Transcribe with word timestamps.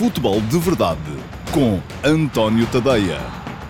Futebol 0.00 0.40
de 0.40 0.58
Verdade 0.58 0.98
com 1.52 1.78
António 2.02 2.66
Tadeia. 2.72 3.18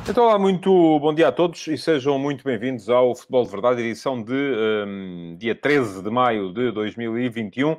Então, 0.09 0.27
olá, 0.27 0.39
muito 0.39 0.71
bom 1.01 1.13
dia 1.13 1.27
a 1.27 1.33
todos 1.33 1.67
e 1.67 1.77
sejam 1.77 2.21
muito 2.21 2.45
bem-vindos 2.45 2.89
ao 2.89 3.17
Futebol 3.17 3.43
de 3.43 3.51
Verdade, 3.51 3.83
edição 3.83 4.23
de 4.23 4.33
um, 4.33 5.35
dia 5.37 5.57
13 5.57 6.05
de 6.05 6.09
maio 6.09 6.53
de 6.53 6.71
2021. 6.71 7.71
Um, 7.73 7.79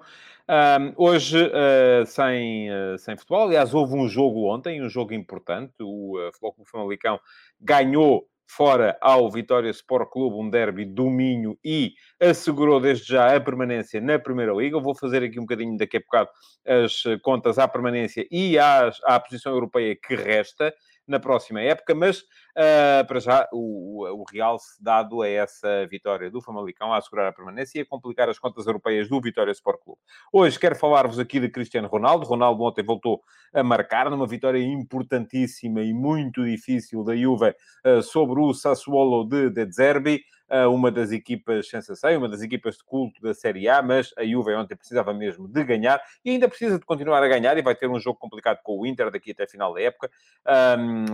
hoje, 0.98 1.42
uh, 1.42 2.06
sem, 2.06 2.70
uh, 2.70 2.98
sem 2.98 3.16
futebol, 3.16 3.44
aliás, 3.44 3.74
houve 3.74 3.96
um 3.96 4.06
jogo 4.10 4.54
ontem, 4.54 4.84
um 4.84 4.90
jogo 4.90 5.14
importante. 5.14 5.72
O 5.80 6.18
uh, 6.18 6.30
Futebol 6.34 6.52
Clube 6.52 6.70
Famalicão 6.70 7.22
ganhou 7.58 8.28
fora 8.56 8.98
ao 9.00 9.32
Vitória 9.32 9.70
Sport 9.70 10.10
Clube, 10.10 10.36
um 10.36 10.50
derby 10.50 10.84
do 10.84 11.10
Minho, 11.10 11.58
e 11.64 11.94
assegurou 12.20 12.82
desde 12.82 13.14
já 13.14 13.34
a 13.34 13.40
permanência 13.40 14.02
na 14.02 14.20
Primeira 14.20 14.52
Liga. 14.54 14.76
Eu 14.76 14.82
vou 14.82 14.94
fazer 14.94 15.24
aqui 15.24 15.40
um 15.40 15.44
bocadinho 15.44 15.78
daqui 15.78 15.98
a 15.98 16.00
bocado 16.02 16.30
as 16.66 17.04
contas 17.22 17.58
à 17.58 17.68
permanência 17.68 18.28
e 18.30 18.60
às, 18.60 19.00
à 19.06 19.20
posição 19.20 19.54
europeia 19.54 19.96
que 19.96 20.16
resta 20.16 20.74
na 21.12 21.20
próxima 21.20 21.62
época, 21.62 21.94
mas 21.94 22.20
uh, 22.22 23.06
para 23.08 23.20
já 23.20 23.48
o, 23.52 24.22
o 24.22 24.24
realce 24.32 24.82
dado 24.82 25.22
a 25.22 25.28
essa 25.28 25.86
vitória 25.88 26.32
do 26.32 26.42
Famalicão 26.42 26.92
a 26.92 26.98
assegurar 26.98 27.28
a 27.28 27.34
permanência 27.34 27.80
e 27.80 27.82
a 27.82 27.86
complicar 27.86 28.30
as 28.30 28.40
contas 28.40 28.66
europeias 28.66 29.08
do 29.08 29.22
Vitória 29.22 29.52
Sport 29.52 29.80
Clube. 29.84 30.00
Hoje 30.32 30.58
quero 30.58 30.76
falar-vos 30.76 31.20
aqui 31.20 31.40
de 31.40 31.50
Cristiano 31.50 31.88
Ronaldo. 31.88 32.26
Ronaldo 32.26 32.64
ontem 32.64 32.84
voltou 32.84 33.22
a 33.54 33.62
marcar 33.62 34.10
numa 34.10 34.26
vitória 34.26 34.64
importantíssima 34.64 35.82
e 35.82 35.94
muito 35.94 36.44
difícil 36.44 37.04
da 37.04 37.16
Juve 37.16 37.54
uh, 37.86 38.02
sobre 38.02 38.40
o 38.40 38.54
Sassuolo 38.54 39.26
de, 39.26 39.50
de 39.50 39.72
Zerbi 39.72 40.22
uma 40.70 40.92
das 40.92 41.12
equipas 41.12 41.70
sensação, 41.70 42.18
uma 42.18 42.30
das 42.30 42.42
equipas 42.42 42.78
de 42.78 42.84
culto 42.84 43.22
da 43.22 43.34
Série 43.34 43.70
A, 43.70 43.82
mas 43.82 44.14
a 44.18 44.26
Juve 44.26 44.54
ontem 44.54 44.76
precisava 44.76 45.14
mesmo 45.14 45.48
de 45.48 45.64
ganhar 45.64 46.02
e 46.26 46.32
ainda 46.32 46.48
precisa 46.48 46.78
de 46.78 46.86
continuar 46.86 47.24
a 47.24 47.28
ganhar 47.28 47.58
e 47.58 47.62
vai 47.62 47.76
ter 47.76 47.88
um 47.88 48.00
jogo 48.00 48.20
complicado 48.20 48.60
com 48.64 48.80
o 48.80 48.86
Inter 48.86 49.10
daqui 49.10 49.32
até 49.32 49.44
a 49.44 49.48
final 49.48 49.74
da 49.74 49.82
época 49.82 50.10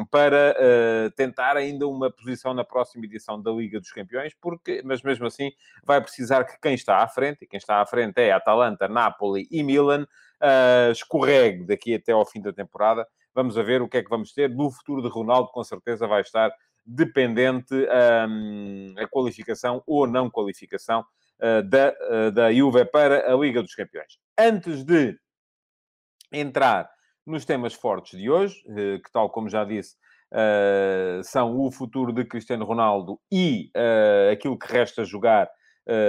para 0.10 0.56
uh, 0.58 1.12
tentar 1.12 1.58
ainda 1.58 1.88
uma 1.88 2.12
posição 2.12 2.54
na 2.54 2.64
próxima 2.64 3.06
edição 3.06 3.42
da 3.42 3.52
Liga 3.52 3.80
dos 3.80 3.92
Campeões, 3.92 4.34
porque, 4.40 4.82
mas 4.84 5.02
mesmo 5.02 5.26
assim 5.26 5.52
vai 5.84 6.02
precisar 6.02 6.44
que 6.44 6.60
quem 6.60 6.74
está 6.74 7.04
à 7.04 7.08
frente, 7.08 7.44
e 7.44 7.48
quem 7.48 7.58
está 7.58 7.82
à 7.82 7.86
frente 7.86 8.20
é 8.20 8.32
Atalanta, 8.32 8.88
Napoli 8.88 9.48
e 9.52 9.64
Milan, 9.64 10.04
uh, 10.04 10.92
escorregue 10.92 11.66
daqui 11.66 11.96
até 11.96 12.12
ao 12.12 12.26
fim 12.26 12.42
da 12.42 12.54
temporada. 12.54 13.08
Vamos 13.34 13.58
a 13.58 13.62
ver 13.62 13.82
o 13.82 13.88
que 13.88 13.98
é 13.98 14.04
que 14.04 14.10
vamos 14.10 14.34
ter. 14.34 14.50
No 14.50 14.72
futuro 14.72 15.02
de 15.02 15.10
Ronaldo, 15.10 15.50
com 15.52 15.64
certeza 15.64 16.08
vai 16.08 16.22
estar 16.22 16.52
dependente 16.88 17.76
um, 17.76 18.96
a 18.98 19.08
qualificação 19.08 19.84
ou 19.86 20.08
não 20.08 20.30
qualificação 20.30 21.02
uh, 21.42 21.62
da, 21.64 21.90
uh, 21.90 22.32
da 22.32 22.54
Juve 22.54 22.86
para 22.86 23.30
a 23.32 23.36
Liga 23.36 23.62
dos 23.62 23.76
Campeões. 23.76 24.18
Antes 24.40 24.86
de 24.86 25.20
entrar 26.32 26.90
nos 27.26 27.44
temas 27.44 27.74
fortes 27.74 28.18
de 28.18 28.30
hoje, 28.30 28.64
uh, 28.68 29.02
que 29.04 29.12
tal 29.12 29.30
como 29.30 29.50
já 29.50 29.66
disse, 29.66 29.96
são 31.24 31.58
o 31.58 31.72
futuro 31.72 32.12
de 32.12 32.26
Cristiano 32.26 32.66
Ronaldo 32.66 33.18
e 33.32 33.72
aquilo 34.30 34.60
que 34.60 34.70
resta 34.70 35.06
jogar 35.06 35.50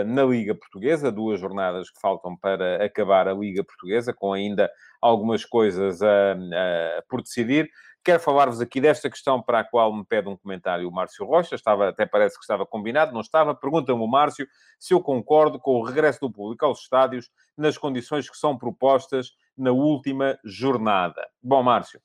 na 0.04 0.24
Liga 0.24 0.56
Portuguesa, 0.56 1.12
duas 1.12 1.38
jornadas 1.38 1.88
que 1.88 2.00
faltam 2.00 2.36
para 2.36 2.84
acabar 2.84 3.28
a 3.28 3.32
Liga 3.32 3.62
Portuguesa, 3.62 4.12
com 4.12 4.32
ainda 4.32 4.68
algumas 5.00 5.44
coisas 5.44 6.02
a, 6.02 6.32
a, 6.32 7.02
por 7.08 7.22
decidir. 7.22 7.70
Quero 8.04 8.20
falar-vos 8.20 8.60
aqui 8.60 8.80
desta 8.80 9.10
questão 9.10 9.42
para 9.42 9.60
a 9.60 9.64
qual 9.64 9.92
me 9.94 10.04
pede 10.04 10.28
um 10.28 10.36
comentário 10.36 10.88
o 10.88 10.92
Márcio 10.92 11.26
Rocha. 11.26 11.54
Estava, 11.54 11.88
até 11.88 12.06
parece 12.06 12.36
que 12.36 12.42
estava 12.42 12.64
combinado, 12.64 13.12
não 13.12 13.20
estava. 13.20 13.54
Pergunta-me 13.54 14.00
o 14.00 14.06
Márcio 14.06 14.46
se 14.78 14.94
eu 14.94 15.00
concordo 15.00 15.58
com 15.58 15.72
o 15.72 15.82
regresso 15.82 16.20
do 16.20 16.30
público 16.30 16.64
aos 16.64 16.80
estádios 16.80 17.30
nas 17.56 17.76
condições 17.76 18.30
que 18.30 18.36
são 18.36 18.56
propostas 18.56 19.32
na 19.56 19.72
última 19.72 20.38
jornada. 20.44 21.28
Bom, 21.42 21.62
Márcio, 21.62 22.00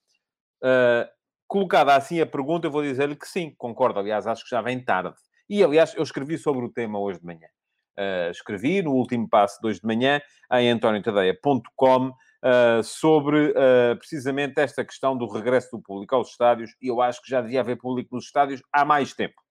uh, 0.64 1.08
colocada 1.48 1.96
assim 1.96 2.20
a 2.20 2.26
pergunta, 2.26 2.68
eu 2.68 2.72
vou 2.72 2.82
dizer-lhe 2.82 3.16
que 3.16 3.28
sim, 3.28 3.54
concordo. 3.58 4.00
Aliás, 4.00 4.28
acho 4.28 4.44
que 4.44 4.50
já 4.50 4.62
vem 4.62 4.84
tarde. 4.84 5.16
E, 5.48 5.64
aliás, 5.64 5.94
eu 5.96 6.04
escrevi 6.04 6.38
sobre 6.38 6.66
o 6.66 6.70
tema 6.70 7.00
hoje 7.00 7.20
de 7.20 7.26
manhã. 7.26 7.48
Uh, 7.98 8.32
escrevi 8.32 8.82
no 8.82 8.92
último 8.92 9.30
passo 9.30 9.62
de 9.62 9.68
hoje 9.68 9.80
de 9.80 9.86
manhã 9.86 10.20
em 10.52 10.72
antoniotadeia.com 10.72 12.12
uh, 12.44 12.84
sobre 12.84 13.52
uh, 13.52 13.98
precisamente 13.98 14.60
esta 14.60 14.84
questão 14.84 15.18
do 15.18 15.28
regresso 15.28 15.72
do 15.72 15.82
público 15.82 16.14
aos 16.16 16.30
estádios, 16.30 16.76
e 16.82 16.88
eu 16.88 17.02
acho 17.02 17.22
que 17.22 17.30
já 17.30 17.42
devia 17.42 17.62
haver 17.62 17.78
público 17.78 18.16
nos 18.16 18.26
estádios 18.26 18.62
há 18.72 18.84
mais 18.84 19.14
tempo. 19.14 19.42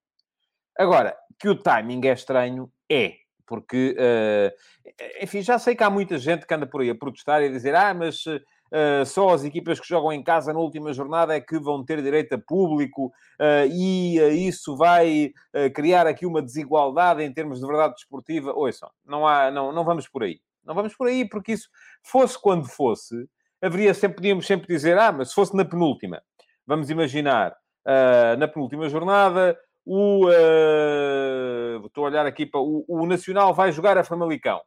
Agora, 0.78 1.16
que 1.38 1.48
o 1.48 1.56
timing 1.56 2.06
é 2.06 2.12
estranho, 2.12 2.70
é. 2.91 3.14
Porque, 3.47 3.97
uh, 3.98 5.22
enfim, 5.22 5.42
já 5.42 5.58
sei 5.58 5.75
que 5.75 5.82
há 5.82 5.91
muita 5.91 6.16
gente 6.19 6.47
que 6.47 6.54
anda 6.54 6.66
por 6.66 6.80
aí 6.80 6.91
a 6.91 6.94
protestar 6.94 7.42
e 7.42 7.47
a 7.47 7.50
dizer 7.50 7.75
ah, 7.75 7.92
mas 7.92 8.25
Uh, 8.72 9.04
só 9.04 9.28
as 9.28 9.44
equipas 9.44 9.78
que 9.78 9.86
jogam 9.86 10.10
em 10.10 10.22
casa 10.22 10.50
na 10.50 10.59
última 10.59 10.94
jornada 10.94 11.36
é 11.36 11.41
que 11.42 11.59
vão 11.59 11.84
ter 11.84 12.03
direito 12.03 12.32
a 12.32 12.38
público 12.38 13.12
uh, 13.38 13.66
e 13.70 14.19
uh, 14.19 14.30
isso 14.30 14.74
vai 14.78 15.30
criar 15.74 16.06
aqui 16.06 16.24
uma 16.24 16.41
desigualdade 16.41 17.22
em 17.22 17.30
termos 17.30 17.60
de 17.60 17.66
verdade 17.66 17.92
desportiva. 17.97 18.54
Ouçam, 18.54 18.91
não, 19.04 19.28
há, 19.28 19.50
não, 19.50 19.72
não 19.72 19.84
vamos 19.84 20.09
por 20.09 20.22
aí. 20.22 20.41
Não 20.64 20.74
vamos 20.74 20.94
por 20.94 21.08
aí, 21.08 21.28
porque 21.28 21.52
isso, 21.52 21.68
fosse 22.02 22.40
quando 22.40 22.68
fosse, 22.68 23.28
haveria 23.60 23.94
sempre, 23.94 24.16
podíamos 24.16 24.46
sempre 24.46 24.66
dizer, 24.66 24.98
ah, 24.98 25.12
mas 25.12 25.28
se 25.28 25.34
fosse 25.34 25.56
na 25.56 25.64
penúltima. 25.64 26.22
Vamos 26.66 26.90
imaginar, 26.90 27.52
uh, 27.86 28.36
na 28.38 28.48
penúltima 28.48 28.88
jornada, 28.88 29.58
o... 29.84 30.26
Uh, 30.26 31.86
estou 31.86 32.04
a 32.04 32.08
olhar 32.08 32.26
aqui 32.26 32.46
para... 32.46 32.60
O, 32.60 32.84
o 32.86 33.06
Nacional 33.06 33.52
vai 33.52 33.72
jogar 33.72 33.98
a 33.98 34.04
Famalicão. 34.04 34.60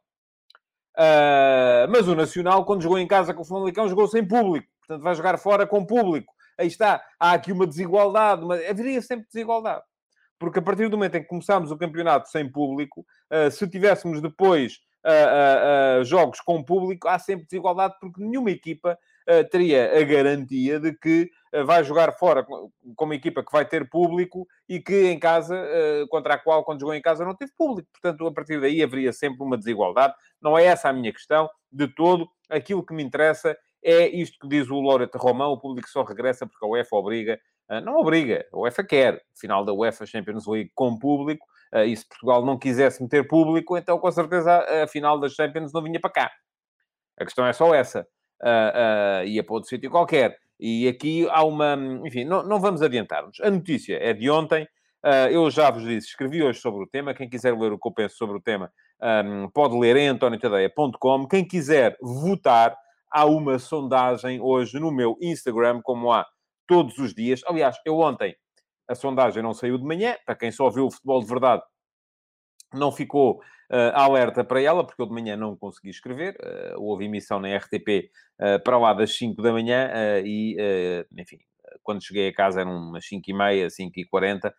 Uh, 0.96 1.88
mas 1.90 2.08
o 2.08 2.14
Nacional, 2.14 2.64
quando 2.64 2.82
jogou 2.82 2.98
em 2.98 3.06
casa 3.06 3.34
com 3.34 3.42
o 3.42 3.44
Famalicão, 3.46 3.88
jogou 3.88 4.08
sem 4.08 4.26
público. 4.26 4.66
Portanto, 4.80 5.02
vai 5.02 5.14
jogar 5.14 5.38
fora 5.38 5.66
com 5.66 5.84
público. 5.84 6.32
Aí 6.58 6.66
está. 6.66 7.02
Há 7.18 7.32
aqui 7.32 7.52
uma 7.52 7.66
desigualdade. 7.66 8.44
Mas 8.44 8.68
haveria 8.68 9.02
sempre 9.02 9.26
desigualdade. 9.26 9.82
Porque 10.38 10.58
a 10.58 10.62
partir 10.62 10.88
do 10.88 10.96
momento 10.96 11.16
em 11.16 11.22
que 11.22 11.28
começámos 11.28 11.70
o 11.70 11.78
campeonato 11.78 12.28
sem 12.28 12.50
público, 12.50 13.04
uh, 13.32 13.50
se 13.50 13.68
tivéssemos 13.68 14.20
depois 14.20 14.78
uh, 15.06 16.00
uh, 16.00 16.04
jogos 16.04 16.40
com 16.40 16.62
público, 16.62 17.08
há 17.08 17.18
sempre 17.18 17.46
desigualdade, 17.46 17.94
porque 18.00 18.22
nenhuma 18.22 18.50
equipa 18.50 18.98
teria 19.50 19.98
a 19.98 20.04
garantia 20.04 20.78
de 20.78 20.96
que 20.96 21.28
vai 21.64 21.82
jogar 21.82 22.12
fora 22.12 22.44
com, 22.44 22.70
uma 23.00 23.14
equipa 23.16 23.44
que 23.44 23.50
vai 23.50 23.64
ter 23.64 23.90
público 23.90 24.46
e 24.68 24.78
que 24.78 25.08
em 25.08 25.18
casa, 25.18 25.68
contra 26.08 26.34
a 26.34 26.38
qual, 26.38 26.62
quando 26.62 26.78
jogou 26.78 26.94
em 26.94 27.02
casa, 27.02 27.24
não 27.24 27.34
teve 27.34 27.50
público. 27.58 27.88
Portanto, 27.90 28.24
a 28.24 28.32
partir 28.32 28.60
daí 28.60 28.80
haveria 28.80 29.12
sempre 29.12 29.42
uma 29.42 29.58
desigualdade. 29.58 30.14
Não 30.40 30.56
é 30.56 30.66
essa 30.66 30.90
a 30.90 30.92
minha 30.92 31.12
questão, 31.12 31.50
de 31.72 31.88
todo. 31.88 32.28
Aquilo 32.48 32.86
que 32.86 32.94
me 32.94 33.02
interessa 33.02 33.56
é 33.82 34.08
isto 34.08 34.38
que 34.40 34.48
diz 34.48 34.70
o 34.70 34.80
Loreto 34.80 35.18
Romão, 35.18 35.52
o 35.52 35.58
público 35.58 35.88
só 35.88 36.02
regressa 36.02 36.46
porque 36.46 36.64
a 36.64 36.68
UEFA 36.68 36.96
obriga, 36.96 37.40
não 37.84 37.96
obriga, 37.96 38.46
a 38.52 38.58
UEFA 38.58 38.84
quer, 38.84 39.22
final 39.34 39.64
da 39.64 39.72
UEFA 39.72 40.06
Champions 40.06 40.46
League 40.46 40.70
com 40.74 40.98
público, 40.98 41.46
e 41.84 41.96
se 41.96 42.08
Portugal 42.08 42.44
não 42.44 42.58
quisesse 42.58 43.02
meter 43.02 43.26
público, 43.26 43.76
então 43.76 43.98
com 43.98 44.10
certeza 44.10 44.52
a, 44.52 44.84
a 44.84 44.88
final 44.88 45.18
das 45.18 45.32
Champions 45.32 45.72
não 45.72 45.82
vinha 45.82 46.00
para 46.00 46.10
cá. 46.10 46.30
A 47.18 47.24
questão 47.24 47.46
é 47.46 47.52
só 47.52 47.74
essa. 47.74 48.06
Uh, 48.42 49.24
uh, 49.24 49.26
ia 49.26 49.42
para 49.42 49.54
outro 49.54 49.68
sítio 49.68 49.90
qualquer. 49.90 50.36
E 50.60 50.86
aqui 50.88 51.26
há 51.30 51.44
uma. 51.44 51.76
Enfim, 52.04 52.24
não, 52.24 52.42
não 52.42 52.60
vamos 52.60 52.82
adiantar-nos. 52.82 53.40
A 53.40 53.50
notícia 53.50 53.98
é 54.00 54.12
de 54.12 54.30
ontem. 54.30 54.64
Uh, 55.04 55.30
eu 55.30 55.50
já 55.50 55.70
vos 55.70 55.84
disse, 55.84 56.08
escrevi 56.08 56.42
hoje 56.42 56.60
sobre 56.60 56.82
o 56.82 56.86
tema. 56.86 57.14
Quem 57.14 57.28
quiser 57.28 57.56
ler 57.56 57.72
o 57.72 57.78
que 57.78 57.88
eu 57.88 57.92
penso 57.92 58.16
sobre 58.16 58.36
o 58.36 58.40
tema, 58.40 58.72
um, 59.24 59.48
pode 59.50 59.78
ler 59.78 59.96
em 59.96 60.08
antoniotadeia.com. 60.08 61.28
Quem 61.28 61.46
quiser 61.46 61.96
votar, 62.02 62.76
há 63.10 63.24
uma 63.24 63.58
sondagem 63.58 64.40
hoje 64.40 64.78
no 64.80 64.90
meu 64.90 65.16
Instagram, 65.20 65.80
como 65.82 66.12
há 66.12 66.26
todos 66.66 66.98
os 66.98 67.14
dias. 67.14 67.40
Aliás, 67.46 67.76
eu 67.84 67.98
ontem 67.98 68.34
a 68.88 68.94
sondagem 68.94 69.42
não 69.42 69.54
saiu 69.54 69.78
de 69.78 69.84
manhã, 69.84 70.16
para 70.24 70.34
quem 70.34 70.50
só 70.50 70.70
viu 70.70 70.86
o 70.86 70.90
futebol 70.90 71.20
de 71.20 71.26
verdade, 71.26 71.62
não 72.74 72.92
ficou 72.92 73.40
uh, 73.70 73.94
alerta 73.94 74.44
para 74.44 74.60
ela, 74.60 74.84
porque 74.84 75.00
eu 75.00 75.06
de 75.06 75.12
manhã 75.12 75.36
não 75.36 75.56
consegui 75.56 75.90
escrever. 75.90 76.36
Uh, 76.40 76.82
houve 76.82 77.04
emissão 77.04 77.40
na 77.40 77.54
RTP 77.56 78.10
uh, 78.38 78.44
eh, 78.44 78.58
para 78.58 78.78
lá 78.78 78.92
das 78.92 79.16
5 79.16 79.40
da 79.40 79.52
manhã 79.52 79.90
e, 80.24 80.56
enfim, 81.16 81.38
quando 81.82 82.04
cheguei 82.04 82.28
a 82.28 82.34
casa 82.34 82.60
eram 82.60 82.76
umas 82.76 83.06
5 83.06 83.30
e 83.30 83.32
meia, 83.32 83.70
5 83.70 83.92
e 83.96 84.04
40. 84.04 84.54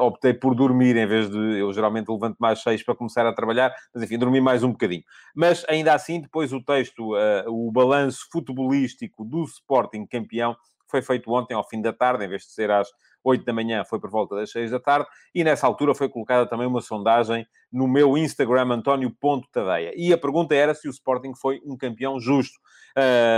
optei 0.00 0.34
por 0.34 0.54
dormir 0.54 0.96
em 0.96 1.06
vez 1.06 1.30
de... 1.30 1.58
Eu 1.58 1.72
geralmente 1.72 2.08
levanto 2.08 2.36
mais 2.38 2.62
6 2.62 2.82
para 2.82 2.94
começar 2.94 3.26
a 3.26 3.32
trabalhar, 3.32 3.74
mas 3.92 4.02
enfim, 4.02 4.18
dormi 4.18 4.40
mais 4.40 4.62
um 4.62 4.70
bocadinho. 4.70 5.02
Mas 5.34 5.64
ainda 5.68 5.92
assim, 5.94 6.20
depois 6.20 6.52
o 6.52 6.62
texto, 6.62 7.14
o 7.46 7.70
balanço 7.72 8.26
futebolístico 8.30 9.24
do 9.24 9.44
Sporting 9.44 10.06
campeão 10.06 10.56
foi 10.88 11.02
feito 11.02 11.32
ontem 11.32 11.54
ao 11.54 11.68
fim 11.68 11.80
da 11.80 11.92
tarde, 11.92 12.24
em 12.24 12.28
vez 12.28 12.42
de 12.42 12.52
ser 12.52 12.70
às 12.70 12.88
8 13.26 13.44
da 13.44 13.52
manhã, 13.52 13.84
foi 13.84 13.98
por 13.98 14.08
volta 14.08 14.36
das 14.36 14.52
6 14.52 14.70
da 14.70 14.78
tarde, 14.78 15.08
e 15.34 15.42
nessa 15.42 15.66
altura 15.66 15.94
foi 15.94 16.08
colocada 16.08 16.48
também 16.48 16.66
uma 16.66 16.80
sondagem 16.80 17.44
no 17.72 17.88
meu 17.88 18.16
Instagram, 18.16 18.70
António.tadeia. 18.70 19.92
E 19.96 20.12
a 20.12 20.18
pergunta 20.18 20.54
era 20.54 20.74
se 20.74 20.86
o 20.86 20.90
Sporting 20.90 21.34
foi 21.34 21.60
um 21.66 21.76
campeão 21.76 22.20
justo. 22.20 22.56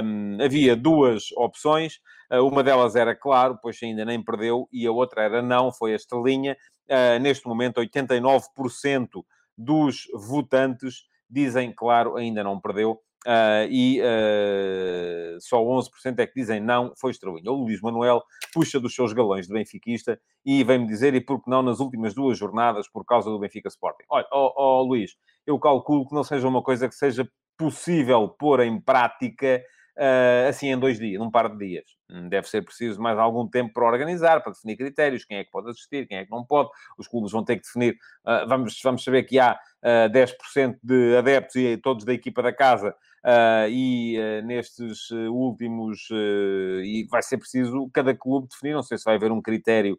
Um, 0.05 0.37
havia 0.45 0.77
duas 0.77 1.33
opções, 1.37 1.95
uh, 2.31 2.47
uma 2.47 2.63
delas 2.63 2.95
era 2.95 3.15
claro, 3.17 3.59
pois 3.61 3.79
ainda 3.83 4.05
nem 4.05 4.23
perdeu, 4.23 4.69
e 4.71 4.87
a 4.87 4.93
outra 4.93 5.23
era 5.23 5.41
não, 5.41 5.73
foi 5.73 5.95
a 5.95 5.97
estrelinha. 5.97 6.57
Uh, 6.87 7.19
neste 7.21 7.47
momento, 7.47 7.81
89% 7.81 9.09
dos 9.57 10.07
votantes 10.15 11.05
dizem, 11.29 11.73
claro, 11.75 12.17
ainda 12.17 12.45
não 12.45 12.61
perdeu. 12.61 13.01
Uh, 13.29 13.69
e 13.71 14.01
uh, 14.01 15.39
só 15.39 15.61
11% 15.61 16.19
é 16.19 16.27
que 16.27 16.33
dizem 16.35 16.61
não, 16.61 16.95
foi 16.99 17.11
estrelinha. 17.11 17.53
O 17.53 17.57
Luís 17.57 17.79
Manuel 17.83 18.23
puxa 18.55 18.81
dos 18.81 18.95
seus 18.95 19.13
galões 19.13 19.47
de 19.47 19.53
benfiquista 19.53 20.19
e 20.47 20.65
vem-me 20.65 20.87
dizer, 20.87 21.15
e 21.15 21.21
por 21.21 21.45
que 21.45 21.51
não 21.51 21.63
nas 21.63 21.79
últimas 21.79 22.15
duas 22.15 22.39
jornadas, 22.39 22.89
por 22.89 23.05
causa 23.05 23.29
do 23.29 23.39
Benfica 23.39 23.69
Sporting. 23.69 24.05
Olha, 24.09 24.27
oh, 24.33 24.55
oh, 24.57 24.83
Luís, 24.83 25.11
eu 25.47 25.59
calculo 25.59 26.09
que 26.09 26.15
não 26.15 26.25
seja 26.25 26.49
uma 26.49 26.63
coisa 26.63 26.89
que 26.89 26.95
seja 26.95 27.29
possível 27.59 28.31
pôr 28.31 28.61
em 28.61 28.81
prática 28.81 29.63
uh, 29.99 30.49
assim 30.49 30.69
em 30.69 30.79
dois 30.79 30.99
dias, 30.99 31.19
num 31.19 31.31
par 31.31 31.51
de 31.51 31.59
dias. 31.59 31.85
Hum, 32.11 32.29
deve 32.29 32.49
ser 32.49 32.63
preciso 32.63 33.01
mais 33.01 33.19
algum 33.19 33.47
tempo 33.47 33.75
para 33.75 33.85
organizar, 33.85 34.41
para 34.41 34.53
definir 34.53 34.77
critérios, 34.77 35.25
quem 35.25 35.39
é 35.39 35.45
que 35.45 35.51
pode 35.51 35.69
assistir, 35.69 36.07
quem 36.07 36.19
é 36.19 36.25
que 36.25 36.31
não 36.31 36.45
pode. 36.45 36.71
Os 36.97 37.09
clubes 37.09 37.33
vão 37.33 37.45
ter 37.45 37.57
que 37.57 37.63
definir. 37.63 37.95
Uh, 38.25 38.49
vamos, 38.49 38.81
vamos 38.83 39.05
saber 39.05 39.25
que 39.25 39.39
há 39.39 39.59
uh, 39.83 40.11
10% 40.11 40.79
de 40.83 41.17
adeptos 41.17 41.57
e 41.57 41.77
todos 41.77 42.05
da 42.05 42.15
equipa 42.15 42.43
da 42.43 42.53
casa. 42.53 42.95
Uh, 43.25 43.69
e 43.69 44.19
uh, 44.19 44.47
nestes 44.47 45.11
uh, 45.11 45.33
últimos, 45.33 46.09
e 46.11 47.07
vai 47.11 47.23
ser 47.23 47.39
preciso 47.39 47.91
cada 47.93 48.15
clube 48.15 48.49
definir, 48.49 48.75
não 48.75 48.83
sei 48.83 48.99
se 48.99 49.05
vai 49.05 49.17
haver 49.17 49.33
um 49.33 49.43
critério 49.43 49.99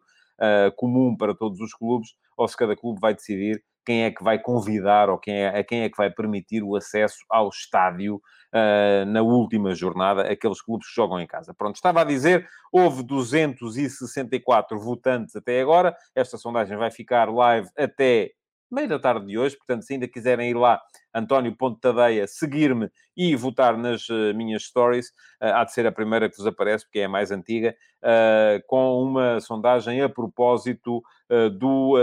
comum 0.74 1.14
para 1.14 1.34
todos 1.34 1.60
os 1.60 1.74
clubes, 1.74 2.14
ou 2.34 2.48
se 2.48 2.56
cada 2.56 2.74
clube 2.74 2.98
vai 2.98 3.12
decidir 3.12 3.62
quem 3.84 4.04
é 4.04 4.10
que 4.10 4.22
vai 4.22 4.38
convidar 4.38 5.08
ou 5.08 5.18
quem 5.18 5.34
é, 5.34 5.48
a 5.48 5.64
quem 5.64 5.82
é 5.82 5.90
que 5.90 5.96
vai 5.96 6.10
permitir 6.10 6.62
o 6.62 6.76
acesso 6.76 7.18
ao 7.28 7.48
estádio 7.48 8.16
uh, 8.16 9.04
na 9.06 9.22
última 9.22 9.74
jornada, 9.74 10.22
aqueles 10.22 10.60
clubes 10.60 10.88
que 10.88 10.94
jogam 10.94 11.20
em 11.20 11.26
casa. 11.26 11.54
Pronto, 11.54 11.76
estava 11.76 12.00
a 12.02 12.04
dizer, 12.04 12.48
houve 12.72 13.02
264 13.02 14.78
votantes 14.78 15.34
até 15.36 15.60
agora, 15.60 15.96
esta 16.14 16.36
sondagem 16.36 16.76
vai 16.76 16.90
ficar 16.90 17.28
live 17.32 17.68
até 17.76 18.32
meio 18.70 18.88
da 18.88 18.98
tarde 18.98 19.26
de 19.26 19.38
hoje, 19.38 19.56
portanto, 19.56 19.84
se 19.84 19.94
ainda 19.94 20.08
quiserem 20.08 20.50
ir 20.50 20.56
lá, 20.56 20.80
António 21.14 21.54
Ponto 21.56 21.80
Tadeia, 21.80 22.26
seguir-me 22.26 22.88
e 23.16 23.34
votar 23.34 23.76
nas 23.76 24.08
uh, 24.08 24.34
minhas 24.34 24.62
stories, 24.62 25.08
uh, 25.42 25.54
há 25.54 25.64
de 25.64 25.72
ser 25.72 25.86
a 25.86 25.92
primeira 25.92 26.30
que 26.30 26.36
vos 26.36 26.46
aparece, 26.46 26.84
porque 26.84 27.00
é 27.00 27.04
a 27.04 27.08
mais 27.08 27.30
antiga, 27.30 27.74
uh, 28.02 28.62
com 28.66 29.02
uma 29.02 29.40
sondagem 29.40 30.00
a 30.02 30.08
propósito 30.08 31.02
do, 31.60 31.94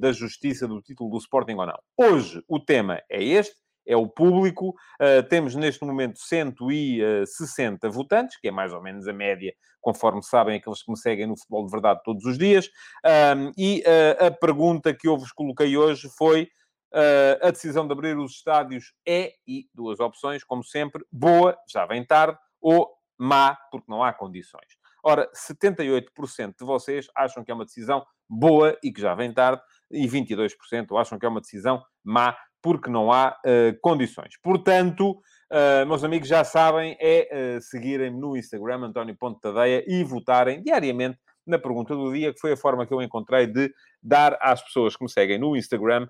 da 0.00 0.10
justiça 0.10 0.66
do 0.66 0.82
título 0.82 1.08
do 1.08 1.18
Sporting 1.18 1.54
ou 1.54 1.66
não. 1.66 1.78
Hoje, 1.96 2.42
o 2.48 2.58
tema 2.58 3.00
é 3.08 3.22
este, 3.22 3.54
é 3.86 3.96
o 3.96 4.08
público. 4.08 4.70
Uh, 5.00 5.22
temos 5.28 5.54
neste 5.54 5.84
momento 5.84 6.18
160 6.18 7.88
votantes, 7.88 8.38
que 8.38 8.48
é 8.48 8.50
mais 8.50 8.72
ou 8.72 8.82
menos 8.82 9.06
a 9.06 9.12
média, 9.12 9.54
conforme 9.80 10.22
sabem 10.22 10.56
aqueles 10.56 10.82
que 10.82 10.90
me 10.90 10.98
seguem 10.98 11.26
no 11.26 11.38
Futebol 11.38 11.64
de 11.64 11.70
Verdade 11.70 12.00
todos 12.04 12.24
os 12.24 12.36
dias. 12.36 12.68
Um, 13.04 13.52
e 13.56 13.82
uh, 13.86 14.26
a 14.26 14.30
pergunta 14.30 14.92
que 14.92 15.06
eu 15.06 15.16
vos 15.16 15.30
coloquei 15.32 15.76
hoje 15.76 16.08
foi: 16.18 16.48
uh, 16.92 17.46
a 17.46 17.50
decisão 17.50 17.86
de 17.86 17.92
abrir 17.92 18.18
os 18.18 18.32
estádios 18.32 18.92
é, 19.06 19.32
e 19.46 19.68
duas 19.72 20.00
opções, 20.00 20.42
como 20.42 20.64
sempre, 20.64 21.04
boa, 21.12 21.56
já 21.68 21.86
vem 21.86 22.04
tarde, 22.04 22.38
ou 22.60 22.90
má, 23.18 23.56
porque 23.70 23.90
não 23.90 24.02
há 24.02 24.12
condições. 24.12 24.76
Ora, 25.02 25.30
78% 25.32 26.54
de 26.58 26.64
vocês 26.64 27.06
acham 27.14 27.44
que 27.44 27.50
é 27.52 27.54
uma 27.54 27.64
decisão 27.64 28.04
boa 28.28 28.76
e 28.82 28.92
que 28.92 29.00
já 29.00 29.14
vem 29.14 29.32
tarde, 29.32 29.62
e 29.88 30.06
22% 30.08 31.00
acham 31.00 31.16
que 31.16 31.24
é 31.24 31.28
uma 31.28 31.40
decisão 31.40 31.80
má 32.02 32.36
porque 32.66 32.90
não 32.90 33.12
há 33.12 33.28
uh, 33.28 33.80
condições. 33.80 34.36
Portanto, 34.42 35.12
uh, 35.12 35.86
meus 35.86 36.02
amigos 36.02 36.26
já 36.26 36.42
sabem, 36.42 36.96
é 37.00 37.28
uh, 37.56 37.62
seguirem-me 37.62 38.18
no 38.18 38.36
Instagram, 38.36 38.86
António 38.86 39.14
Ponte 39.14 39.40
Tadeia, 39.40 39.84
e 39.86 40.02
votarem 40.02 40.60
diariamente 40.64 41.16
na 41.46 41.60
pergunta 41.60 41.94
do 41.94 42.12
dia, 42.12 42.34
que 42.34 42.40
foi 42.40 42.54
a 42.54 42.56
forma 42.56 42.84
que 42.84 42.92
eu 42.92 43.00
encontrei 43.00 43.46
de 43.46 43.72
dar 44.02 44.36
às 44.40 44.60
pessoas 44.64 44.96
que 44.96 45.04
me 45.04 45.08
seguem 45.08 45.38
no 45.38 45.56
Instagram 45.56 46.08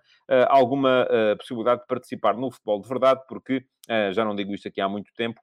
alguma 0.49 1.06
possibilidade 1.37 1.82
de 1.82 1.87
participar 1.87 2.35
no 2.35 2.50
futebol 2.50 2.81
de 2.81 2.88
verdade, 2.88 3.20
porque 3.29 3.62
já 4.14 4.25
não 4.25 4.35
digo 4.35 4.55
isto 4.55 4.67
aqui 4.67 4.81
há 4.81 4.88
muito 4.88 5.12
tempo, 5.14 5.38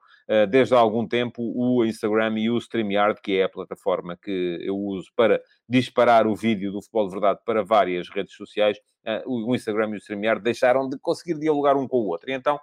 desde 0.50 0.74
há 0.74 0.78
algum 0.78 1.06
tempo 1.06 1.42
o 1.54 1.84
Instagram 1.84 2.38
e 2.38 2.50
o 2.50 2.58
StreamYard, 2.58 3.20
que 3.20 3.38
é 3.38 3.44
a 3.44 3.48
plataforma 3.48 4.16
que 4.16 4.58
eu 4.62 4.76
uso 4.76 5.10
para 5.14 5.40
disparar 5.68 6.26
o 6.26 6.34
vídeo 6.34 6.72
do 6.72 6.80
futebol 6.80 7.06
de 7.06 7.12
verdade 7.12 7.40
para 7.44 7.62
várias 7.62 8.08
redes 8.08 8.34
sociais, 8.34 8.78
o 9.26 9.54
Instagram 9.54 9.90
e 9.90 9.94
o 9.94 9.96
StreamYard 9.98 10.42
deixaram 10.42 10.88
de 10.88 10.98
conseguir 10.98 11.38
dialogar 11.38 11.76
um 11.76 11.86
com 11.86 11.98
o 11.98 12.06
outro. 12.06 12.30
E 12.30 12.32
então 12.32 12.58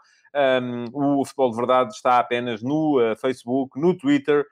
um, 0.64 1.20
o 1.20 1.26
futebol 1.26 1.52
de 1.52 1.58
verdade 1.58 1.94
está 1.94 2.18
apenas 2.18 2.64
no 2.64 2.98
Facebook, 3.18 3.80
no 3.80 3.96
Twitter, 3.96 4.46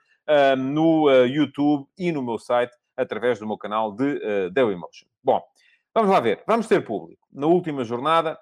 no 0.58 1.08
uh, 1.08 1.26
YouTube 1.26 1.86
e 1.98 2.12
no 2.12 2.22
meu 2.22 2.38
site, 2.38 2.72
através 2.96 3.38
do 3.38 3.46
meu 3.46 3.58
canal 3.58 3.92
de 3.92 4.04
uh, 4.04 4.50
Dailymotion. 4.50 5.06
Bom, 5.22 5.42
vamos 5.94 6.10
lá 6.10 6.20
ver. 6.20 6.42
Vamos 6.46 6.66
ter 6.66 6.84
público. 6.84 7.26
Na 7.32 7.46
última 7.46 7.84
jornada, 7.84 8.38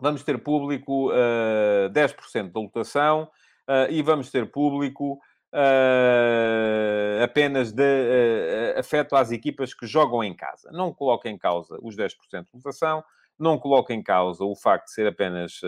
vamos 0.00 0.22
ter 0.22 0.38
público 0.38 1.10
uh, 1.10 1.90
10% 1.90 2.52
da 2.52 2.60
lotação 2.60 3.24
uh, 3.68 3.90
e 3.90 4.02
vamos 4.02 4.30
ter 4.30 4.50
público 4.50 5.14
uh, 5.52 7.22
apenas 7.24 7.72
de 7.72 7.82
uh, 7.82 8.78
afeto 8.78 9.16
às 9.16 9.30
equipas 9.30 9.74
que 9.74 9.86
jogam 9.86 10.22
em 10.22 10.34
casa. 10.34 10.70
Não 10.72 10.92
coloca 10.92 11.28
em 11.28 11.38
causa 11.38 11.78
os 11.82 11.96
10% 11.96 12.10
de 12.44 12.50
lotação, 12.54 13.02
não 13.38 13.58
coloca 13.58 13.92
em 13.92 14.02
causa 14.02 14.44
o 14.44 14.54
facto 14.54 14.86
de 14.86 14.92
ser 14.92 15.06
apenas 15.06 15.60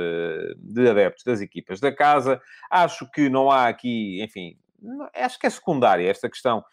de 0.56 0.88
adeptos 0.88 1.22
das 1.22 1.42
equipas 1.42 1.80
da 1.80 1.92
casa. 1.92 2.40
Acho 2.70 3.10
que 3.10 3.28
não 3.28 3.50
há 3.50 3.68
aqui, 3.68 4.22
enfim, 4.22 4.56
acho 5.14 5.38
que 5.38 5.46
é 5.46 5.50
secundária 5.50 6.08
esta 6.08 6.30
questão 6.30 6.64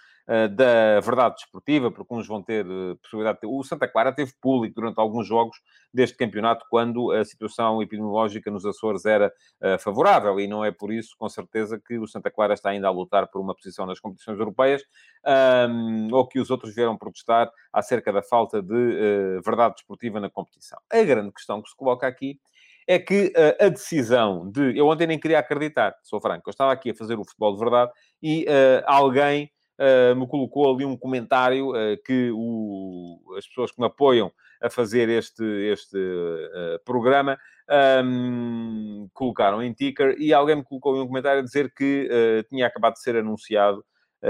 da 0.50 1.00
verdade 1.02 1.36
desportiva, 1.36 1.92
porque 1.92 2.14
uns 2.14 2.28
vão 2.28 2.42
ter 2.42 2.66
uh, 2.66 2.96
possibilidade 2.98 3.38
de 3.38 3.42
ter... 3.42 3.48
O 3.48 3.64
Santa 3.64 3.88
Clara 3.88 4.12
teve 4.12 4.34
público 4.42 4.76
durante 4.76 5.00
alguns 5.00 5.28
jogos 5.28 5.58
deste 5.94 6.18
campeonato, 6.18 6.66
quando 6.70 7.12
a 7.12 7.24
situação 7.24 7.82
epidemiológica 7.82 8.50
nos 8.50 8.66
Açores 8.66 9.06
era 9.06 9.32
uh, 9.62 9.78
favorável, 9.80 10.40
e 10.40 10.48
não 10.48 10.66
é 10.66 10.72
por 10.72 10.92
isso, 10.92 11.16
com 11.18 11.30
certeza, 11.30 11.80
que 11.80 12.00
o 12.00 12.08
Santa 12.08 12.32
Clara 12.32 12.56
está 12.56 12.70
ainda 12.70 12.88
a 12.88 12.92
lutar 12.92 13.28
por 13.28 13.40
uma 13.40 13.54
posição 13.54 13.86
nas 13.86 14.00
competições 14.00 14.40
europeias, 14.40 14.84
ou 16.12 16.28
que 16.28 16.40
os 16.40 16.50
outros 16.50 16.74
vieram 16.74 16.98
protestar 16.98 17.50
acerca 17.72 18.12
da 18.12 18.22
falta 18.22 18.62
de 18.62 19.40
verdade 19.44 19.76
desportiva 19.76 20.20
na 20.20 20.30
competição. 20.30 20.80
A 20.92 21.04
grande 21.04 21.32
questão 21.32 21.62
que 21.62 21.70
se 21.70 21.76
coloca 21.76 22.08
aqui 22.08 22.40
é 22.88 23.00
que 23.00 23.34
uh, 23.36 23.66
a 23.66 23.70
decisão 23.70 24.50
de. 24.52 24.78
Eu 24.78 24.88
ontem 24.88 25.08
nem 25.08 25.20
queria 25.20 25.40
acreditar, 25.40 25.96
sou 26.04 26.22
franco. 26.22 26.48
Eu 26.48 26.52
estava 26.52 26.72
aqui 26.72 26.92
a 26.92 26.96
fazer 26.96 27.18
o 27.18 27.26
futebol 27.26 27.54
de 27.54 27.60
verdade 27.60 27.92
e 28.22 28.46
uh, 28.46 28.84
alguém 28.86 29.52
uh, 29.80 30.16
me 30.16 30.28
colocou 30.28 30.74
ali 30.74 30.86
um 30.86 30.98
comentário 30.98 31.72
que 32.06 32.32
o, 32.34 33.20
as 33.38 33.48
pessoas 33.48 33.72
que 33.72 33.80
me 33.80 33.88
apoiam 33.88 34.32
a 34.62 34.70
fazer 34.70 35.10
este, 35.10 35.44
este 35.44 35.98
programa 36.86 37.38
um, 38.04 39.08
colocaram 39.14 39.62
em 39.62 39.74
ticker 39.74 40.16
e 40.18 40.34
alguém 40.34 40.56
me 40.56 40.64
colocou 40.64 41.02
um 41.02 41.08
comentário 41.08 41.42
a 41.42 41.44
dizer 41.44 41.74
que 41.74 42.10
tinha 42.50 42.68
acabado 42.68 42.94
de 42.94 43.02
ser 43.02 43.18
anunciado 43.18 43.84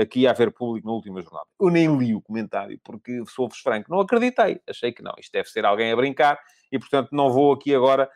que 0.10 0.22
ia 0.22 0.32
haver 0.32 0.52
público 0.52 0.88
na 0.88 0.94
última 0.94 1.22
jornada. 1.22 1.46
Eu 1.60 1.70
nem 1.70 1.96
li 1.98 2.14
o 2.14 2.22
comentário, 2.22 2.78
porque 2.84 3.24
sou-vos 3.28 3.60
franco, 3.60 3.90
não 3.90 4.02
acreditei. 4.02 4.60
Achei 4.68 4.92
que 4.92 5.02
não, 5.02 5.14
isto 5.18 5.32
deve 5.32 5.48
ser 5.48 5.66
alguém 5.66 5.92
a 5.92 5.96
brincar 5.96 6.38
e, 6.72 6.78
portanto, 6.78 7.10
não 7.12 7.30
vou 7.30 7.54
aqui 7.54 7.74
agora 7.74 8.10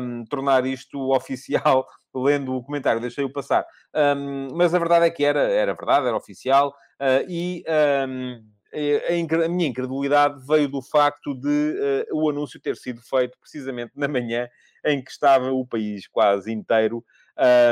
um, 0.00 0.24
tornar 0.24 0.64
isto 0.66 0.98
oficial 1.12 1.86
lendo 2.14 2.54
o 2.54 2.62
comentário, 2.62 3.00
deixei-o 3.00 3.32
passar. 3.32 3.64
Um, 3.94 4.48
mas 4.54 4.74
a 4.74 4.78
verdade 4.78 5.06
é 5.06 5.10
que 5.10 5.24
era, 5.24 5.40
era 5.40 5.74
verdade, 5.74 6.06
era 6.06 6.16
oficial, 6.16 6.74
uh, 7.00 7.24
e 7.28 7.64
um, 8.08 8.42
a, 8.72 9.44
a, 9.44 9.48
minha 9.48 9.68
incredulidade 9.68 10.44
veio 10.46 10.68
do 10.68 10.80
facto 10.80 11.34
de 11.34 12.06
uh, 12.12 12.16
o 12.16 12.30
anúncio 12.30 12.60
ter 12.60 12.76
sido 12.76 13.00
feito 13.02 13.36
precisamente 13.38 13.92
na 13.96 14.06
manhã 14.06 14.48
em 14.84 15.02
que 15.02 15.10
estava 15.10 15.52
o 15.52 15.66
país 15.66 16.06
quase 16.06 16.52
inteiro 16.52 17.04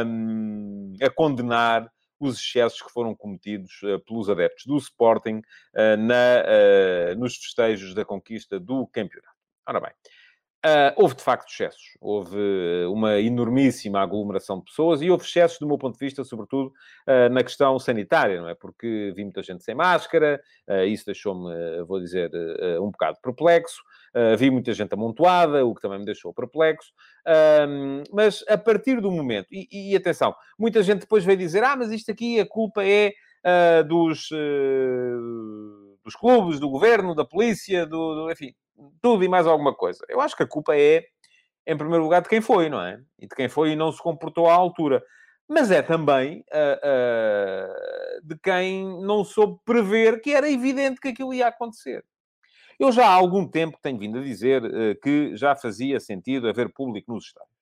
um, 0.04 0.94
a 1.00 1.08
condenar 1.08 1.90
os 2.20 2.40
excessos 2.40 2.82
que 2.82 2.92
foram 2.92 3.14
cometidos 3.14 3.80
uh, 3.82 4.00
pelos 4.00 4.28
adeptos 4.28 4.66
do 4.66 4.76
Sporting 4.76 5.38
uh, 5.38 5.96
na, 5.96 7.14
nos 7.16 7.36
festejos 7.36 7.94
da 7.94 8.04
conquista 8.04 8.58
do 8.58 8.86
campeonato. 8.88 9.38
Ora 9.66 9.80
bem, 9.80 9.92
Uh, 10.66 10.90
houve 10.96 11.14
de 11.14 11.22
facto 11.22 11.48
excessos, 11.48 11.96
houve 12.00 12.36
uma 12.88 13.20
enormíssima 13.20 14.00
aglomeração 14.00 14.58
de 14.58 14.64
pessoas 14.64 15.00
e 15.00 15.08
houve 15.08 15.24
excessos, 15.24 15.56
do 15.60 15.68
meu 15.68 15.78
ponto 15.78 15.96
de 15.96 16.04
vista, 16.04 16.24
sobretudo 16.24 16.72
uh, 17.06 17.32
na 17.32 17.44
questão 17.44 17.78
sanitária, 17.78 18.40
não 18.40 18.48
é? 18.48 18.56
Porque 18.56 19.12
vi 19.14 19.22
muita 19.22 19.40
gente 19.40 19.62
sem 19.62 19.76
máscara, 19.76 20.40
uh, 20.68 20.82
isso 20.82 21.06
deixou-me, 21.06 21.84
vou 21.84 22.00
dizer, 22.00 22.32
um 22.80 22.90
bocado 22.90 23.18
perplexo, 23.22 23.80
vi 24.36 24.50
muita 24.50 24.72
gente 24.72 24.92
amontoada, 24.92 25.64
o 25.64 25.72
que 25.72 25.80
também 25.80 26.00
me 26.00 26.04
deixou 26.04 26.34
perplexo, 26.34 26.92
mas 28.12 28.44
a 28.48 28.58
partir 28.58 29.00
do 29.00 29.12
momento, 29.12 29.46
e, 29.52 29.92
e, 29.92 29.96
atenção, 29.96 30.34
muita 30.58 30.82
gente 30.82 31.00
depois 31.00 31.24
veio 31.24 31.38
dizer: 31.38 31.62
ah, 31.62 31.76
mas 31.76 31.92
isto 31.92 32.10
aqui 32.10 32.40
a 32.40 32.46
culpa 32.46 32.84
é 32.84 33.12
dos, 33.86 34.28
dos 36.08 36.16
clubes, 36.16 36.58
do 36.58 36.70
governo, 36.70 37.14
da 37.14 37.24
polícia, 37.24 37.86
do, 37.86 38.14
do 38.14 38.32
enfim 38.32 38.54
tudo 39.00 39.24
e 39.24 39.28
mais 39.28 39.46
alguma 39.46 39.74
coisa. 39.74 40.04
Eu 40.08 40.20
acho 40.20 40.36
que 40.36 40.42
a 40.42 40.46
culpa 40.46 40.76
é, 40.76 41.04
em 41.66 41.76
primeiro 41.76 42.04
lugar, 42.04 42.22
de 42.22 42.28
quem 42.28 42.40
foi, 42.40 42.68
não 42.68 42.80
é? 42.80 43.00
E 43.18 43.26
de 43.26 43.34
quem 43.34 43.48
foi 43.48 43.72
e 43.72 43.76
não 43.76 43.92
se 43.92 44.02
comportou 44.02 44.48
à 44.48 44.54
altura. 44.54 45.02
Mas 45.46 45.70
é 45.70 45.82
também 45.82 46.44
uh, 46.52 46.78
uh, 46.84 48.26
de 48.26 48.38
quem 48.38 48.84
não 49.02 49.24
soube 49.24 49.58
prever 49.64 50.20
que 50.20 50.34
era 50.34 50.50
evidente 50.50 51.00
que 51.00 51.08
aquilo 51.08 51.32
ia 51.32 51.48
acontecer. 51.48 52.04
Eu 52.78 52.92
já 52.92 53.06
há 53.06 53.12
algum 53.12 53.46
tempo 53.46 53.78
tenho 53.82 53.98
vindo 53.98 54.18
a 54.18 54.22
dizer 54.22 54.62
uh, 54.62 55.00
que 55.02 55.34
já 55.36 55.56
fazia 55.56 55.98
sentido 56.00 56.48
haver 56.48 56.72
público 56.72 57.12
nos 57.12 57.26
estádios. 57.26 57.52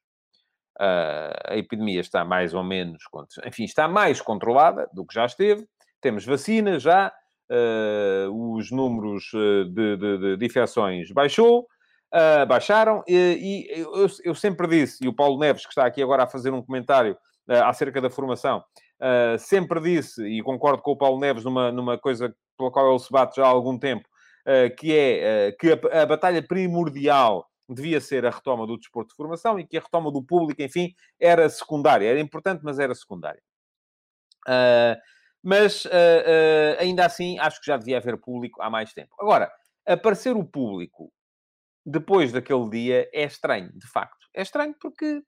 a 0.79 1.57
epidemia 1.57 2.01
está 2.01 2.25
mais 2.25 2.55
ou 2.55 2.63
menos, 2.63 3.05
enfim, 3.45 3.65
está 3.65 3.89
mais 3.89 4.21
controlada 4.21 4.89
do 4.93 5.07
que 5.07 5.15
já 5.15 5.25
esteve. 5.25 5.67
Temos 6.01 6.25
vacina 6.25 6.79
já, 6.79 7.13
os 8.33 8.71
números 8.71 9.25
de, 9.33 9.97
de, 9.97 10.19
de, 10.19 10.37
de 10.37 10.47
infecções 10.47 11.11
baixou, 11.13 11.67
uh, 12.13 12.47
baixaram. 12.47 13.03
E, 13.07 13.69
e 13.69 13.81
eu, 13.81 14.07
eu, 14.25 14.35
sempre 14.35 14.67
disse, 14.67 15.05
e 15.05 15.09
o 15.09 15.15
Paulo 15.15 15.39
Neves, 15.39 15.65
que 15.65 15.71
está 15.71 15.87
aqui 15.87 16.03
agora 16.03 16.25
a 16.25 16.29
fazer 16.29 16.53
um 16.53 16.63
comentário 16.63 17.17
acerca 17.65 18.01
da 18.01 18.11
formação, 18.11 18.65
sempre 19.39 19.81
disse, 19.81 20.21
e 20.27 20.43
concordo 20.43 20.83
com 20.83 20.91
o 20.91 20.97
Paulo 20.97 21.21
Neves 21.21 21.45
numa, 21.45 21.71
numa 21.71 21.97
coisa 21.97 22.35
pela 22.59 22.73
qual 22.73 22.91
ele 22.91 22.99
se 22.99 23.13
bate 23.13 23.37
já 23.37 23.45
há 23.45 23.49
algum 23.49 23.79
tempo, 23.79 24.09
que 24.77 24.93
é 24.93 25.53
que 25.53 25.71
a, 25.71 26.03
a 26.03 26.07
batalha 26.07 26.43
primordial 26.43 27.47
devia 27.69 28.01
ser 28.01 28.25
a 28.25 28.31
retoma 28.31 28.67
do 28.67 28.77
desporto 28.77 29.11
de 29.11 29.17
formação 29.17 29.59
e 29.59 29.67
que 29.67 29.77
a 29.77 29.81
retoma 29.81 30.11
do 30.11 30.23
público, 30.23 30.63
enfim, 30.63 30.95
era 31.21 31.49
secundária. 31.49 32.09
Era 32.09 32.21
importante, 32.21 32.63
mas 32.65 32.79
era 32.79 32.95
secundária. 32.95 33.43
Uh, 34.47 34.97
mas, 35.47 35.85
uh, 35.85 35.89
uh, 35.89 36.81
ainda 36.81 37.07
assim, 37.07 37.39
acho 37.39 37.61
que 37.61 37.67
já 37.69 37.77
devia 37.77 37.99
haver 37.99 38.17
público 38.17 38.61
há 38.61 38.69
mais 38.69 38.93
tempo. 38.93 39.15
Agora, 39.17 39.49
aparecer 39.87 40.37
o 40.37 40.45
público 40.45 41.13
depois 41.85 42.33
daquele 42.33 42.69
dia 42.69 43.09
é 43.15 43.23
estranho, 43.23 43.71
de 43.73 43.87
facto. 43.87 44.27
É 44.35 44.43
estranho 44.43 44.75
porque, 44.81 45.23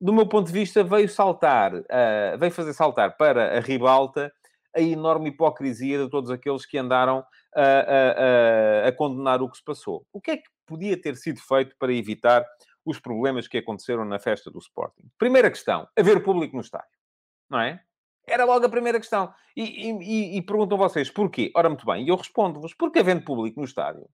do 0.00 0.12
meu 0.12 0.28
ponto 0.28 0.46
de 0.46 0.52
vista, 0.52 0.84
veio 0.84 1.08
saltar, 1.08 1.74
uh, 1.74 2.38
veio 2.38 2.52
fazer 2.52 2.72
saltar 2.74 3.16
para 3.16 3.58
a 3.58 3.60
ribalta 3.60 4.32
a 4.72 4.80
enorme 4.80 5.30
hipocrisia 5.30 5.98
de 5.98 6.08
todos 6.08 6.30
aqueles 6.30 6.64
que 6.64 6.78
andaram 6.78 7.24
a, 7.56 7.60
a, 7.60 8.84
a, 8.84 8.88
a 8.88 8.92
condenar 8.92 9.42
o 9.42 9.50
que 9.50 9.56
se 9.56 9.64
passou. 9.64 10.06
O 10.12 10.20
que 10.20 10.30
é 10.30 10.36
que 10.36 10.48
podia 10.64 11.00
ter 11.00 11.16
sido 11.16 11.40
feito 11.40 11.74
para 11.76 11.92
evitar 11.92 12.46
os 12.84 13.00
problemas 13.00 13.48
que 13.48 13.58
aconteceram 13.58 14.04
na 14.04 14.20
festa 14.20 14.48
do 14.48 14.60
Sporting? 14.60 15.10
Primeira 15.18 15.50
questão, 15.50 15.88
haver 15.98 16.22
público 16.22 16.54
no 16.54 16.62
estádio, 16.62 16.86
não 17.50 17.58
é? 17.58 17.82
Era 18.26 18.44
logo 18.44 18.64
a 18.64 18.68
primeira 18.68 18.98
questão. 18.98 19.32
E, 19.56 19.90
e, 19.90 20.36
e 20.38 20.42
perguntam 20.42 20.78
vocês 20.78 21.10
porquê? 21.10 21.50
Ora, 21.54 21.68
muito 21.68 21.86
bem, 21.86 22.04
e 22.04 22.08
eu 22.08 22.16
respondo-vos, 22.16 22.74
porque 22.74 22.98
havendo 22.98 23.24
público 23.24 23.60
no 23.60 23.66
estádio, 23.66 24.08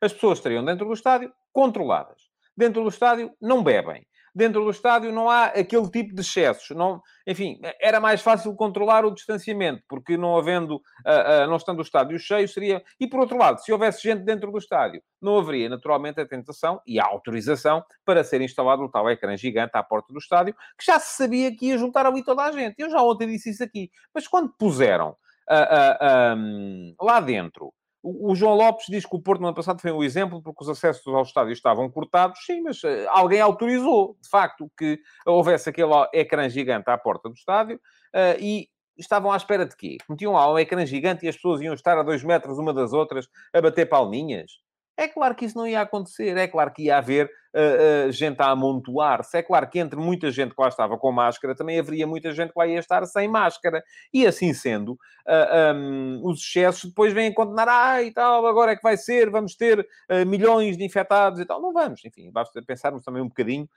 as 0.00 0.12
pessoas 0.12 0.38
estariam 0.38 0.64
dentro 0.64 0.86
do 0.86 0.92
estádio 0.94 1.32
controladas. 1.52 2.22
Dentro 2.56 2.82
do 2.82 2.88
estádio 2.88 3.32
não 3.40 3.62
bebem. 3.62 4.06
Dentro 4.36 4.62
do 4.62 4.70
estádio 4.70 5.10
não 5.10 5.30
há 5.30 5.46
aquele 5.46 5.88
tipo 5.88 6.14
de 6.14 6.20
excessos. 6.20 6.76
Não, 6.76 7.00
enfim, 7.26 7.58
era 7.80 7.98
mais 7.98 8.20
fácil 8.20 8.54
controlar 8.54 9.02
o 9.06 9.10
distanciamento, 9.10 9.82
porque 9.88 10.14
não 10.14 10.36
havendo, 10.36 10.76
uh, 10.76 11.44
uh, 11.44 11.46
não 11.48 11.56
estando 11.56 11.78
o 11.78 11.82
estádio 11.82 12.18
cheio, 12.18 12.46
seria... 12.46 12.84
E 13.00 13.06
por 13.06 13.20
outro 13.20 13.38
lado, 13.38 13.62
se 13.62 13.72
houvesse 13.72 14.02
gente 14.02 14.24
dentro 14.24 14.52
do 14.52 14.58
estádio, 14.58 15.02
não 15.22 15.38
haveria 15.38 15.70
naturalmente 15.70 16.20
a 16.20 16.28
tentação 16.28 16.82
e 16.86 17.00
a 17.00 17.06
autorização 17.06 17.82
para 18.04 18.22
ser 18.22 18.42
instalado 18.42 18.82
o 18.82 18.90
tal 18.90 19.08
ecrã 19.10 19.34
gigante 19.38 19.70
à 19.72 19.82
porta 19.82 20.12
do 20.12 20.18
estádio, 20.18 20.54
que 20.78 20.84
já 20.84 21.00
se 21.00 21.16
sabia 21.16 21.50
que 21.56 21.68
ia 21.68 21.78
juntar 21.78 22.04
ali 22.04 22.22
toda 22.22 22.42
a 22.42 22.52
gente. 22.52 22.74
Eu 22.78 22.90
já 22.90 23.00
ontem 23.00 23.28
disse 23.28 23.48
isso 23.48 23.64
aqui. 23.64 23.90
Mas 24.14 24.28
quando 24.28 24.52
puseram 24.58 25.16
uh, 25.50 26.36
um, 26.36 26.94
lá 27.00 27.20
dentro 27.20 27.72
o, 28.06 28.34
João 28.34 28.54
Lopes 28.54 28.86
diz 28.88 29.04
que 29.04 29.16
o 29.16 29.20
Porto 29.20 29.40
no 29.40 29.48
ano 29.48 29.56
passado 29.56 29.80
foi 29.80 29.90
um 29.90 30.02
exemplo 30.02 30.40
porque 30.42 30.62
os 30.62 30.68
acessos 30.68 31.06
ao 31.06 31.22
estádio 31.22 31.52
estavam 31.52 31.90
cortados. 31.90 32.38
Sim, 32.44 32.62
mas 32.62 32.82
uh, 32.82 32.88
alguém 33.08 33.40
autorizou, 33.40 34.16
de 34.20 34.28
facto, 34.28 34.70
que 34.78 35.00
houvesse 35.26 35.68
aquele 35.68 35.92
ecrã 36.12 36.48
gigante 36.48 36.88
à 36.88 36.96
porta 36.96 37.28
do 37.28 37.34
estádio 37.34 37.76
uh, 37.76 38.40
e 38.40 38.68
estavam 38.96 39.32
à 39.32 39.36
espera 39.36 39.66
de 39.66 39.76
quê? 39.76 39.98
Metiam 40.08 40.32
lá 40.32 40.50
um 40.52 40.58
ecrã 40.58 40.86
gigante 40.86 41.26
e 41.26 41.28
as 41.28 41.36
pessoas 41.36 41.60
iam 41.60 41.74
estar 41.74 41.98
a 41.98 42.02
dois 42.02 42.22
metros 42.22 42.58
uma 42.58 42.72
das 42.72 42.92
outras 42.92 43.28
a 43.52 43.60
bater 43.60 43.86
palminhas? 43.86 44.52
É 44.96 45.06
claro 45.06 45.34
que 45.34 45.44
isso 45.44 45.58
não 45.58 45.66
ia 45.66 45.82
acontecer. 45.82 46.36
É 46.36 46.48
claro 46.48 46.72
que 46.72 46.84
ia 46.84 46.96
haver 46.96 47.26
uh, 47.26 48.08
uh, 48.08 48.12
gente 48.12 48.40
a 48.40 48.50
amontoar-se. 48.50 49.36
É 49.36 49.42
claro 49.42 49.68
que 49.68 49.78
entre 49.78 49.98
muita 49.98 50.30
gente 50.30 50.54
que 50.54 50.62
lá 50.62 50.68
estava 50.68 50.96
com 50.96 51.12
máscara, 51.12 51.54
também 51.54 51.78
haveria 51.78 52.06
muita 52.06 52.32
gente 52.32 52.52
que 52.52 52.58
lá 52.58 52.66
ia 52.66 52.78
estar 52.78 53.04
sem 53.04 53.28
máscara. 53.28 53.84
E 54.12 54.26
assim 54.26 54.54
sendo, 54.54 54.92
uh, 54.92 54.98
eh, 55.26 55.72
um, 55.74 56.20
os 56.24 56.40
excessos 56.40 56.88
depois 56.88 57.12
vêm 57.12 57.32
condenar, 57.32 57.68
ah, 57.68 58.02
e 58.02 58.10
tal, 58.10 58.46
agora 58.46 58.72
é 58.72 58.76
que 58.76 58.82
vai 58.82 58.96
ser, 58.96 59.30
vamos 59.30 59.54
ter 59.54 59.86
milhões 60.26 60.76
de 60.78 60.84
infectados 60.84 61.38
e 61.40 61.44
tal. 61.44 61.60
Não 61.60 61.72
vamos. 61.72 62.02
Enfim, 62.04 62.30
basta 62.30 62.62
pensarmos 62.62 63.04
também 63.04 63.22
um 63.22 63.28
bocadinho. 63.28 63.68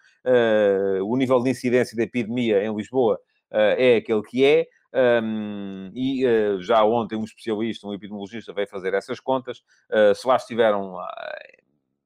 o 1.04 1.18
nível 1.18 1.42
de 1.42 1.50
incidência 1.50 1.98
da 1.98 2.04
epidemia 2.04 2.64
em 2.64 2.74
Lisboa 2.74 3.20
é 3.52 3.98
aquele 3.98 4.22
que 4.22 4.46
é. 4.46 4.68
Um, 4.94 5.92
e 5.94 6.26
uh, 6.26 6.62
já 6.62 6.84
ontem 6.84 7.16
um 7.16 7.24
especialista, 7.24 7.88
um 7.88 7.94
epidemiologista, 7.94 8.54
veio 8.54 8.68
fazer 8.68 8.94
essas 8.94 9.20
contas. 9.20 9.60
Uh, 9.90 10.16
se 10.16 10.28
lá 10.28 10.36
estiveram 10.36 10.96
uh, 10.96 11.08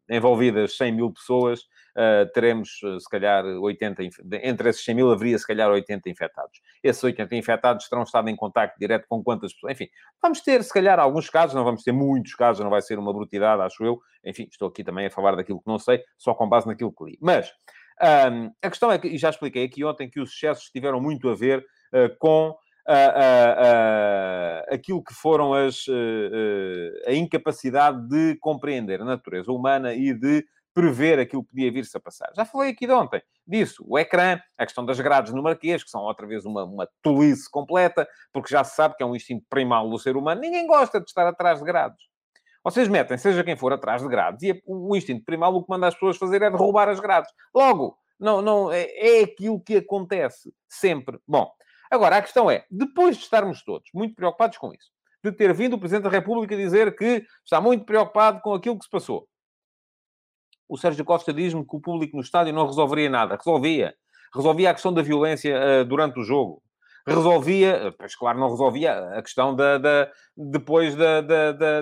envolvidas 0.09 0.75
100 0.75 0.91
mil 0.91 1.11
pessoas, 1.11 1.61
teremos 2.33 2.79
se 2.99 3.09
calhar 3.09 3.45
80, 3.45 4.03
entre 4.43 4.69
esses 4.69 4.83
100 4.83 4.95
mil 4.95 5.11
haveria 5.11 5.37
se 5.37 5.47
calhar 5.47 5.71
80 5.71 6.09
infectados. 6.09 6.59
Esses 6.83 7.01
80 7.01 7.35
infectados 7.35 7.87
terão 7.87 8.03
estado 8.03 8.29
em 8.29 8.35
contacto 8.35 8.77
direto 8.77 9.05
com 9.07 9.23
quantas 9.23 9.53
pessoas? 9.53 9.73
Enfim, 9.73 9.87
vamos 10.21 10.41
ter 10.41 10.61
se 10.63 10.73
calhar 10.73 10.99
alguns 10.99 11.29
casos, 11.29 11.55
não 11.55 11.63
vamos 11.63 11.83
ter 11.83 11.93
muitos 11.93 12.35
casos, 12.35 12.63
não 12.63 12.69
vai 12.69 12.81
ser 12.81 12.99
uma 12.99 13.13
brutalidade, 13.13 13.61
acho 13.61 13.83
eu. 13.85 14.01
Enfim, 14.25 14.47
estou 14.51 14.67
aqui 14.67 14.83
também 14.83 15.05
a 15.05 15.09
falar 15.09 15.35
daquilo 15.35 15.61
que 15.61 15.67
não 15.67 15.79
sei, 15.79 16.03
só 16.17 16.33
com 16.33 16.49
base 16.49 16.67
naquilo 16.67 16.91
que 16.91 17.05
li. 17.05 17.17
Mas 17.21 17.53
um, 18.01 18.51
a 18.61 18.69
questão 18.69 18.91
é 18.91 18.99
que, 18.99 19.07
e 19.07 19.17
já 19.17 19.29
expliquei 19.29 19.63
aqui 19.63 19.85
ontem, 19.85 20.09
que 20.09 20.19
os 20.19 20.33
excessos 20.33 20.69
tiveram 20.69 20.99
muito 20.99 21.29
a 21.29 21.35
ver 21.35 21.65
com 22.19 22.53
aquilo 24.69 25.03
que 25.03 25.13
foram 25.13 25.53
as, 25.53 25.85
a, 25.89 27.09
a 27.09 27.13
incapacidade 27.13 28.07
de 28.07 28.35
compreender 28.39 29.01
a 29.01 29.05
natureza 29.05 29.51
humana 29.51 29.93
e 29.93 30.13
de 30.13 30.45
prever 30.73 31.19
aquilo 31.19 31.43
que 31.43 31.49
podia 31.49 31.71
vir-se 31.71 31.95
a 31.95 31.99
passar. 31.99 32.31
Já 32.35 32.45
falei 32.45 32.71
aqui 32.71 32.87
de 32.87 32.93
ontem 32.93 33.21
disso. 33.45 33.83
O 33.87 33.97
ecrã, 33.99 34.39
a 34.57 34.65
questão 34.65 34.83
das 34.85 34.99
grades 34.99 35.31
no 35.31 35.43
Marquês, 35.43 35.83
que 35.83 35.89
são 35.89 36.01
outra 36.01 36.25
vez 36.25 36.45
uma, 36.45 36.63
uma 36.63 36.89
tolice 37.01 37.49
completa, 37.49 38.07
porque 38.31 38.49
já 38.49 38.63
se 38.63 38.75
sabe 38.75 38.95
que 38.95 39.03
é 39.03 39.05
um 39.05 39.15
instinto 39.15 39.45
primal 39.49 39.89
do 39.89 39.99
ser 39.99 40.17
humano. 40.17 40.41
Ninguém 40.41 40.65
gosta 40.65 40.99
de 40.99 41.05
estar 41.05 41.27
atrás 41.27 41.59
de 41.59 41.65
grades. 41.65 42.01
Vocês 42.63 42.87
metem, 42.87 43.17
seja 43.17 43.43
quem 43.43 43.57
for, 43.57 43.73
atrás 43.73 44.01
de 44.01 44.07
grades, 44.07 44.41
e 44.41 44.63
o 44.65 44.95
instinto 44.95 45.23
primal 45.25 45.53
o 45.53 45.63
que 45.63 45.69
manda 45.69 45.87
as 45.87 45.93
pessoas 45.93 46.17
fazer 46.17 46.41
é 46.41 46.49
derrubar 46.49 46.87
as 46.87 46.99
grades. 46.99 47.29
Logo, 47.53 47.97
não, 48.17 48.41
não, 48.41 48.71
é, 48.71 48.83
é 48.95 49.23
aquilo 49.23 49.59
que 49.59 49.77
acontece 49.77 50.53
sempre. 50.67 51.19
Bom, 51.27 51.51
Agora, 51.93 52.17
a 52.17 52.21
questão 52.23 52.49
é, 52.49 52.65
depois 52.71 53.15
de 53.15 53.21
estarmos 53.21 53.63
todos 53.63 53.87
muito 53.93 54.15
preocupados 54.15 54.57
com 54.57 54.73
isso, 54.73 54.89
de 55.23 55.31
ter 55.31 55.53
vindo 55.53 55.75
o 55.75 55.79
Presidente 55.79 56.05
da 56.05 56.09
República 56.09 56.57
dizer 56.57 56.95
que 56.95 57.23
está 57.45 57.61
muito 57.61 57.85
preocupado 57.85 58.41
com 58.41 58.51
aquilo 58.51 58.79
que 58.79 58.85
se 58.85 58.89
passou, 58.89 59.27
o 60.67 60.75
Sérgio 60.75 61.05
Costa 61.05 61.31
diz-me 61.31 61.63
que 61.63 61.75
o 61.75 61.79
público 61.79 62.17
no 62.17 62.23
estádio 62.23 62.51
não 62.51 62.65
resolveria 62.65 63.11
nada. 63.11 63.35
Resolvia. 63.35 63.93
Resolvia 64.33 64.71
a 64.71 64.73
questão 64.73 64.91
da 64.91 65.03
violência 65.03 65.55
uh, 65.55 65.85
durante 65.85 66.19
o 66.19 66.23
jogo 66.23 66.63
resolvia, 67.05 67.93
pois 67.97 68.15
claro, 68.15 68.39
não 68.39 68.49
resolvia 68.49 68.93
a 69.09 69.21
questão 69.21 69.55
da, 69.55 69.77
da 69.77 70.09
depois 70.35 70.95
da, 70.95 71.21
da, 71.21 71.51
da, 71.51 71.81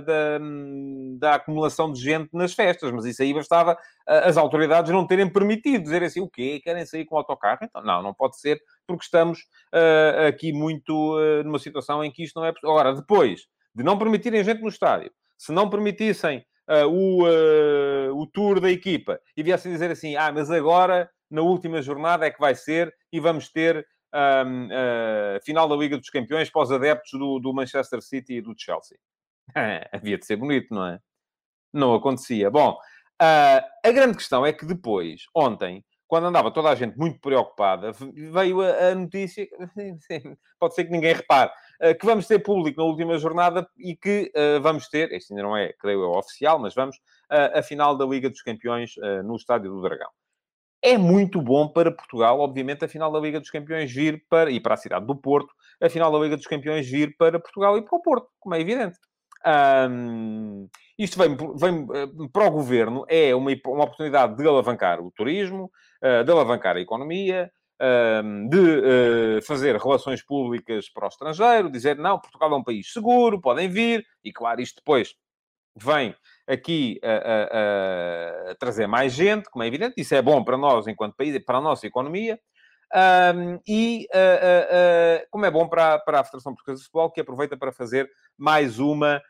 da, 1.20 1.36
acumulação 1.36 1.92
de 1.92 2.02
gente 2.02 2.30
nas 2.34 2.54
festas, 2.54 2.92
mas 2.92 3.06
isso 3.06 3.22
aí 3.22 3.34
bastava 3.34 3.78
as 4.08 4.36
autoridades 4.36 4.92
não 4.92 5.06
terem 5.06 5.32
permitido, 5.32 5.84
dizer 5.84 6.04
assim, 6.04 6.22
o 6.22 6.30
quê? 6.30 6.60
Querem 6.64 6.86
sair 6.86 7.06
com 7.06 7.18
autocarro? 7.18 7.60
Então, 7.62 7.84
não, 7.84 8.02
não 8.02 8.14
pode 8.14 8.40
ser, 8.40 8.60
porque 8.88 9.04
estamos 9.04 9.40
uh, 9.74 10.28
aqui 10.28 10.52
muito 10.52 11.18
uh, 11.18 11.44
numa 11.44 11.60
situação 11.60 12.04
em 12.04 12.12
que 12.12 12.24
isto 12.24 12.40
não 12.40 12.46
é 12.46 12.52
possível. 12.52 12.72
Agora, 12.72 12.96
depois 12.96 13.42
de 13.74 13.84
não 13.84 13.98
permitirem 13.98 14.44
gente 14.44 14.62
no 14.62 14.70
estádio, 14.70 15.12
se 15.38 15.52
não 15.52 15.70
permitissem 15.70 16.44
uh, 16.70 16.88
o, 16.88 18.20
o 18.20 18.28
tour 18.28 18.60
da 18.60 18.70
equipa 18.70 19.20
e 19.38 19.44
viessem 19.44 19.72
dizer 19.72 19.92
assim, 19.92 20.16
ah, 20.16 20.32
mas 20.32 20.50
agora, 20.52 21.10
na 21.30 21.42
última 21.42 21.82
jornada 21.82 22.26
é 22.26 22.32
que 22.32 22.40
vai 22.40 22.56
ser 22.56 22.94
e 23.14 23.20
vamos 23.20 23.50
ter 23.50 23.86
um, 24.14 24.66
uh, 24.66 25.44
final 25.44 25.68
da 25.68 25.76
Liga 25.76 25.98
dos 25.98 26.10
Campeões 26.10 26.50
para 26.50 26.62
os 26.62 26.72
adeptos 26.72 27.18
do, 27.18 27.40
do 27.40 27.54
Manchester 27.54 28.02
City 28.02 28.36
e 28.36 28.42
do 28.42 28.54
Chelsea. 28.58 28.98
Havia 29.92 30.18
de 30.18 30.26
ser 30.26 30.36
bonito, 30.36 30.74
não 30.74 30.86
é? 30.86 31.00
Não 31.74 31.94
acontecia. 31.94 32.50
Bom, 32.50 32.72
uh, 32.72 33.62
a 33.84 33.92
grande 33.92 34.18
questão 34.18 34.46
é 34.46 34.52
que 34.52 34.66
depois, 34.66 35.24
ontem, 35.36 35.84
quando 36.08 36.28
andava 36.28 36.52
toda 36.52 36.70
a 36.70 36.76
gente 36.76 36.98
muito 36.98 37.22
preocupada, 37.22 37.94
veio 38.34 38.62
a, 38.62 38.90
a 38.90 38.96
notícia, 38.96 39.48
pode 40.60 40.76
ser 40.76 40.84
que 40.84 40.92
ninguém 40.92 41.14
repare, 41.14 41.50
uh, 41.82 41.98
que 41.98 42.06
vamos 42.06 42.28
ter 42.28 42.40
público 42.40 42.82
na 42.82 42.86
última 42.86 43.18
jornada 43.18 43.66
e 43.78 43.96
que 43.96 44.30
uh, 44.36 44.62
vamos 44.62 44.90
ter, 44.90 45.10
este 45.14 45.32
ainda 45.32 45.44
não 45.44 45.56
é, 45.56 45.72
creio 45.72 46.02
eu, 46.02 46.12
oficial, 46.12 46.60
mas 46.60 46.76
vamos, 46.76 46.98
uh, 46.98 47.58
a 47.58 47.64
final 47.64 47.96
da 47.96 48.06
Liga 48.06 48.30
dos 48.30 48.42
Campeões 48.42 48.96
no 49.24 49.38
Estádio 49.38 49.72
do 49.72 49.82
Dragão 49.82 50.10
é 50.82 50.98
muito 50.98 51.42
bom 51.42 51.68
para 51.68 51.92
Portugal, 51.92 52.40
obviamente, 52.40 52.84
a 52.84 52.88
final 52.88 53.12
da 53.12 53.20
Liga 53.20 53.40
dos 53.40 53.52
Campeões 53.52 53.92
vir 53.92 54.26
para, 54.30 54.50
e 54.50 54.60
para 54.60 54.74
a 54.74 54.78
cidade 54.78 55.06
do 55.06 55.16
Porto, 55.16 55.54
a 55.80 55.90
final 55.90 56.12
da 56.12 56.20
Liga 56.20 56.36
dos 56.36 56.48
Campeões 56.48 56.90
vir 56.90 57.16
para 57.18 57.40
Portugal 57.40 57.78
e 57.78 57.84
para 57.84 57.98
o 57.98 58.02
Porto, 58.02 58.28
como 58.40 58.56
é 58.56 58.60
evidente. 58.60 58.98
Um, 59.46 60.68
isto 60.98 61.18
vem, 61.18 61.36
vem, 61.56 61.88
eh, 61.96 62.28
para 62.32 62.46
o 62.46 62.52
governo, 62.52 63.06
é 63.08 63.34
uma, 63.34 63.52
uma 63.68 63.84
oportunidade 63.84 64.36
de 64.36 64.48
alavancar 64.48 65.02
o 65.02 65.12
turismo, 65.12 65.72
uh, 66.04 66.24
de 66.24 66.32
alavancar 66.32 66.76
a 66.78 66.82
economia, 66.82 67.52
de 68.48 68.60
uh, 68.60 69.42
fazer 69.42 69.76
relações 69.76 70.24
públicas 70.24 70.88
para 70.88 71.06
o 71.06 71.08
estrangeiro, 71.08 71.72
dizer 71.72 71.98
não, 71.98 72.20
Portugal 72.20 72.54
é 72.54 72.56
um 72.56 72.64
país 72.64 72.94
seguro, 72.94 73.42
podem 73.42 73.68
vir, 73.68 74.06
e 74.24 74.32
claro, 74.32 74.62
isto 74.62 74.76
depois 74.76 75.16
vem 75.76 76.16
aqui 76.52 77.00
a, 77.04 77.08
a, 77.08 78.52
a, 78.52 78.56
trazer 78.56 78.88
mais 78.88 79.14
gente, 79.14 79.50
como 79.50 79.64
é 79.64 79.68
evidente, 79.68 79.94
isso 79.98 80.14
é 80.14 80.22
bom 80.22 80.44
para 80.44 80.58
nós 80.58 80.88
enquanto 80.88 81.16
país, 81.16 81.38
para 81.46 81.60
a 81.60 81.62
nossa 81.62 81.88
economia, 81.88 82.40
um, 82.94 83.60
e 83.66 84.06
uh, 84.14 84.18
uh, 84.18 85.24
uh, 85.24 85.28
como 85.32 85.46
é 85.46 85.52
bom 85.52 85.68
para, 85.68 85.98
para 86.00 86.20
a 86.20 86.24
Federação 86.26 86.54
Portuguesa 86.54 86.80
de 86.80 86.86
Futebol, 86.86 87.12
que 87.12 87.22
aproveita 87.22 87.56
para 87.56 87.72
fazer 87.72 88.10
mais 88.38 88.80
uma 88.80 89.22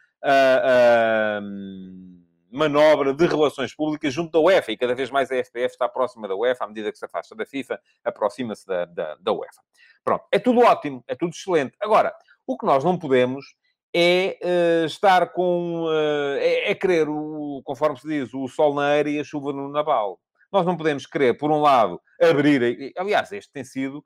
manobra 2.51 3.13
de 3.13 3.25
relações 3.25 3.73
públicas 3.73 4.13
junto 4.13 4.31
da 4.31 4.39
UEFA, 4.39 4.71
e 4.71 4.77
cada 4.77 4.93
vez 4.93 5.09
mais 5.09 5.31
a 5.31 5.35
FPF 5.35 5.73
está 5.73 5.87
próxima 5.87 6.27
da 6.27 6.35
UEFA, 6.35 6.65
à 6.65 6.67
medida 6.67 6.91
que 6.91 6.97
se 6.97 7.05
afasta 7.05 7.35
da 7.35 7.45
FIFA, 7.45 7.79
aproxima-se 8.03 8.65
da, 8.67 8.85
da, 8.85 9.15
da 9.15 9.31
UEFA. 9.31 9.61
Pronto, 10.03 10.25
é 10.31 10.37
tudo 10.37 10.59
ótimo, 10.61 11.03
é 11.07 11.15
tudo 11.15 11.31
excelente. 11.31 11.75
Agora, 11.81 12.13
o 12.45 12.57
que 12.57 12.65
nós 12.65 12.83
não 12.83 12.97
podemos 12.97 13.45
é 13.93 14.37
uh, 14.41 14.85
estar 14.85 15.31
com. 15.33 15.85
Uh, 15.85 16.37
é, 16.39 16.71
é, 16.71 16.75
querer, 16.75 17.09
o, 17.09 17.61
conforme 17.63 17.99
se 17.99 18.07
diz, 18.07 18.33
o 18.33 18.47
sol 18.47 18.73
na 18.73 18.85
areia 18.85 19.17
e 19.17 19.19
a 19.19 19.23
chuva 19.23 19.51
no 19.51 19.69
naval. 19.69 20.19
Nós 20.51 20.65
não 20.65 20.75
podemos 20.77 21.05
querer, 21.05 21.37
por 21.37 21.51
um 21.51 21.61
lado, 21.61 21.99
abrir. 22.21 22.93
Aliás, 22.97 23.31
este 23.31 23.51
tem 23.53 23.63
sido, 23.63 24.03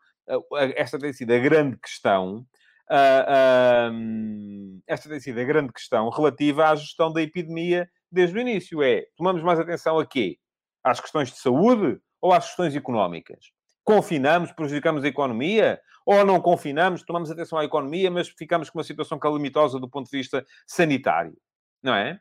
esta 0.76 1.00
tem 1.00 1.12
sido 1.12 1.34
a 1.34 1.40
grande 1.40 1.78
questão. 1.78 2.46
Uh, 2.88 4.80
esta 4.86 5.10
tem 5.10 5.20
sido 5.20 5.40
a 5.40 5.44
grande 5.44 5.74
questão 5.74 6.08
relativa 6.10 6.70
à 6.70 6.76
gestão 6.76 7.12
da 7.12 7.22
epidemia 7.22 7.90
desde 8.12 8.38
o 8.38 8.42
início. 8.42 8.84
É, 8.84 9.06
tomamos 9.18 9.42
mais 9.42 9.60
atenção 9.60 9.98
a 9.98 10.06
quê? 10.06 10.38
Às 10.84 11.00
questões 11.00 11.32
de 11.32 11.40
saúde 11.40 12.00
ou 12.22 12.32
às 12.32 12.46
questões 12.46 12.76
económicas? 12.76 13.52
Confinamos, 13.86 14.52
prejudicamos 14.52 15.04
a 15.04 15.08
economia? 15.08 15.80
Ou 16.06 16.26
não 16.26 16.42
confinamos, 16.42 17.04
tomamos 17.04 17.32
atenção 17.32 17.58
à 17.58 17.64
economia, 17.64 18.12
mas 18.12 18.28
ficamos 18.28 18.70
com 18.70 18.80
uma 18.80 18.84
situação 18.84 19.18
calamitosa 19.18 19.80
do 19.80 19.90
ponto 19.90 20.10
de 20.10 20.18
vista 20.18 20.46
sanitário? 20.68 21.38
Não 21.82 21.96
é? 21.96 22.20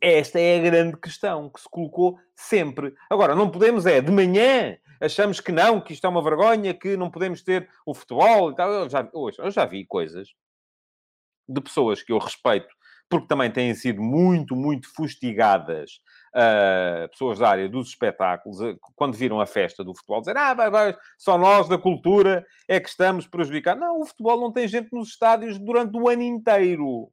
Esta 0.00 0.40
é 0.40 0.58
a 0.58 0.62
grande 0.62 0.96
questão 0.96 1.48
que 1.48 1.60
se 1.60 1.68
colocou 1.70 2.18
sempre. 2.34 2.92
Agora, 3.08 3.36
não 3.36 3.48
podemos 3.48 3.86
é, 3.86 4.00
de 4.00 4.10
manhã, 4.10 4.76
achamos 5.00 5.38
que 5.38 5.52
não, 5.52 5.80
que 5.80 5.92
isto 5.92 6.04
é 6.04 6.10
uma 6.10 6.22
vergonha, 6.22 6.74
que 6.74 6.96
não 6.96 7.10
podemos 7.10 7.42
ter 7.42 7.68
o 7.86 7.94
futebol 7.94 8.50
e 8.50 8.56
tal. 8.56 8.72
Eu 8.72 8.90
já, 8.90 9.08
hoje, 9.12 9.38
eu 9.38 9.50
já 9.50 9.64
vi 9.64 9.86
coisas 9.86 10.34
de 11.48 11.60
pessoas 11.60 12.02
que 12.02 12.12
eu 12.12 12.18
respeito, 12.18 12.74
porque 13.08 13.28
também 13.28 13.50
têm 13.50 13.74
sido 13.74 14.02
muito, 14.02 14.56
muito 14.56 14.92
fustigadas, 14.92 16.00
uh, 16.34 17.08
pessoas 17.08 17.38
da 17.38 17.48
área 17.48 17.68
dos 17.68 17.88
espetáculos, 17.88 18.60
uh, 18.60 18.76
quando 18.94 19.14
viram 19.14 19.40
a 19.40 19.46
festa 19.46 19.84
do 19.84 19.94
futebol, 19.94 20.20
dizer, 20.20 20.36
ah, 20.36 20.54
vai, 20.54 20.70
vai, 20.70 20.96
só 21.18 21.38
nós 21.38 21.68
da 21.68 21.78
cultura 21.78 22.44
é 22.68 22.80
que 22.80 22.88
estamos 22.88 23.26
prejudicados. 23.26 23.80
Não, 23.80 24.00
o 24.00 24.06
futebol 24.06 24.40
não 24.40 24.52
tem 24.52 24.66
gente 24.66 24.88
nos 24.92 25.10
estádios 25.10 25.58
durante 25.58 25.96
o 25.96 26.08
ano 26.08 26.22
inteiro. 26.22 27.10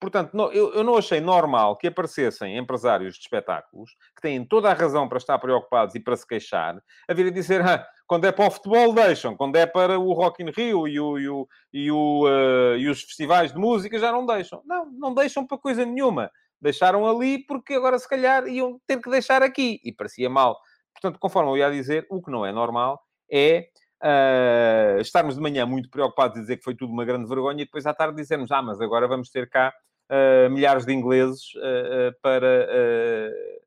Portanto, 0.00 0.34
não, 0.34 0.52
eu, 0.52 0.74
eu, 0.74 0.84
não 0.84 0.98
achei 0.98 1.18
normal 1.18 1.76
que 1.76 1.86
aparecessem 1.86 2.58
empresários 2.58 3.14
de 3.14 3.20
espetáculos 3.20 3.92
que 4.14 4.20
têm 4.20 4.44
toda 4.44 4.70
a 4.70 4.74
razão 4.74 5.08
para 5.08 5.16
estar 5.16 5.38
preocupados 5.38 5.94
e 5.94 6.00
para 6.00 6.14
se 6.14 6.26
queixar, 6.26 6.76
a 7.08 7.14
vir 7.14 7.28
a 7.28 7.30
dizer, 7.30 7.62
ah, 7.62 7.86
quando 8.06 8.26
é 8.26 8.32
para 8.32 8.46
o 8.46 8.50
futebol 8.50 8.92
deixam, 8.92 9.34
quando 9.34 9.56
é 9.56 9.64
para 9.64 9.98
o 9.98 10.12
Rock 10.12 10.42
in 10.42 10.50
Rio 10.50 10.86
e, 10.86 11.00
o, 11.00 11.18
e, 11.18 11.28
o, 11.28 11.48
e, 11.72 11.90
o, 11.90 12.26
uh, 12.26 12.76
e 12.76 12.88
os 12.88 13.02
festivais 13.02 13.52
de 13.52 13.58
música 13.58 13.98
já 13.98 14.12
não 14.12 14.26
deixam. 14.26 14.62
Não, 14.66 14.90
não 14.92 15.14
deixam 15.14 15.46
para 15.46 15.56
coisa 15.56 15.86
nenhuma. 15.86 16.30
Deixaram 16.64 17.06
ali 17.06 17.44
porque 17.44 17.74
agora 17.74 17.98
se 17.98 18.08
calhar 18.08 18.48
iam 18.48 18.80
ter 18.86 18.98
que 18.98 19.10
deixar 19.10 19.42
aqui. 19.42 19.82
E 19.84 19.92
parecia 19.92 20.30
mal. 20.30 20.58
Portanto, 20.94 21.20
conforme 21.20 21.50
eu 21.50 21.58
ia 21.58 21.70
dizer, 21.70 22.06
o 22.08 22.22
que 22.22 22.30
não 22.30 22.46
é 22.46 22.50
normal 22.50 23.02
é 23.30 23.68
uh, 24.02 24.98
estarmos 24.98 25.34
de 25.34 25.42
manhã 25.42 25.66
muito 25.66 25.90
preocupados 25.90 26.38
e 26.38 26.40
dizer 26.40 26.56
que 26.56 26.64
foi 26.64 26.74
tudo 26.74 26.90
uma 26.90 27.04
grande 27.04 27.28
vergonha 27.28 27.60
e 27.60 27.66
depois 27.66 27.84
à 27.84 27.92
tarde 27.92 28.16
dizermos, 28.16 28.50
ah, 28.50 28.62
mas 28.62 28.80
agora 28.80 29.06
vamos 29.06 29.28
ter 29.28 29.50
cá 29.50 29.74
uh, 30.10 30.48
milhares 30.50 30.86
de 30.86 30.94
ingleses 30.94 31.52
uh, 31.56 32.18
para 32.22 32.66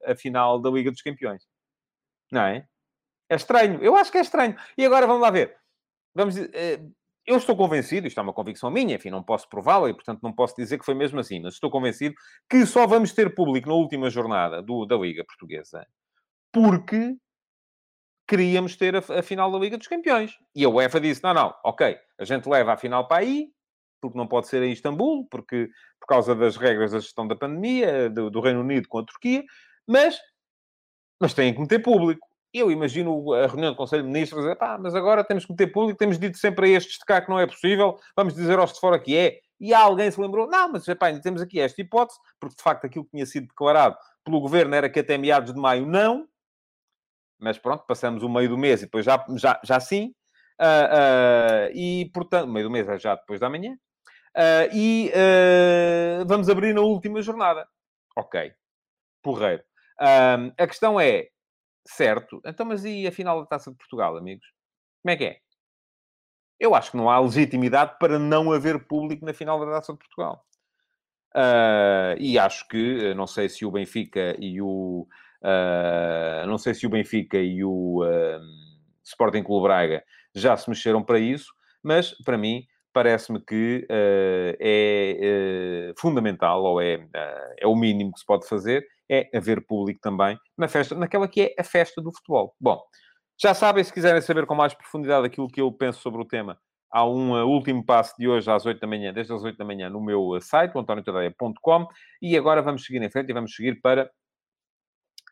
a 0.04 0.16
final 0.16 0.60
da 0.60 0.72
Liga 0.72 0.90
dos 0.90 1.04
Campeões. 1.04 1.44
Não 2.32 2.42
é? 2.42 2.68
É 3.30 3.36
estranho. 3.36 3.80
Eu 3.84 3.96
acho 3.96 4.12
que 4.12 4.18
é 4.18 4.22
estranho. 4.22 4.58
E 4.76 4.84
agora 4.84 5.06
vamos 5.06 5.22
lá 5.22 5.30
ver. 5.30 5.56
Vamos, 6.16 6.36
eu 7.28 7.38
estou 7.38 7.56
convencido, 7.56 8.08
isto 8.08 8.20
é 8.20 8.24
uma 8.24 8.34
convicção 8.34 8.72
minha, 8.72 8.96
enfim, 8.96 9.10
não 9.10 9.22
posso 9.22 9.50
prová-la 9.50 9.90
e, 9.90 9.94
portanto, 9.94 10.22
não 10.24 10.34
posso 10.34 10.56
dizer 10.56 10.80
que 10.80 10.86
foi 10.86 10.96
mesmo 10.96 11.20
assim, 11.20 11.42
mas 11.42 11.56
estou 11.56 11.70
convencido 11.70 12.16
que 12.50 12.66
só 12.66 12.88
vamos 12.88 13.12
ter 13.14 13.36
público 13.36 13.68
na 13.68 13.76
última 13.76 14.10
jornada 14.10 14.62
do, 14.62 14.86
da 14.86 14.96
Liga 14.96 15.26
Portuguesa 15.26 15.86
porque 16.52 17.16
queríamos 18.28 18.76
ter 18.76 18.96
a, 18.96 19.00
a, 19.00 19.22
final 19.22 19.52
da 19.52 19.60
Liga 19.60 19.78
dos 19.78 19.88
Campeões. 19.88 20.38
E 20.56 20.66
a 20.66 20.70
UEFA 20.70 21.00
disse: 21.00 21.24
não, 21.24 21.34
não, 21.34 21.54
ok, 21.64 21.98
a 22.20 22.26
gente 22.26 22.48
leva 22.48 22.74
a 22.74 22.78
final 22.78 23.08
para 23.08 23.22
aí, 23.24 23.50
porque 24.02 24.18
não 24.18 24.28
pode 24.28 24.48
ser 24.48 24.64
em 24.64 24.72
Istambul, 24.72 25.28
porque, 25.30 25.70
por 26.00 26.08
causa 26.08 26.36
das 26.36 26.58
regras 26.58 26.92
da 26.92 27.00
gestão 27.00 27.28
da 27.28 27.36
pandemia, 27.36 28.10
do, 28.10 28.30
do 28.30 28.42
Reino 28.42 28.62
Unido 28.62 28.88
com 28.88 29.00
a 29.00 29.06
Turquia, 29.06 29.44
mas, 29.88 30.20
mas 31.22 31.34
têm 31.34 31.54
que 31.54 31.60
meter 31.60 31.80
público. 31.80 32.28
Eu 32.60 32.72
imagino 32.72 33.34
a 33.34 33.48
reunião 33.48 33.72
do 33.72 33.78
Conselho 33.78 34.04
de 34.04 34.10
Ministros 34.10 34.44
dizer, 34.44 34.56
pá, 34.56 34.78
mas 34.78 34.96
agora 34.96 35.24
temos 35.24 35.46
que 35.46 35.52
meter 35.52 35.68
público, 35.68 35.98
temos 35.98 36.18
dito 36.18 36.38
sempre 36.38 36.68
a 36.68 36.78
estes 36.78 37.00
de 37.00 37.06
cá 37.06 37.22
que 37.22 37.30
não 37.30 37.40
é 37.40 37.46
possível, 37.46 38.00
vamos 38.16 38.34
dizer 38.34 38.58
aos 38.60 38.74
de 38.74 38.80
fora 38.80 39.00
que 39.00 39.16
é. 39.16 39.40
E 39.60 39.74
alguém 39.74 40.10
se 40.12 40.22
lembrou, 40.22 40.48
não, 40.48 40.72
mas 40.72 40.88
epá, 40.88 41.08
ainda 41.08 41.22
temos 41.22 41.42
aqui 41.42 41.60
esta 41.60 41.82
hipótese, 41.82 42.20
porque 42.40 42.56
de 42.56 42.62
facto 42.62 42.86
aquilo 42.86 43.06
que 43.06 43.12
tinha 43.12 43.26
sido 43.26 43.48
declarado 43.48 43.98
pelo 44.24 44.40
Governo 44.40 44.76
era 44.76 44.90
que 44.90 45.00
até 45.00 45.18
meados 45.18 45.54
de 45.54 45.60
maio 45.60 45.86
não, 45.86 46.28
mas 47.40 47.58
pronto, 47.58 47.86
passamos 47.88 48.24
o 48.24 48.30
meio 48.30 48.50
do 48.50 48.58
mês 48.58 48.82
e 48.82 48.86
depois 48.86 49.06
já, 49.06 49.24
já, 49.36 49.60
já 49.64 49.80
sim, 49.80 50.14
uh, 50.60 51.70
uh, 51.72 51.72
e 51.74 52.10
portanto, 52.14 52.50
meio 52.50 52.68
do 52.68 52.72
mês 52.72 52.88
é 52.88 53.00
já 53.00 53.16
depois 53.16 53.40
da 53.40 53.50
manhã, 53.50 53.78
Uh, 54.38 54.70
e 54.72 55.12
vamos 56.28 56.48
abrir 56.48 56.72
na 56.72 56.82
última 56.82 57.24
jornada. 57.24 57.68
Ok. 58.16 58.54
Porreiro. 59.24 59.64
A 60.00 60.68
questão 60.68 61.00
é, 61.00 61.30
certo, 61.88 62.42
então 62.46 62.66
mas 62.66 62.84
e 62.86 63.08
a 63.08 63.12
final 63.12 63.40
da 63.42 63.48
Taça 63.48 63.72
de 63.72 63.78
Portugal, 63.78 64.18
amigos? 64.18 64.46
Como 65.02 65.14
é 65.14 65.18
que 65.18 65.24
é? 65.26 65.38
Eu 66.60 66.74
acho 66.74 66.92
que 66.92 66.98
não 66.98 67.10
há 67.10 67.20
legitimidade 67.20 67.98
para 68.00 68.18
não 68.18 68.52
haver 68.52 68.88
público 68.88 69.26
na 69.26 69.34
final 69.34 69.60
da 69.60 69.72
Taça 69.74 69.94
de 69.94 70.00
Portugal. 70.00 70.44
e 72.20 72.40
acho 72.40 72.68
que, 72.68 73.14
não 73.14 73.28
sei 73.28 73.48
se 73.48 73.66
o 73.66 73.72
Benfica 73.72 74.36
e 74.40 74.62
o... 74.62 75.08
não 76.48 76.58
sei 76.58 76.74
se 76.74 76.88
o 76.88 76.90
Benfica 76.90 77.38
e 77.38 77.64
o 77.64 78.04
Sporting 79.04 79.44
Clube 79.44 79.68
Braga 79.68 80.04
já 80.34 80.58
se 80.58 80.70
mexeram 80.70 81.04
para 81.04 81.20
isso, 81.20 81.54
mas, 81.84 82.12
para 82.26 82.38
mim, 82.38 82.68
parece-me 82.98 83.40
que 83.40 83.86
uh, 83.92 84.58
é 84.60 85.92
uh, 85.92 86.02
fundamental, 86.02 86.64
ou 86.64 86.82
é, 86.82 86.96
uh, 86.96 87.54
é 87.60 87.68
o 87.68 87.76
mínimo 87.76 88.12
que 88.12 88.20
se 88.20 88.26
pode 88.26 88.48
fazer, 88.48 88.88
é 89.08 89.30
haver 89.38 89.64
público 89.68 90.00
também 90.02 90.36
na 90.58 90.68
festa, 90.68 90.96
naquela 90.96 91.28
que 91.28 91.42
é 91.42 91.56
a 91.60 91.64
festa 91.64 92.02
do 92.02 92.12
futebol. 92.12 92.56
Bom, 92.60 92.82
já 93.40 93.54
sabem, 93.54 93.84
se 93.84 93.94
quiserem 93.94 94.20
saber 94.20 94.48
com 94.48 94.56
mais 94.56 94.74
profundidade 94.74 95.28
aquilo 95.28 95.48
que 95.48 95.62
eu 95.62 95.72
penso 95.72 96.02
sobre 96.02 96.20
o 96.24 96.26
tema, 96.26 96.60
há 96.90 97.06
um 97.06 97.40
último 97.46 97.86
passo 97.86 98.16
de 98.18 98.28
hoje 98.28 98.50
às 98.50 98.66
8 98.66 98.80
da 98.80 98.88
manhã, 98.88 99.14
desde 99.14 99.32
as 99.32 99.44
8 99.44 99.56
da 99.56 99.64
manhã, 99.64 99.92
no 99.92 100.02
meu 100.02 100.42
site, 100.42 100.76
antoniotadeia.com, 100.76 101.88
e 102.20 102.36
agora 102.36 102.64
vamos 102.64 102.84
seguir 102.84 103.04
em 103.04 103.12
frente 103.12 103.30
e 103.30 103.34
vamos 103.34 103.56
seguir 103.56 103.80
para 103.80 104.10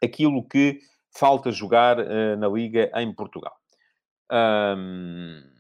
aquilo 0.03 0.47
que 0.47 0.77
falta 1.17 1.51
jogar 1.51 1.97
na 2.37 2.47
Liga 2.47 2.91
em 2.93 3.11
Portugal. 3.11 3.55
Um 4.31 5.54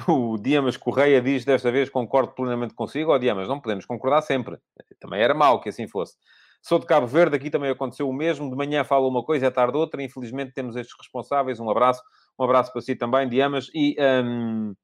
o 0.08 0.38
Diamas 0.38 0.76
Correia 0.76 1.20
diz 1.20 1.44
desta 1.44 1.70
vez 1.70 1.88
concordo 1.88 2.32
plenamente 2.32 2.74
consigo. 2.74 3.12
Ó, 3.12 3.16
oh, 3.16 3.18
Diamas, 3.18 3.48
não 3.48 3.60
podemos 3.60 3.84
concordar 3.84 4.22
sempre. 4.22 4.58
Também 5.00 5.20
era 5.20 5.34
mau 5.34 5.60
que 5.60 5.68
assim 5.68 5.86
fosse. 5.86 6.16
Sou 6.62 6.78
de 6.78 6.86
Cabo 6.86 7.06
Verde, 7.06 7.36
aqui 7.36 7.50
também 7.50 7.70
aconteceu 7.70 8.08
o 8.08 8.12
mesmo. 8.12 8.50
De 8.50 8.56
manhã 8.56 8.84
fala 8.84 9.08
uma 9.08 9.24
coisa, 9.24 9.48
à 9.48 9.50
tarde 9.50 9.76
outra. 9.76 10.02
Infelizmente 10.02 10.52
temos 10.52 10.76
estes 10.76 10.94
responsáveis. 10.98 11.58
Um 11.58 11.70
abraço. 11.70 12.02
Um 12.38 12.44
abraço 12.44 12.72
para 12.72 12.82
si 12.82 12.94
também, 12.94 13.28
Diamas. 13.28 13.68
E 13.74 13.96
hum, 14.24 14.74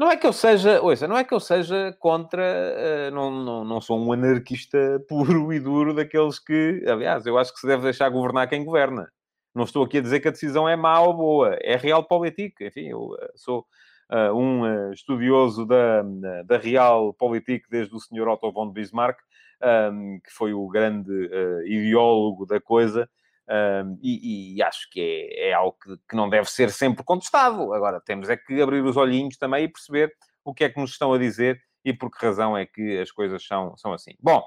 não 0.00 0.10
é 0.10 0.16
que 0.16 0.26
eu 0.26 0.32
seja, 0.32 0.80
ouça, 0.80 1.06
não 1.06 1.18
é 1.18 1.24
que 1.24 1.34
eu 1.34 1.38
seja 1.38 1.94
contra, 1.98 2.42
uh, 2.42 3.14
não, 3.14 3.30
não, 3.30 3.64
não 3.66 3.80
sou 3.82 4.00
um 4.00 4.10
anarquista 4.12 4.78
puro 5.06 5.52
e 5.52 5.60
duro 5.60 5.92
daqueles 5.92 6.38
que, 6.38 6.82
aliás, 6.88 7.26
eu 7.26 7.36
acho 7.36 7.52
que 7.52 7.60
se 7.60 7.66
deve 7.66 7.82
deixar 7.82 8.08
governar 8.08 8.48
quem 8.48 8.64
governa. 8.64 9.12
Não 9.54 9.64
estou 9.64 9.84
aqui 9.84 9.98
a 9.98 10.00
dizer 10.00 10.20
que 10.20 10.28
a 10.28 10.30
decisão 10.30 10.68
é 10.68 10.76
má 10.76 11.00
ou 11.00 11.14
boa, 11.14 11.56
é 11.60 11.76
realpolitik. 11.76 12.64
Enfim, 12.64 12.88
eu 12.88 13.16
eh, 13.20 13.32
sou 13.34 13.66
uh, 14.10 14.32
um 14.36 14.62
uh, 14.62 14.92
estudioso 14.92 15.66
da, 15.66 16.02
da 16.44 16.56
realpolitik 16.56 17.64
desde 17.68 17.94
o 17.94 17.98
Sr. 17.98 18.28
Otto 18.28 18.52
von 18.52 18.70
Bismarck, 18.70 19.18
um, 19.62 19.66
ehm, 19.66 20.20
que 20.20 20.30
foi 20.32 20.54
o 20.54 20.68
grande 20.68 21.10
uh, 21.10 21.66
ideólogo 21.66 22.46
da 22.46 22.60
coisa, 22.60 23.08
um, 23.48 23.52
ehm, 23.52 23.98
e, 24.02 24.56
e, 24.56 24.62
acho 24.62 24.88
que 24.90 25.00
é, 25.00 25.48
é 25.48 25.52
algo 25.52 25.76
que, 25.82 25.96
que, 26.08 26.16
não 26.16 26.28
deve 26.28 26.48
ser 26.48 26.70
sempre 26.70 27.04
contestado. 27.04 27.72
Agora, 27.74 28.00
temos 28.00 28.28
é 28.28 28.36
que 28.36 28.62
abrir 28.62 28.84
os 28.84 28.96
olhinhos 28.96 29.36
também 29.36 29.64
e 29.64 29.68
perceber 29.68 30.12
o 30.44 30.54
que 30.54 30.64
é 30.64 30.70
que 30.70 30.80
nos 30.80 30.92
estão 30.92 31.12
a 31.12 31.18
dizer 31.18 31.60
e 31.84 31.92
por 31.92 32.10
que 32.10 32.24
razão 32.24 32.56
é 32.56 32.66
que 32.66 32.98
as 32.98 33.10
coisas 33.10 33.44
são, 33.44 33.76
são 33.76 33.92
assim. 33.92 34.14
Bom, 34.20 34.42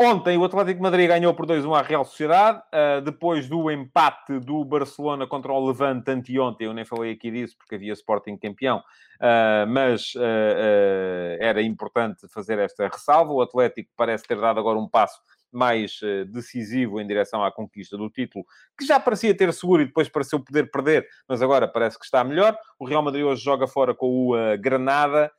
Ontem 0.00 0.36
o 0.36 0.44
Atlético 0.44 0.78
de 0.78 0.82
Madrid 0.82 1.06
ganhou 1.06 1.32
por 1.34 1.46
2-1 1.46 1.78
à 1.78 1.80
Real 1.80 2.04
Sociedade, 2.04 2.58
uh, 2.58 3.00
depois 3.00 3.48
do 3.48 3.70
empate 3.70 4.40
do 4.40 4.64
Barcelona 4.64 5.24
contra 5.24 5.52
o 5.52 5.66
Levante 5.68 6.10
anteontem. 6.10 6.66
Eu 6.66 6.74
nem 6.74 6.84
falei 6.84 7.12
aqui 7.12 7.30
disso 7.30 7.56
porque 7.56 7.76
havia 7.76 7.92
Sporting 7.92 8.36
campeão, 8.36 8.78
uh, 8.78 9.64
mas 9.68 10.12
uh, 10.16 11.38
era 11.38 11.62
importante 11.62 12.26
fazer 12.26 12.58
esta 12.58 12.88
ressalva. 12.88 13.32
O 13.32 13.40
Atlético 13.40 13.88
parece 13.96 14.24
ter 14.24 14.40
dado 14.40 14.58
agora 14.58 14.76
um 14.76 14.88
passo 14.88 15.20
mais 15.52 16.00
decisivo 16.32 17.00
em 17.00 17.06
direção 17.06 17.44
à 17.44 17.52
conquista 17.52 17.96
do 17.96 18.10
título, 18.10 18.44
que 18.76 18.84
já 18.84 18.98
parecia 18.98 19.32
ter 19.36 19.52
seguro 19.52 19.82
e 19.82 19.86
depois 19.86 20.08
pareceu 20.08 20.40
poder 20.40 20.68
perder, 20.68 21.06
mas 21.28 21.40
agora 21.40 21.68
parece 21.68 21.96
que 21.96 22.04
está 22.04 22.24
melhor. 22.24 22.58
O 22.76 22.84
Real 22.84 23.04
Madrid 23.04 23.24
hoje 23.24 23.44
joga 23.44 23.68
fora 23.68 23.94
com 23.94 24.32
o 24.32 24.58
Granada 24.58 25.30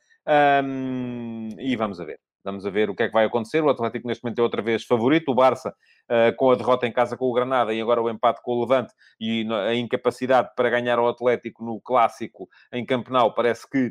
um, 0.64 1.50
e 1.58 1.76
vamos 1.76 2.00
a 2.00 2.06
ver. 2.06 2.25
Vamos 2.46 2.64
a 2.64 2.70
ver 2.70 2.88
o 2.88 2.94
que 2.94 3.02
é 3.02 3.08
que 3.08 3.12
vai 3.12 3.26
acontecer. 3.26 3.62
O 3.62 3.68
Atlético 3.68 4.06
neste 4.06 4.22
momento 4.22 4.38
é 4.38 4.42
outra 4.42 4.62
vez 4.62 4.84
favorito. 4.84 5.30
O 5.32 5.34
Barça, 5.34 5.74
uh, 6.08 6.34
com 6.36 6.52
a 6.52 6.54
derrota 6.54 6.86
em 6.86 6.92
casa 6.92 7.16
com 7.16 7.26
o 7.26 7.32
Granada 7.32 7.74
e 7.74 7.80
agora 7.80 8.00
o 8.00 8.08
empate 8.08 8.40
com 8.40 8.52
o 8.52 8.60
Levante 8.60 8.94
e 9.20 9.46
a 9.52 9.74
incapacidade 9.74 10.50
para 10.54 10.70
ganhar 10.70 10.98
o 11.00 11.08
Atlético 11.08 11.64
no 11.64 11.80
Clássico 11.80 12.48
em 12.72 12.86
Campenau, 12.86 13.34
parece 13.34 13.68
que 13.68 13.88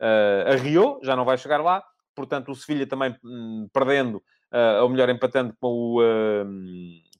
uh, 0.00 0.52
arriou, 0.52 1.00
já 1.02 1.16
não 1.16 1.24
vai 1.24 1.38
chegar 1.38 1.62
lá. 1.62 1.82
Portanto, 2.14 2.50
o 2.50 2.54
Sevilha 2.54 2.86
também 2.86 3.16
um, 3.24 3.68
perdendo, 3.72 4.16
uh, 4.52 4.82
ou 4.82 4.88
melhor, 4.90 5.08
empatando 5.08 5.54
com 5.58 5.68
o 5.68 6.02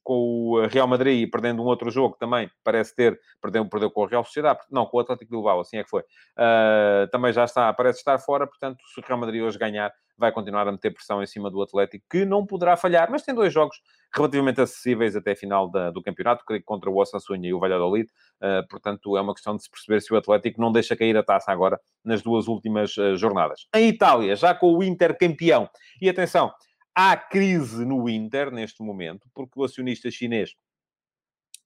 com 0.07 0.15
o 0.15 0.67
Real 0.69 0.87
Madrid 0.87 1.25
e 1.25 1.27
perdendo 1.27 1.61
um 1.61 1.65
outro 1.67 1.91
jogo 1.91 2.17
também, 2.17 2.49
parece 2.63 2.95
ter, 2.95 3.21
perdeu, 3.43 3.69
perdeu 3.69 3.91
com 3.91 4.03
o 4.03 4.07
Real 4.07 4.23
Sociedade, 4.23 4.61
não, 4.71 4.87
com 4.87 4.99
o 4.99 5.01
Atlético 5.01 5.25
de 5.25 5.31
Bilbao, 5.33 5.59
assim 5.59 5.79
é 5.79 5.83
que 5.83 5.91
foi. 5.91 6.03
Uh, 6.03 7.11
também 7.11 7.33
já 7.33 7.43
está, 7.43 7.73
parece 7.73 7.99
estar 7.99 8.17
fora, 8.21 8.47
portanto, 8.47 8.79
se 8.95 9.01
o 9.01 9.05
Real 9.05 9.19
Madrid 9.19 9.43
hoje 9.43 9.59
ganhar, 9.59 9.93
vai 10.19 10.33
continuar 10.33 10.67
a 10.67 10.73
meter 10.73 10.93
pressão 10.93 11.23
em 11.23 11.27
cima 11.27 11.51
do 11.51 11.63
Atlético, 11.63 12.05
que 12.11 12.25
não 12.25 12.47
poderá 12.47 12.77
falhar, 12.77 13.11
mas 13.11 13.23
tem 13.23 13.35
dois 13.35 13.53
jogos 13.53 13.77
relativamente 14.15 14.61
acessíveis 14.61 15.15
até 15.15 15.33
a 15.33 15.37
final 15.37 15.71
da, 15.71 15.91
do 15.91 16.03
campeonato, 16.03 16.45
contra 16.65 16.91
o 16.91 16.97
Osasuna 16.97 17.47
e 17.47 17.53
o 17.53 17.59
Valladolid, 17.59 18.09
uh, 18.43 18.67
portanto, 18.69 19.17
é 19.17 19.21
uma 19.21 19.35
questão 19.35 19.57
de 19.57 19.63
se 19.63 19.71
perceber 19.71 20.01
se 20.01 20.13
o 20.13 20.17
Atlético 20.17 20.61
não 20.61 20.73
deixa 20.73 20.97
cair 20.97 21.17
a 21.17 21.23
taça 21.23 21.53
agora 21.53 21.79
nas 22.05 22.23
duas 22.23 22.49
últimas 22.49 22.97
uh, 22.97 23.17
jornadas. 23.17 23.67
Em 23.75 23.89
Itália, 23.89 24.35
já 24.37 24.55
com 24.55 24.73
o 24.73 24.83
Inter 24.83 25.17
campeão, 25.19 25.69
e 26.01 26.09
atenção, 26.09 26.53
Há 26.99 27.15
crise 27.15 27.85
no 27.85 28.09
Inter 28.09 28.51
neste 28.51 28.83
momento, 28.83 29.29
porque 29.35 29.61
o 29.61 29.65
acionista 29.65 30.11
chinês 30.11 30.55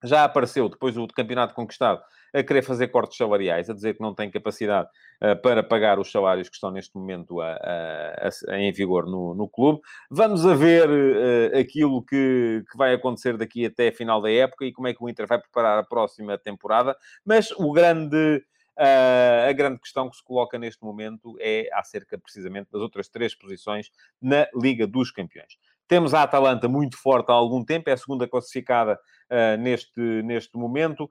já 0.03 0.25
apareceu, 0.25 0.69
depois 0.69 0.97
do 0.97 1.07
campeonato 1.07 1.55
conquistado, 1.55 2.03
a 2.33 2.43
querer 2.43 2.63
fazer 2.63 2.89
cortes 2.89 3.17
salariais, 3.17 3.69
a 3.69 3.75
dizer 3.75 3.95
que 3.95 4.01
não 4.01 4.15
tem 4.15 4.31
capacidade 4.31 4.89
uh, 5.23 5.41
para 5.43 5.63
pagar 5.63 5.99
os 5.99 6.11
salários 6.11 6.49
que 6.49 6.55
estão 6.55 6.71
neste 6.71 6.97
momento 6.97 7.41
a, 7.41 7.53
a, 7.53 8.29
a, 8.49 8.59
em 8.59 8.73
vigor 8.73 9.07
no, 9.07 9.35
no, 9.35 9.49
clube. 9.49 9.81
Vamos 10.11 10.47
a 10.47 10.55
ver 10.55 10.89
uh, 10.89 11.59
aquilo 11.59 12.03
que, 12.03 12.65
que, 12.71 12.77
vai 12.77 12.95
acontecer 12.95 13.37
daqui 13.37 13.67
até 13.67 13.89
a 13.89 13.93
final 13.93 14.21
da 14.21 14.31
época 14.31 14.65
e 14.65 14.73
como 14.73 14.89
é 14.89 14.95
que 14.95 15.03
o 15.03 15.09
Inter 15.09 15.27
vai 15.27 15.41
preparar 15.41 15.79
a 15.79 15.85
próxima 15.85 16.39
temporada. 16.39 16.97
Mas 17.25 17.51
o 17.53 17.73
grande 17.73 18.43
Uh, 18.79 19.51
a 19.51 19.53
grande 19.53 19.79
questão 19.79 20.09
que 20.09 20.17
se 20.17 20.25
coloca 20.25 20.59
neste 20.59 20.83
momento 20.83 21.37
é 21.39 21.69
acerca 21.75 22.17
precisamente 22.17 22.71
das 22.73 22.81
outras 22.81 23.11
três 23.11 23.35
posições 23.35 23.91
na 24.23 24.49
Liga 24.55 24.87
dos 24.87 25.11
Campeões. 25.11 25.59
Temos 25.91 26.15
a 26.15 26.23
Atalanta 26.23 26.69
muito 26.69 26.97
forte 26.97 27.31
há 27.31 27.35
algum 27.35 27.65
tempo, 27.65 27.91
é 27.91 27.93
a 27.93 27.97
segunda 27.97 28.29
classificada 28.29 28.97
uh, 29.29 29.61
neste, 29.61 30.01
neste 30.23 30.57
momento. 30.57 31.11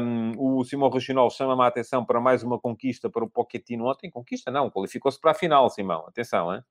Um, 0.00 0.34
o 0.38 0.62
Simão 0.62 0.88
Rochinol 0.88 1.28
chama-me 1.28 1.62
a 1.62 1.66
atenção 1.66 2.04
para 2.04 2.20
mais 2.20 2.44
uma 2.44 2.56
conquista 2.56 3.10
para 3.10 3.24
o 3.24 3.28
Pochettino 3.28 3.84
ontem. 3.84 4.08
Conquista 4.08 4.48
não, 4.48 4.70
qualificou-se 4.70 5.20
para 5.20 5.32
a 5.32 5.34
final, 5.34 5.68
Simão. 5.70 6.06
Atenção, 6.06 6.54
hein? 6.54 6.62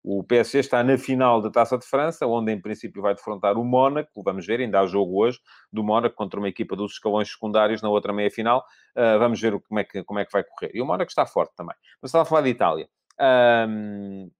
O 0.00 0.22
PSG 0.22 0.60
está 0.60 0.84
na 0.84 0.96
final 0.96 1.42
da 1.42 1.50
Taça 1.50 1.76
de 1.76 1.84
França, 1.84 2.24
onde 2.24 2.52
em 2.52 2.60
princípio 2.60 3.02
vai 3.02 3.16
defrontar 3.16 3.58
o 3.58 3.64
Mónaco. 3.64 4.22
Vamos 4.22 4.46
ver, 4.46 4.60
ainda 4.60 4.78
há 4.78 4.86
jogo 4.86 5.20
hoje 5.20 5.40
do 5.72 5.82
Mónaco 5.82 6.14
contra 6.14 6.38
uma 6.38 6.48
equipa 6.48 6.76
dos 6.76 6.92
escalões 6.92 7.32
secundários 7.32 7.82
na 7.82 7.88
outra 7.88 8.12
meia-final. 8.12 8.64
Uh, 8.96 9.18
vamos 9.18 9.40
ver 9.40 9.60
como 9.60 9.80
é, 9.80 9.82
que, 9.82 10.04
como 10.04 10.20
é 10.20 10.24
que 10.24 10.30
vai 10.30 10.44
correr. 10.44 10.70
E 10.72 10.80
o 10.80 10.86
Mónaco 10.86 11.10
está 11.10 11.26
forte 11.26 11.52
também. 11.56 11.74
Mas 12.00 12.10
estava 12.10 12.22
a 12.22 12.26
falar 12.26 12.42
de 12.42 12.50
Itália. 12.50 12.88
Um, 13.20 14.30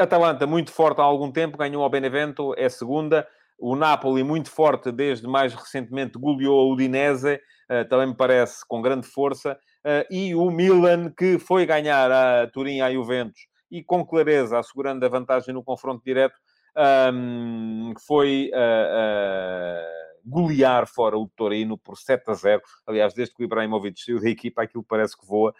Atalanta 0.00 0.46
muito 0.46 0.70
forte 0.70 1.00
há 1.00 1.04
algum 1.04 1.32
tempo, 1.32 1.58
ganhou 1.58 1.82
ao 1.82 1.90
Benevento, 1.90 2.54
é 2.56 2.68
segunda. 2.68 3.26
O 3.58 3.74
Napoli 3.74 4.22
muito 4.22 4.48
forte 4.48 4.92
desde 4.92 5.26
mais 5.26 5.52
recentemente 5.52 6.16
goleou 6.16 6.60
a 6.60 6.72
Udinese, 6.72 7.40
uh, 7.68 7.88
também 7.88 8.06
me 8.06 8.14
parece 8.14 8.64
com 8.66 8.80
grande 8.80 9.08
força. 9.08 9.58
Uh, 9.84 10.06
e 10.14 10.34
o 10.36 10.50
Milan 10.50 11.10
que 11.10 11.38
foi 11.38 11.66
ganhar 11.66 12.12
a 12.12 12.46
Turim 12.46 12.80
à 12.80 12.92
Juventus 12.92 13.48
e 13.70 13.82
com 13.82 14.06
clareza, 14.06 14.58
assegurando 14.58 15.04
a 15.04 15.08
vantagem 15.08 15.52
no 15.52 15.64
confronto 15.64 16.02
direto, 16.04 16.38
um, 17.12 17.92
foi 18.06 18.50
uh, 18.54 20.07
golear 20.28 20.86
fora 20.86 21.16
o 21.16 21.28
Torino 21.28 21.78
por 21.78 21.96
7 21.96 22.30
a 22.30 22.34
0. 22.34 22.62
Aliás, 22.86 23.14
desde 23.14 23.34
que 23.34 23.42
o 23.42 23.44
Ibrahimovic 23.44 24.00
saiu 24.00 24.20
da 24.20 24.28
equipa, 24.28 24.62
aquilo 24.62 24.82
parece 24.82 25.16
que 25.16 25.26
voa. 25.26 25.54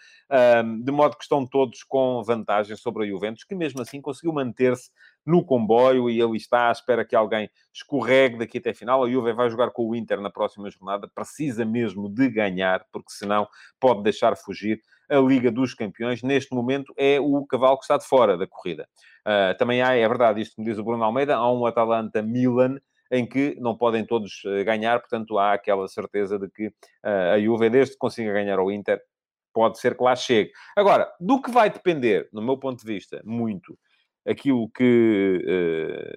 De 0.83 0.93
modo 0.93 1.17
que 1.17 1.23
estão 1.23 1.47
todos 1.47 1.83
com 1.83 2.23
vantagem 2.23 2.77
sobre 2.77 3.05
a 3.05 3.09
Juventus, 3.09 3.45
que 3.45 3.55
mesmo 3.55 3.81
assim 3.81 4.01
conseguiu 4.01 4.33
manter-se 4.33 4.91
no 5.25 5.45
comboio 5.45 6.09
e 6.09 6.23
ali 6.23 6.37
está 6.37 6.69
à 6.69 6.73
espera 6.73 7.05
que 7.05 7.15
alguém 7.15 7.51
escorregue 7.73 8.39
daqui 8.39 8.59
até 8.59 8.71
a 8.71 8.75
final. 8.75 9.05
A 9.05 9.11
Juve 9.11 9.33
vai 9.33 9.51
jogar 9.51 9.71
com 9.71 9.89
o 9.89 9.95
Inter 9.95 10.21
na 10.21 10.31
próxima 10.31 10.71
jornada, 10.71 11.09
precisa 11.09 11.65
mesmo 11.65 12.09
de 12.09 12.29
ganhar, 12.29 12.85
porque 12.93 13.11
senão 13.11 13.47
pode 13.79 14.03
deixar 14.03 14.37
fugir 14.37 14.81
a 15.11 15.17
Liga 15.17 15.51
dos 15.51 15.75
Campeões, 15.75 16.23
neste 16.23 16.55
momento, 16.55 16.93
é 16.97 17.19
o 17.19 17.45
cavalo 17.47 17.79
que 17.79 17.85
está 17.85 17.97
de 17.97 18.05
fora 18.05 18.37
da 18.37 18.47
corrida. 18.47 18.87
Uh, 19.27 19.57
também 19.59 19.83
há, 19.83 19.95
é 19.95 20.07
verdade, 20.07 20.41
isto 20.41 20.61
me 20.61 20.67
diz 20.67 20.79
o 20.79 20.85
Bruno 20.85 21.03
Almeida, 21.03 21.37
há 21.37 21.51
um 21.51 21.65
Atalanta-Milan 21.65 22.79
em 23.11 23.27
que 23.27 23.57
não 23.61 23.77
podem 23.77 24.05
todos 24.05 24.43
ah, 24.47 24.63
ganhar, 24.65 25.01
portanto 25.01 25.39
há 25.39 25.55
aquela 25.55 25.89
certeza 25.89 26.39
de 26.39 26.49
que 26.51 26.67
uh, 26.69 27.35
a 27.35 27.41
Juve, 27.41 27.71
desde 27.71 27.95
que 27.95 27.99
consiga 27.99 28.33
ganhar 28.33 28.59
ao 28.59 28.71
Inter, 28.71 29.01
pode 29.53 29.79
ser 29.79 29.97
que 29.97 30.03
lá 30.03 30.15
chegue. 30.15 30.53
Agora, 30.77 31.11
do 31.19 31.41
que 31.41 31.51
vai 31.51 31.71
depender, 31.71 32.29
no 32.33 32.43
meu 32.43 32.59
ponto 32.59 32.85
de 32.85 32.93
vista, 32.93 33.21
muito, 33.25 33.79
aquilo 34.27 34.71
que 34.71 35.43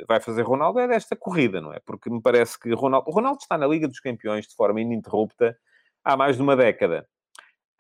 uh, 0.01 0.05
vai 0.07 0.19
fazer 0.19 0.41
Ronaldo 0.41 0.79
é 0.79 0.87
desta 0.87 1.15
corrida, 1.15 1.61
não 1.61 1.73
é? 1.73 1.79
Porque 1.85 2.09
me 2.09 2.21
parece 2.21 2.59
que 2.59 2.73
Ronaldo, 2.73 3.09
Ronaldo 3.09 3.39
está 3.41 3.57
na 3.57 3.67
Liga 3.67 3.87
dos 3.87 3.99
Campeões 3.99 4.47
de 4.47 4.55
forma 4.55 4.81
ininterrupta 4.81 5.57
há 6.03 6.17
mais 6.17 6.35
de 6.35 6.41
uma 6.41 6.55
década. 6.55 7.07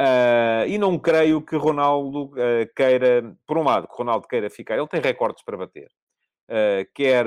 Uh, 0.01 0.65
e 0.67 0.79
não 0.79 0.97
creio 0.97 1.43
que 1.43 1.55
Ronaldo 1.55 2.31
uh, 2.31 2.73
queira, 2.75 3.35
por 3.45 3.57
um 3.57 3.63
lado, 3.63 3.87
que 3.87 3.95
Ronaldo 3.95 4.27
queira 4.27 4.49
ficar, 4.49 4.75
ele 4.75 4.87
tem 4.87 4.99
recordes 4.99 5.43
para 5.43 5.57
bater, 5.57 5.91
uh, 6.49 6.89
quer, 6.93 7.25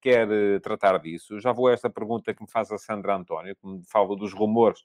quer 0.00 0.28
tratar 0.60 0.98
disso. 0.98 1.40
Já 1.40 1.52
vou 1.52 1.68
a 1.68 1.72
esta 1.72 1.90
pergunta 1.90 2.34
que 2.34 2.42
me 2.42 2.50
faz 2.50 2.70
a 2.70 2.78
Sandra 2.78 3.16
António, 3.16 3.56
que 3.56 3.66
me 3.66 3.82
fala 3.86 4.16
dos 4.16 4.32
rumores 4.32 4.80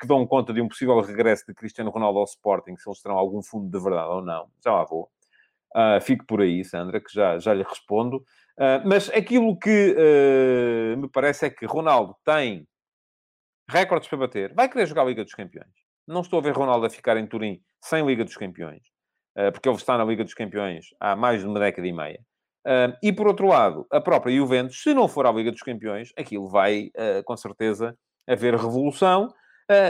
que 0.00 0.06
dão 0.06 0.26
conta 0.26 0.52
de 0.52 0.60
um 0.60 0.68
possível 0.68 1.00
regresso 1.00 1.44
de 1.46 1.54
Cristiano 1.54 1.90
Ronaldo 1.90 2.18
ao 2.18 2.24
Sporting, 2.24 2.76
se 2.76 2.88
eles 2.88 3.00
terão 3.00 3.16
algum 3.16 3.40
fundo 3.40 3.70
de 3.70 3.82
verdade 3.82 4.10
ou 4.10 4.20
não. 4.20 4.48
Já 4.64 4.72
lá 4.72 4.84
vou. 4.84 5.08
Uh, 5.74 6.00
fico 6.02 6.26
por 6.26 6.40
aí, 6.40 6.64
Sandra, 6.64 7.00
que 7.00 7.12
já, 7.12 7.38
já 7.38 7.54
lhe 7.54 7.62
respondo. 7.62 8.16
Uh, 8.58 8.82
mas 8.84 9.08
aquilo 9.10 9.56
que 9.58 9.96
uh, 9.96 10.98
me 10.98 11.08
parece 11.08 11.46
é 11.46 11.50
que 11.50 11.64
Ronaldo 11.64 12.16
tem 12.24 12.66
recordes 13.68 14.08
para 14.08 14.18
bater, 14.18 14.52
vai 14.54 14.68
querer 14.68 14.86
jogar 14.86 15.02
a 15.02 15.06
Liga 15.06 15.24
dos 15.24 15.34
Campeões. 15.34 15.72
Não 16.06 16.20
estou 16.20 16.40
a 16.40 16.42
ver 16.42 16.52
Ronaldo 16.52 16.84
a 16.84 16.90
ficar 16.90 17.16
em 17.16 17.26
Turim 17.26 17.62
sem 17.80 18.04
Liga 18.04 18.24
dos 18.24 18.36
Campeões, 18.36 18.82
uh, 18.88 18.91
porque 19.52 19.68
ele 19.68 19.76
está 19.76 19.96
na 19.96 20.04
Liga 20.04 20.24
dos 20.24 20.34
Campeões 20.34 20.86
há 21.00 21.16
mais 21.16 21.40
de 21.40 21.46
uma 21.46 21.58
década 21.58 21.86
e 21.86 21.92
meia. 21.92 22.20
Uh, 22.66 22.94
e 23.02 23.12
por 23.12 23.26
outro 23.26 23.48
lado, 23.48 23.86
a 23.90 24.00
própria 24.00 24.36
Juventus, 24.36 24.82
se 24.82 24.94
não 24.94 25.08
for 25.08 25.26
à 25.26 25.32
Liga 25.32 25.50
dos 25.50 25.62
Campeões, 25.62 26.12
aquilo 26.16 26.48
vai 26.48 26.90
uh, 26.96 27.24
com 27.24 27.36
certeza 27.36 27.96
haver 28.28 28.54
revolução 28.54 29.28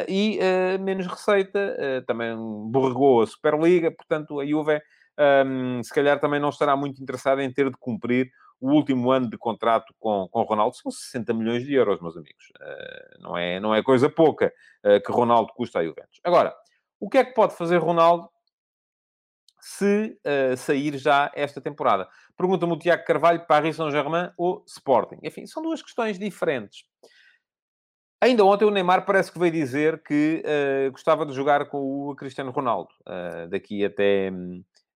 e 0.07 0.39
menos 0.81 1.07
receita. 1.07 1.77
também 2.07 2.37
borregou 2.71 3.21
a 3.21 3.27
Superliga, 3.27 3.91
portanto, 3.91 4.39
a 4.39 4.47
Juve 4.47 4.81
um, 5.19 5.83
se 5.83 5.93
calhar 5.93 6.19
também 6.19 6.41
não 6.41 6.49
estará 6.49 6.77
muito 6.77 7.03
interessada 7.03 7.43
em 7.43 7.53
ter 7.53 7.71
de 7.71 7.77
cumprir 7.77 8.31
o 8.61 8.71
último 8.71 9.11
ano 9.11 9.29
de 9.29 9.37
contrato 9.37 9.93
com, 9.99 10.29
com 10.31 10.43
Ronaldo 10.43 10.77
são 10.77 10.91
60 10.91 11.35
milhões 11.35 11.65
de 11.65 11.75
euros, 11.75 12.01
meus 12.01 12.17
amigos. 12.17 12.51
Uh, 12.61 13.23
não, 13.23 13.37
é, 13.37 13.59
não 13.59 13.75
é 13.75 13.83
coisa 13.83 14.09
pouca 14.09 14.53
uh, 14.85 15.03
que 15.05 15.13
Ronaldo 15.13 15.53
custa 15.53 15.81
a 15.81 15.85
Juventus. 15.85 16.21
Agora, 16.23 16.55
o 17.01 17.09
que 17.09 17.19
é 17.19 17.25
que 17.25 17.35
pode 17.35 17.57
fazer 17.57 17.79
Ronaldo 17.79 18.29
se 19.65 20.19
uh, 20.27 20.57
sair 20.57 20.99
já 20.99 21.31
esta 21.35 21.61
temporada? 21.61 22.09
Pergunta-me 22.37 22.73
o 22.73 22.79
Tiago 22.79 23.05
Carvalho, 23.05 23.47
Paris 23.47 23.77
Saint-Germain 23.77 24.31
ou 24.37 24.65
Sporting? 24.67 25.19
Enfim, 25.23 25.47
são 25.47 25.63
duas 25.63 25.83
questões 25.83 26.19
diferentes. 26.19 26.85
Ainda 28.21 28.45
ontem 28.45 28.65
o 28.65 28.71
Neymar 28.71 29.05
parece 29.05 29.33
que 29.33 29.39
veio 29.39 29.53
dizer 29.53 30.03
que 30.03 30.45
gostava 30.93 31.27
de 31.27 31.33
jogar 31.33 31.67
com 31.69 31.79
o 31.79 32.15
Cristiano 32.15 32.53
Ronaldo 32.53 32.91
daqui 33.51 33.85
até, 33.85 34.31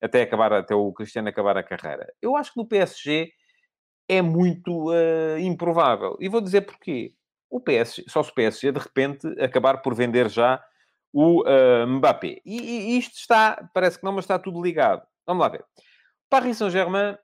até, 0.01 0.23
acabar, 0.23 0.53
até 0.53 0.77
o 0.77 0.93
Cristiano 0.93 1.29
acabar 1.29 1.57
a 1.57 1.63
carreira. 1.65 2.07
Eu 2.23 2.37
acho 2.37 2.53
que 2.53 2.57
no 2.57 2.69
PSG 2.69 3.33
é 4.09 4.23
muito 4.23 4.91
uh, 4.91 5.39
improvável. 5.39 6.17
E 6.21 6.29
vou 6.29 6.41
dizer 6.41 6.63
porquê. 6.63 7.15
O 7.49 7.61
PSG, 7.61 8.05
só 8.09 8.23
se 8.23 8.31
o 8.31 8.35
PSG 8.35 8.73
de 8.73 8.81
repente 8.81 9.27
acabar 9.41 9.79
por 9.79 9.95
vender 9.95 10.29
já 10.29 10.63
o 11.19 11.41
uh, 11.45 11.87
Mbappé. 11.87 12.43
E, 12.45 12.61
e, 12.61 12.99
isto 12.99 13.17
está, 13.17 13.71
parece 13.73 13.99
que 13.99 14.05
não, 14.05 14.13
mas 14.13 14.27
está 14.27 14.39
tudo 14.39 14.63
ligado. 14.63 15.03
Vamos 15.27 15.41
lá 15.41 15.49
ver. 15.49 15.65
Paris 16.29 16.59
Saint-Germain 16.59 17.17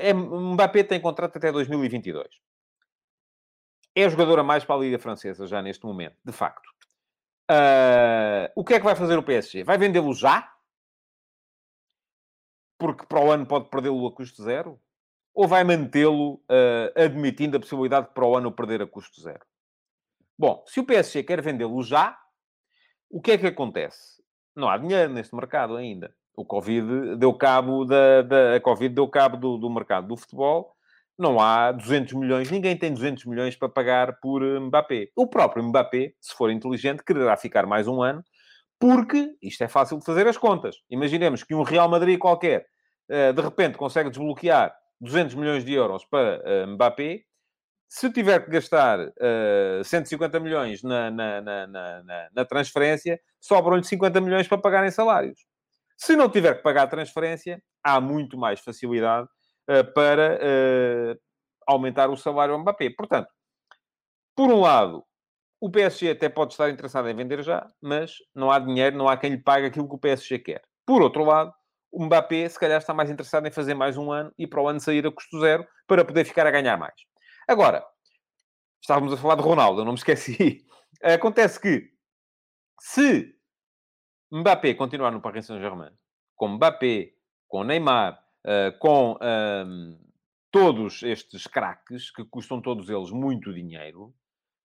é, 0.00 0.14
Mbappé 0.14 0.84
tem 0.84 0.98
contrato 0.98 1.36
até 1.36 1.52
2022. 1.52 2.26
É 3.94 4.08
jogador 4.08 4.38
a 4.38 4.42
mais 4.42 4.64
para 4.64 4.76
a 4.76 4.78
Liga 4.78 4.98
Francesa 4.98 5.46
já 5.46 5.60
neste 5.60 5.84
momento, 5.84 6.16
de 6.24 6.32
facto. 6.32 6.66
Uh, 7.50 8.48
o 8.56 8.64
que 8.64 8.74
é 8.74 8.78
que 8.78 8.84
vai 8.86 8.96
fazer 8.96 9.18
o 9.18 9.22
PSG? 9.22 9.64
Vai 9.64 9.76
vendê-lo 9.76 10.14
já? 10.14 10.50
Porque 12.78 13.04
para 13.04 13.20
o 13.20 13.30
ano 13.30 13.44
pode 13.44 13.68
perdê-lo 13.68 14.06
a 14.06 14.12
custo 14.14 14.42
zero? 14.42 14.80
Ou 15.34 15.46
vai 15.46 15.62
mantê-lo 15.62 16.36
uh, 16.36 16.90
admitindo 16.96 17.58
a 17.58 17.60
possibilidade 17.60 18.08
de 18.08 18.14
para 18.14 18.24
o 18.24 18.34
ano 18.34 18.50
perder 18.50 18.80
a 18.80 18.86
custo 18.86 19.20
zero? 19.20 19.44
Bom, 20.38 20.64
se 20.66 20.80
o 20.80 20.86
PSG 20.86 21.22
quer 21.22 21.42
vendê-lo 21.42 21.82
já, 21.82 22.18
o 23.10 23.20
que 23.20 23.32
é 23.32 23.38
que 23.38 23.46
acontece? 23.46 24.22
Não 24.56 24.68
há 24.68 24.78
dinheiro 24.78 25.12
neste 25.12 25.34
mercado 25.34 25.76
ainda. 25.76 26.14
O 26.36 26.44
Covid 26.44 27.16
deu 27.16 27.34
cabo 27.34 27.84
da, 27.84 28.22
da 28.22 28.56
a 28.56 28.60
Covid 28.60 28.94
deu 28.94 29.08
cabo 29.08 29.36
do, 29.36 29.58
do 29.58 29.68
mercado 29.68 30.08
do 30.08 30.16
futebol 30.16 30.74
não 31.20 31.38
há 31.38 31.70
200 31.70 32.14
milhões, 32.14 32.50
ninguém 32.50 32.76
tem 32.76 32.92
200 32.92 33.26
milhões 33.26 33.54
para 33.54 33.68
pagar 33.68 34.18
por 34.20 34.42
eh, 34.42 34.58
Mbappé. 34.58 35.08
O 35.14 35.26
próprio 35.26 35.62
Mbappé, 35.62 36.14
se 36.18 36.34
for 36.34 36.50
inteligente, 36.50 37.04
quererá 37.04 37.36
ficar 37.36 37.66
mais 37.66 37.86
um 37.86 38.02
ano, 38.02 38.24
porque 38.78 39.36
isto 39.42 39.62
é 39.62 39.68
fácil 39.68 39.98
de 39.98 40.04
fazer 40.06 40.26
as 40.26 40.38
contas. 40.38 40.76
Imaginemos 40.88 41.44
que 41.44 41.54
um 41.54 41.62
Real 41.62 41.88
Madrid 41.90 42.18
qualquer, 42.18 42.64
eh, 43.08 43.32
de 43.34 43.42
repente, 43.42 43.76
consegue 43.76 44.08
desbloquear 44.08 44.74
200 44.98 45.34
milhões 45.34 45.62
de 45.62 45.74
euros 45.74 46.06
para 46.06 46.40
eh, 46.42 46.66
Mbappé. 46.66 47.20
Se 47.92 48.08
tiver 48.12 48.44
que 48.44 48.52
gastar 48.52 49.00
uh, 49.00 49.82
150 49.82 50.38
milhões 50.38 50.80
na, 50.80 51.10
na, 51.10 51.40
na, 51.40 51.66
na, 51.66 52.28
na 52.32 52.44
transferência, 52.44 53.20
sobram-lhe 53.40 53.82
50 53.82 54.20
milhões 54.20 54.46
para 54.46 54.58
pagar 54.58 54.86
em 54.86 54.92
salários. 54.92 55.44
Se 55.96 56.14
não 56.14 56.30
tiver 56.30 56.54
que 56.54 56.62
pagar 56.62 56.84
a 56.84 56.86
transferência, 56.86 57.60
há 57.82 58.00
muito 58.00 58.38
mais 58.38 58.60
facilidade 58.60 59.28
eh, 59.68 59.82
para 59.82 60.38
eh, 60.40 61.16
aumentar 61.66 62.08
o 62.10 62.16
salário 62.16 62.54
ao 62.54 62.60
Mbappé. 62.60 62.90
Portanto, 62.90 63.28
por 64.36 64.52
um 64.52 64.60
lado, 64.60 65.04
o 65.60 65.68
PSG 65.68 66.10
até 66.10 66.28
pode 66.28 66.52
estar 66.52 66.70
interessado 66.70 67.08
em 67.08 67.16
vender 67.16 67.42
já, 67.42 67.68
mas 67.82 68.14
não 68.32 68.52
há 68.52 68.60
dinheiro, 68.60 68.96
não 68.96 69.08
há 69.08 69.16
quem 69.16 69.32
lhe 69.32 69.42
pague 69.42 69.66
aquilo 69.66 69.88
que 69.88 69.96
o 69.96 69.98
PSG 69.98 70.38
quer. 70.38 70.62
Por 70.86 71.02
outro 71.02 71.24
lado, 71.24 71.52
o 71.90 72.04
Mbappé 72.04 72.48
se 72.48 72.58
calhar 72.58 72.78
está 72.78 72.94
mais 72.94 73.10
interessado 73.10 73.48
em 73.48 73.50
fazer 73.50 73.74
mais 73.74 73.96
um 73.96 74.12
ano 74.12 74.32
e 74.38 74.46
para 74.46 74.62
o 74.62 74.68
ano 74.68 74.78
sair 74.78 75.04
a 75.04 75.10
custo 75.10 75.40
zero 75.40 75.66
para 75.88 76.04
poder 76.04 76.24
ficar 76.24 76.46
a 76.46 76.52
ganhar 76.52 76.76
mais. 76.78 77.09
Agora, 77.48 77.84
estávamos 78.80 79.12
a 79.12 79.16
falar 79.16 79.36
de 79.36 79.42
Ronaldo, 79.42 79.80
eu 79.80 79.84
não 79.84 79.92
me 79.92 79.98
esqueci. 79.98 80.66
Acontece 81.02 81.60
que 81.60 81.90
se 82.80 83.34
Mbappé 84.32 84.74
continuar 84.74 85.10
no 85.10 85.20
Paris 85.20 85.46
Saint-Germain, 85.46 85.92
com 86.36 86.48
Mbappé, 86.50 87.12
com 87.48 87.64
Neymar, 87.64 88.22
uh, 88.46 88.78
com 88.78 89.18
um, 89.20 89.98
todos 90.50 91.02
estes 91.02 91.46
craques, 91.46 92.10
que 92.10 92.24
custam 92.24 92.60
todos 92.60 92.88
eles 92.88 93.10
muito 93.10 93.52
dinheiro, 93.52 94.14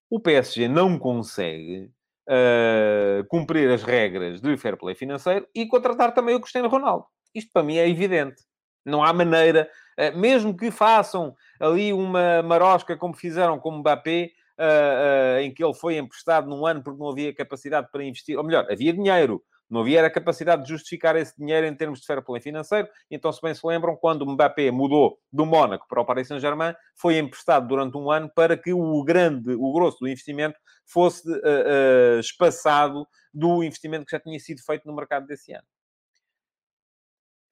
o 0.10 0.20
PSG 0.20 0.68
não 0.68 1.00
consegue 1.00 1.92
uh, 2.30 3.26
cumprir 3.28 3.70
as 3.72 3.84
regras 3.84 4.40
de 4.40 4.56
fair 4.58 4.78
play 4.78 4.96
financeiro 4.96 5.48
e 5.54 5.68
contratar 5.68 6.14
também 6.14 6.36
o 6.36 6.40
Cristiano 6.40 6.70
Ronaldo. 6.70 7.06
Isto 7.34 7.52
para 7.52 7.64
mim 7.64 7.78
é 7.78 7.90
evidente. 7.90 8.44
Não 8.86 9.04
há 9.04 9.12
maneira, 9.12 9.70
uh, 10.00 10.18
mesmo 10.18 10.56
que 10.56 10.70
façam 10.72 11.36
ali 11.60 11.92
uma 11.92 12.42
marosca 12.44 12.96
como 12.96 13.16
fizeram 13.16 13.60
com 13.60 13.70
o 13.70 13.80
Mbappé, 13.80 14.32
uh, 14.60 15.40
em 15.40 15.54
que 15.54 15.64
ele 15.64 15.74
foi 15.74 15.98
emprestado 15.98 16.48
num 16.48 16.66
ano 16.66 16.84
porque 16.84 17.00
não 17.00 17.10
havia 17.10 17.34
capacidade 17.34 17.90
para 17.92 18.04
investir, 18.04 18.38
ou 18.38 18.44
melhor, 18.44 18.66
havia 18.72 18.94
dinheiro, 18.94 19.44
não 19.70 19.82
havia 19.82 20.06
a 20.06 20.10
capacidade 20.10 20.64
de 20.64 20.70
justificar 20.70 21.16
esse 21.16 21.36
dinheiro 21.38 21.66
em 21.66 21.76
termos 21.76 22.00
de 22.00 22.06
fair 22.06 22.22
play 22.24 22.40
financeiro. 22.40 22.88
Então, 23.10 23.32
se 23.32 23.42
bem 23.42 23.54
se 23.54 23.66
lembram, 23.66 23.96
quando 23.96 24.22
o 24.22 24.32
Mbappé 24.32 24.70
mudou 24.70 25.18
do 25.32 25.46
Mónaco 25.46 25.88
para 25.90 26.02
o 26.02 26.06
Paris 26.06 26.28
Saint-Germain, 26.28 26.76
foi 26.96 27.18
emprestado 27.18 27.68
durante 27.68 27.98
um 27.98 28.12
ano 28.12 28.30
para 28.34 28.56
que 28.56 28.74
o 28.74 29.04
grande, 29.04 29.54
o 29.56 29.74
grosso 29.74 30.00
do 30.00 30.08
investimento 30.08 30.58
fosse 30.86 31.28
uh, 31.30 31.36
uh, 31.36 32.20
espaçado 32.20 33.08
do 33.34 33.64
investimento 33.64 34.06
que 34.06 34.12
já 34.12 34.20
tinha 34.20 34.40
sido 34.40 34.62
feito 34.64 34.88
no 34.88 34.96
mercado 34.96 35.26
desse 35.26 35.52
ano. 35.52 35.66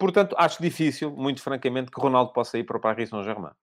Portanto, 0.03 0.35
acho 0.37 0.61
difícil, 0.61 1.11
muito 1.11 1.41
francamente, 1.41 1.89
que 1.89 2.01
Ronaldo 2.01 2.33
possa 2.33 2.57
ir 2.57 2.65
para 2.65 2.77
o 2.77 2.81
Paris 2.81 3.09
Saint-Germain. 3.09 3.53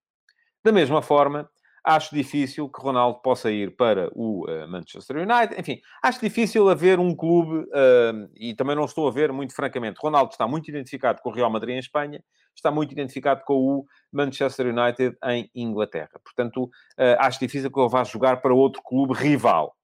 Da 0.64 0.72
mesma 0.72 1.02
forma, 1.02 1.50
Acho 1.82 2.14
difícil 2.14 2.68
que 2.68 2.80
Ronaldo 2.80 3.20
possa 3.20 3.50
ir 3.50 3.74
para 3.74 4.10
o 4.14 4.44
uh, 4.44 4.68
Manchester 4.68 5.16
United. 5.16 5.58
Enfim, 5.58 5.80
acho 6.02 6.20
difícil 6.20 6.68
haver 6.68 6.98
um 6.98 7.14
clube, 7.14 7.64
uh, 7.68 8.30
e 8.36 8.54
também 8.54 8.76
não 8.76 8.84
estou 8.84 9.08
a 9.08 9.10
ver, 9.10 9.32
muito 9.32 9.54
francamente. 9.54 9.98
Ronaldo 9.98 10.32
está 10.32 10.46
muito 10.46 10.68
identificado 10.68 11.22
com 11.22 11.30
o 11.30 11.32
Real 11.32 11.50
Madrid 11.50 11.76
em 11.76 11.78
Espanha, 11.78 12.22
está 12.54 12.70
muito 12.70 12.92
identificado 12.92 13.42
com 13.46 13.54
o 13.54 13.86
Manchester 14.12 14.66
United 14.66 15.16
em 15.24 15.50
Inglaterra. 15.54 16.20
Portanto, 16.22 16.64
uh, 16.64 17.16
acho 17.18 17.40
difícil 17.40 17.70
que 17.70 17.80
ele 17.80 17.88
vá 17.88 18.04
jogar 18.04 18.42
para 18.42 18.52
outro 18.52 18.82
clube 18.82 19.14
rival. 19.14 19.74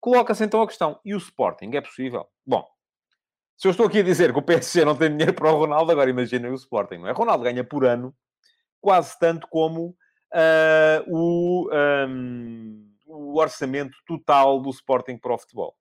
Coloca-se 0.00 0.44
então 0.44 0.62
a 0.62 0.66
questão: 0.66 0.98
e 1.04 1.14
o 1.14 1.18
Sporting? 1.18 1.70
É 1.74 1.80
possível? 1.82 2.26
Bom, 2.46 2.64
se 3.58 3.66
eu 3.66 3.72
estou 3.72 3.86
aqui 3.86 3.98
a 3.98 4.04
dizer 4.04 4.32
que 4.32 4.38
o 4.38 4.42
PSG 4.42 4.84
não 4.84 4.96
tem 4.96 5.10
dinheiro 5.10 5.34
para 5.34 5.52
o 5.52 5.58
Ronaldo, 5.58 5.90
agora 5.90 6.08
imaginem 6.08 6.52
o 6.52 6.54
Sporting, 6.54 6.98
não 6.98 7.08
é? 7.08 7.12
Ronaldo 7.12 7.42
ganha 7.42 7.64
por 7.64 7.84
ano 7.84 8.14
quase 8.80 9.18
tanto 9.18 9.48
como 9.48 9.96
uh, 10.32 11.02
o, 11.08 11.68
um, 12.08 12.88
o 13.08 13.36
orçamento 13.36 13.96
total 14.06 14.60
do 14.60 14.70
Sporting 14.70 15.18
para 15.18 15.34
o 15.34 15.38
futebol. 15.38 15.76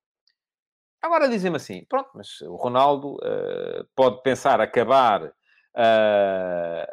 Agora 0.99 1.29
dizem-me 1.29 1.57
assim, 1.57 1.85
pronto, 1.85 2.09
mas 2.15 2.41
o 2.41 2.55
Ronaldo 2.55 3.17
uh, 3.17 3.87
pode 3.95 4.23
pensar 4.23 4.59
acabar 4.59 5.31
uh, 5.77 6.83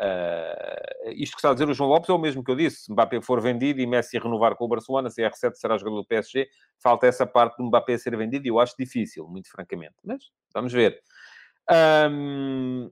uh, 1.08 1.12
isto 1.14 1.32
que 1.32 1.38
está 1.38 1.50
a 1.50 1.52
dizer 1.54 1.68
o 1.68 1.74
João 1.74 1.90
Lopes 1.90 2.08
é 2.08 2.12
o 2.12 2.18
mesmo 2.18 2.44
que 2.44 2.50
eu 2.50 2.56
disse. 2.56 2.84
Se 2.84 2.92
Mbappé 2.92 3.20
for 3.22 3.40
vendido 3.40 3.80
e 3.80 3.86
Messi 3.86 4.18
renovar 4.18 4.54
com 4.56 4.64
o 4.64 4.68
Barcelona, 4.68 5.08
CR7 5.08 5.54
será 5.54 5.78
jogador 5.78 6.02
do 6.02 6.06
PSG. 6.06 6.48
Falta 6.82 7.06
essa 7.06 7.26
parte 7.26 7.56
do 7.56 7.64
Mbappé 7.64 7.96
ser 7.98 8.16
vendido 8.16 8.46
e 8.46 8.50
eu 8.50 8.60
acho 8.60 8.74
difícil, 8.78 9.26
muito 9.26 9.50
francamente. 9.50 9.94
Mas 10.04 10.24
vamos 10.52 10.72
ver. 10.72 11.00
Um, 12.10 12.90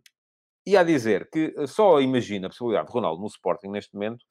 e 0.66 0.76
a 0.76 0.82
dizer 0.82 1.28
que 1.30 1.54
só 1.66 2.00
imagina 2.00 2.46
a 2.46 2.50
possibilidade 2.50 2.86
de 2.86 2.92
Ronaldo 2.92 3.20
no 3.20 3.26
Sporting 3.26 3.68
neste 3.68 3.94
momento 3.94 4.24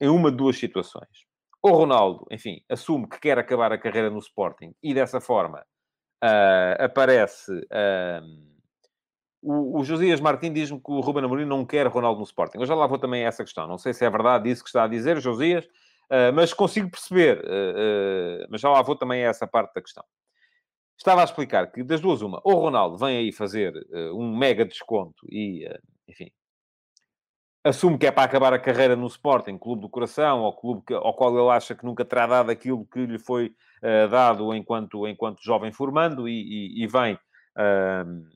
em 0.00 0.08
uma 0.08 0.30
de 0.30 0.36
duas 0.36 0.56
situações. 0.56 1.26
O 1.60 1.70
Ronaldo, 1.70 2.24
enfim, 2.30 2.62
assume 2.68 3.08
que 3.08 3.18
quer 3.18 3.36
acabar 3.36 3.72
a 3.72 3.78
carreira 3.78 4.10
no 4.10 4.20
Sporting 4.20 4.72
e 4.82 4.94
dessa 4.94 5.20
forma 5.20 5.64
uh, 6.22 6.84
aparece. 6.84 7.52
O, 9.42 9.80
o 9.80 9.84
Josias 9.84 10.20
Martins 10.20 10.52
diz-me 10.52 10.80
que 10.80 10.90
o 10.90 11.00
Ruben 11.00 11.24
Amorim 11.24 11.44
não 11.44 11.64
quer 11.64 11.86
Ronaldo 11.86 12.18
no 12.18 12.24
Sporting. 12.24 12.58
Eu 12.58 12.66
já 12.66 12.74
lá 12.74 12.86
vou 12.86 12.98
também 12.98 13.24
a 13.24 13.28
essa 13.28 13.44
questão. 13.44 13.66
Não 13.66 13.78
sei 13.78 13.92
se 13.92 14.04
é 14.04 14.10
verdade 14.10 14.50
isso 14.50 14.62
que 14.62 14.68
está 14.68 14.84
a 14.84 14.88
dizer, 14.88 15.20
Josias, 15.20 15.64
uh, 15.64 16.32
mas 16.34 16.52
consigo 16.52 16.90
perceber. 16.90 17.42
mas 18.50 18.60
já 18.60 18.70
lá 18.70 18.82
vou 18.82 18.96
também 18.96 19.24
a 19.24 19.28
essa 19.28 19.46
parte 19.46 19.74
da 19.74 19.82
questão. 19.82 20.04
Estava 20.96 21.20
a 21.20 21.24
explicar 21.24 21.70
que 21.70 21.84
das 21.84 22.00
duas, 22.00 22.22
uma, 22.22 22.40
o 22.42 22.54
Ronaldo 22.54 22.96
vem 22.96 23.16
aí 23.16 23.32
fazer 23.32 23.72
um 24.14 24.36
mega 24.36 24.64
desconto 24.64 25.24
e, 25.30 25.64
enfim, 26.08 26.28
assume 27.68 27.98
que 27.98 28.06
é 28.06 28.10
para 28.10 28.24
acabar 28.24 28.52
a 28.52 28.58
carreira 28.58 28.96
no 28.96 29.06
Sporting, 29.06 29.58
clube 29.58 29.82
do 29.82 29.88
coração, 29.88 30.40
ou 30.40 30.52
clube 30.52 30.82
que, 30.86 30.94
ao 30.94 31.14
qual 31.14 31.36
ele 31.38 31.50
acha 31.50 31.74
que 31.74 31.84
nunca 31.84 32.04
terá 32.04 32.26
dado 32.26 32.50
aquilo 32.50 32.86
que 32.86 33.04
lhe 33.06 33.18
foi 33.18 33.54
uh, 33.82 34.08
dado 34.08 34.54
enquanto, 34.54 35.06
enquanto 35.06 35.42
jovem 35.42 35.72
formando, 35.72 36.28
e, 36.28 36.32
e, 36.32 36.84
e 36.84 36.86
vem 36.86 37.14
uh, 37.14 38.28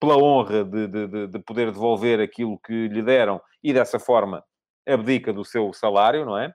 pela 0.00 0.16
honra 0.16 0.64
de, 0.64 0.88
de, 0.88 1.26
de, 1.28 1.38
poder 1.40 1.70
devolver 1.70 2.20
aquilo 2.20 2.58
que 2.58 2.88
lhe 2.88 3.02
deram, 3.02 3.40
e 3.62 3.72
dessa 3.72 3.98
forma 3.98 4.42
abdica 4.88 5.32
do 5.32 5.44
seu 5.44 5.72
salário, 5.74 6.24
não 6.24 6.38
é? 6.38 6.52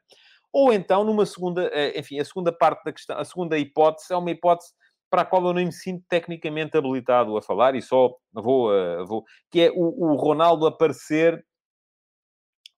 Ou 0.51 0.73
então, 0.73 1.03
numa 1.03 1.25
segunda, 1.25 1.67
uh, 1.67 1.99
enfim, 1.99 2.19
a 2.19 2.25
segunda 2.25 2.51
parte 2.51 2.84
da 2.84 2.91
questão, 2.91 3.17
a 3.17 3.23
segunda 3.23 3.58
hipótese 3.58 4.12
é 4.12 4.17
uma 4.17 4.31
hipótese 4.31 4.71
para 5.10 5.21
a 5.21 5.25
qual 5.25 5.45
eu 5.45 5.53
nem 5.53 5.67
me 5.67 5.71
sinto 5.71 6.03
tecnicamente 6.10 6.75
habilitado 6.75 7.38
a 7.38 7.41
falar, 7.41 7.75
e 7.75 7.81
só 7.81 8.12
vou, 8.34 8.71
uh, 8.71 9.05
vou 9.05 9.23
que 9.51 9.62
é 9.62 9.71
o, 9.71 10.12
o 10.12 10.15
Ronaldo 10.15 10.65
aparecer 10.65 11.45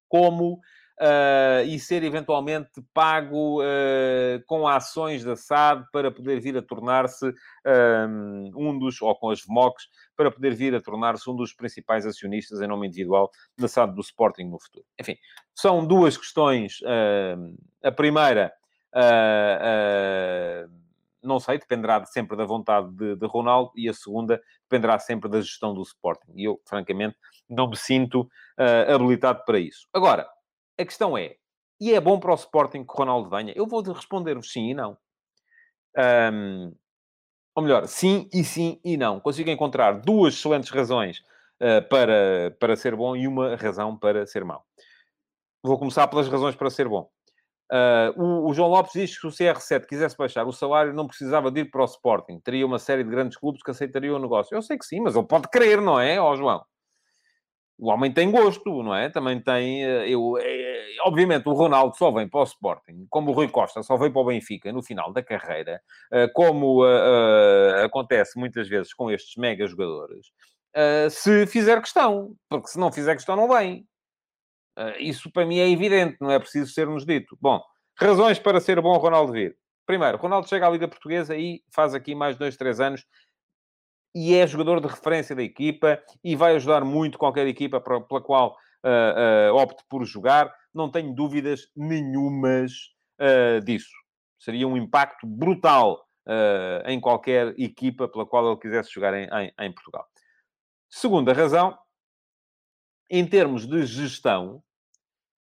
como 0.10 0.60
Uh, 1.00 1.62
e 1.68 1.80
ser 1.80 2.04
eventualmente 2.04 2.82
pago 2.92 3.62
uh, 3.62 4.44
com 4.48 4.68
ações 4.68 5.24
da 5.24 5.36
SAD 5.36 5.86
para 5.92 6.10
poder 6.10 6.40
vir 6.40 6.58
a 6.58 6.62
tornar-se 6.62 7.28
um, 7.28 8.52
um 8.56 8.80
dos, 8.80 9.00
ou 9.00 9.16
com 9.16 9.30
as 9.30 9.42
VMOCs, 9.46 9.88
para 10.16 10.32
poder 10.32 10.56
vir 10.56 10.74
a 10.74 10.82
tornar-se 10.82 11.30
um 11.30 11.36
dos 11.36 11.54
principais 11.54 12.04
acionistas 12.04 12.62
em 12.62 12.68
nome 12.68 12.88
individual 12.88 13.30
da 13.56 13.68
SAD 13.68 13.94
do 13.94 14.02
Sporting 14.02 14.46
no 14.46 14.60
futuro. 14.60 14.86
Enfim, 15.00 15.16
são 15.54 15.86
duas 15.86 16.18
questões. 16.18 16.80
Uh, 16.82 17.56
a 17.84 17.92
primeira, 17.92 18.52
não 21.22 21.40
sei, 21.40 21.60
dependerá 21.60 22.04
sempre 22.06 22.36
da 22.36 22.46
vontade 22.46 22.90
de, 22.94 23.16
de 23.16 23.28
Ronaldo, 23.28 23.72
e 23.76 23.88
a 23.88 23.94
segunda 23.94 24.42
dependerá 24.64 24.98
sempre 24.98 25.30
da 25.30 25.42
gestão 25.42 25.74
do 25.74 25.82
Sporting. 25.84 26.32
E 26.36 26.46
eu, 26.46 26.60
francamente, 26.66 27.16
não 27.48 27.70
me 27.70 27.78
sinto 27.78 28.22
uh, 28.22 28.96
habilitado 28.96 29.44
para 29.46 29.60
isso. 29.60 29.88
Agora, 29.94 30.28
a 30.78 30.86
questão 30.86 31.18
é, 31.18 31.36
e 31.80 31.94
é 31.94 32.02
bom 32.02 32.20
para 32.20 32.32
o 32.32 32.36
Sporting 32.36 32.84
que 32.84 32.92
o 32.92 32.96
Ronaldo 32.96 33.30
venha? 33.30 33.54
Eu 33.56 33.68
vou 33.68 33.82
responder-vos 33.82 34.52
sim 34.52 34.72
e 34.72 34.74
não. 34.74 34.98
Um, 36.34 36.74
ou 37.56 37.64
melhor, 37.64 37.88
sim 37.88 38.30
e 38.34 38.44
sim 38.44 38.80
e 38.84 38.98
não. 38.98 39.20
Consigo 39.20 39.50
encontrar 39.50 39.94
duas 40.02 40.36
excelentes 40.36 40.70
razões 40.70 41.20
uh, 41.62 41.88
para, 41.90 42.56
para 42.60 42.76
ser 42.76 42.96
bom 42.96 43.16
e 43.16 43.28
uma 43.28 43.56
razão 43.56 43.98
para 43.98 44.26
ser 44.26 44.44
mau. 44.44 44.64
Vou 45.64 45.78
começar 45.78 46.08
pelas 46.08 46.28
razões 46.28 46.56
para 46.56 46.70
ser 46.70 46.88
bom. 46.88 47.10
Uh, 47.72 48.22
o, 48.22 48.50
o, 48.50 48.54
João 48.54 48.70
Lopes 48.70 48.94
diz 48.94 49.14
que 49.14 49.20
se 49.20 49.28
o 49.28 49.30
CR7 49.30 49.86
quisesse 49.86 50.16
baixar 50.16 50.48
o 50.48 50.54
salário, 50.54 50.94
não 50.94 51.06
precisava 51.06 51.52
de 51.52 51.62
ir 51.62 51.66
para 51.72 51.82
o 51.82 51.86
Sporting. 51.86 52.40
Teria 52.40 52.66
uma 52.66 52.80
série 52.80 53.04
de 53.04 53.10
grandes 53.10 53.38
clubes 53.38 53.62
que 53.62 53.72
aceitariam 53.72 54.16
o 54.16 54.22
negócio. 54.22 54.56
Eu 54.56 54.62
sei 54.62 54.78
que 54.78 54.86
sim, 54.86 55.02
mas 55.02 55.16
ele 55.16 55.28
pode 55.28 55.50
querer, 55.50 55.82
não 55.82 56.00
é, 56.00 56.20
ó 56.20 56.36
João? 56.36 56.64
O 57.80 57.90
homem 57.90 58.12
tem 58.12 58.32
gosto, 58.32 58.82
não 58.82 58.96
é? 58.96 59.10
Também 59.10 59.40
tem... 59.40 59.84
Eh, 59.84 60.10
eu, 60.10 60.38
é, 60.40 60.96
obviamente, 61.06 61.48
o 61.48 61.54
Ronaldo 61.54 61.96
só 61.96 62.12
vem 62.12 62.28
para 62.28 62.40
o 62.40 62.44
Sporting, 62.44 63.06
como 63.10 63.30
o 63.30 63.34
Rui 63.34 63.48
Costa 63.48 63.84
só 63.84 63.96
veio 63.98 64.12
para 64.12 64.22
o 64.22 64.26
Benfica 64.26 64.74
no 64.74 64.82
final 64.82 65.14
da 65.14 65.22
carreira, 65.22 65.82
como 66.34 66.84
acontece 67.84 68.40
muitas 68.40 68.68
vezes 68.68 68.94
com 68.94 69.12
estes 69.12 69.36
mega 69.36 69.68
jogadores, 69.68 70.32
se 71.12 71.46
fizer 71.46 71.80
questão. 71.80 72.36
Porque 72.50 72.68
se 72.68 72.80
não 72.80 72.92
fizer 72.92 73.14
questão, 73.16 73.36
não 73.36 73.48
vem. 73.48 73.86
Isso 75.00 75.32
para 75.32 75.46
mim 75.46 75.60
é 75.60 75.70
evidente, 75.70 76.18
não 76.20 76.32
é 76.32 76.40
preciso 76.40 76.72
ser-nos 76.72 77.06
dito. 77.06 77.38
Bom, 77.40 77.62
razões 77.96 78.40
para 78.40 78.60
ser 78.60 78.82
bom 78.82 78.98
Ronaldo 78.98 79.34
vir. 79.34 79.56
Primeiro, 79.86 80.18
Ronaldo 80.18 80.50
chega 80.50 80.68
à 80.68 80.70
Liga 80.70 80.88
Portuguesa 80.88 81.36
e 81.38 81.62
faz 81.72 81.94
aqui 81.94 82.14
mais 82.14 82.36
dois, 82.38 82.58
três 82.58 82.80
anos 82.80 83.06
e 84.14 84.34
é 84.34 84.48
jogador 84.48 84.82
de 84.82 84.88
referência 84.88 85.36
da 85.36 85.44
equipa 85.44 86.02
e 86.24 86.36
vai 86.36 86.56
ajudar 86.56 86.84
muito 86.84 87.18
qualquer 87.18 87.48
equipa 87.48 87.80
pela 87.80 88.22
qual 88.22 88.56
uh, 88.84 89.52
uh, 89.52 89.56
opte 89.56 89.84
por 89.90 90.04
jogar. 90.06 90.54
Não 90.74 90.90
tenho 90.90 91.14
dúvidas 91.14 91.70
nenhumas 91.76 92.72
uh, 93.20 93.64
disso. 93.64 93.94
Seria 94.40 94.68
um 94.68 94.78
impacto 94.78 95.26
brutal 95.26 96.06
em 96.86 97.00
qualquer 97.00 97.58
equipa 97.58 98.06
pela 98.06 98.26
qual 98.26 98.46
ele 98.46 98.60
quisesse 98.60 98.92
jogar 98.92 99.14
em, 99.14 99.30
em, 99.32 99.54
em 99.62 99.72
Portugal. 99.72 100.06
Segunda 100.90 101.32
razão, 101.32 101.78
em 103.10 103.26
termos 103.26 103.66
de 103.66 103.86
gestão, 103.86 104.62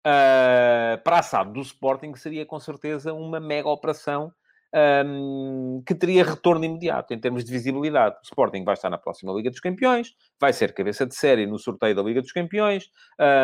para 0.02 1.18
a 1.18 1.22
SAD 1.22 1.52
do 1.52 1.60
Sporting 1.60 2.14
seria 2.14 2.46
com 2.46 2.58
certeza 2.58 3.12
uma 3.12 3.38
mega 3.38 3.68
operação 3.68 4.32
um, 4.74 5.82
que 5.86 5.94
teria 5.94 6.24
retorno 6.24 6.64
imediato 6.64 7.12
em 7.12 7.18
termos 7.18 7.44
de 7.44 7.50
visibilidade. 7.50 8.16
O 8.16 8.24
Sporting 8.24 8.64
vai 8.64 8.74
estar 8.74 8.90
na 8.90 8.98
próxima 8.98 9.32
Liga 9.32 9.50
dos 9.50 9.60
Campeões, 9.60 10.14
vai 10.38 10.52
ser 10.52 10.72
cabeça 10.72 11.06
de 11.06 11.14
série 11.14 11.46
no 11.46 11.58
sorteio 11.58 11.94
da 11.94 12.02
Liga 12.02 12.20
dos 12.20 12.32
Campeões, 12.32 12.90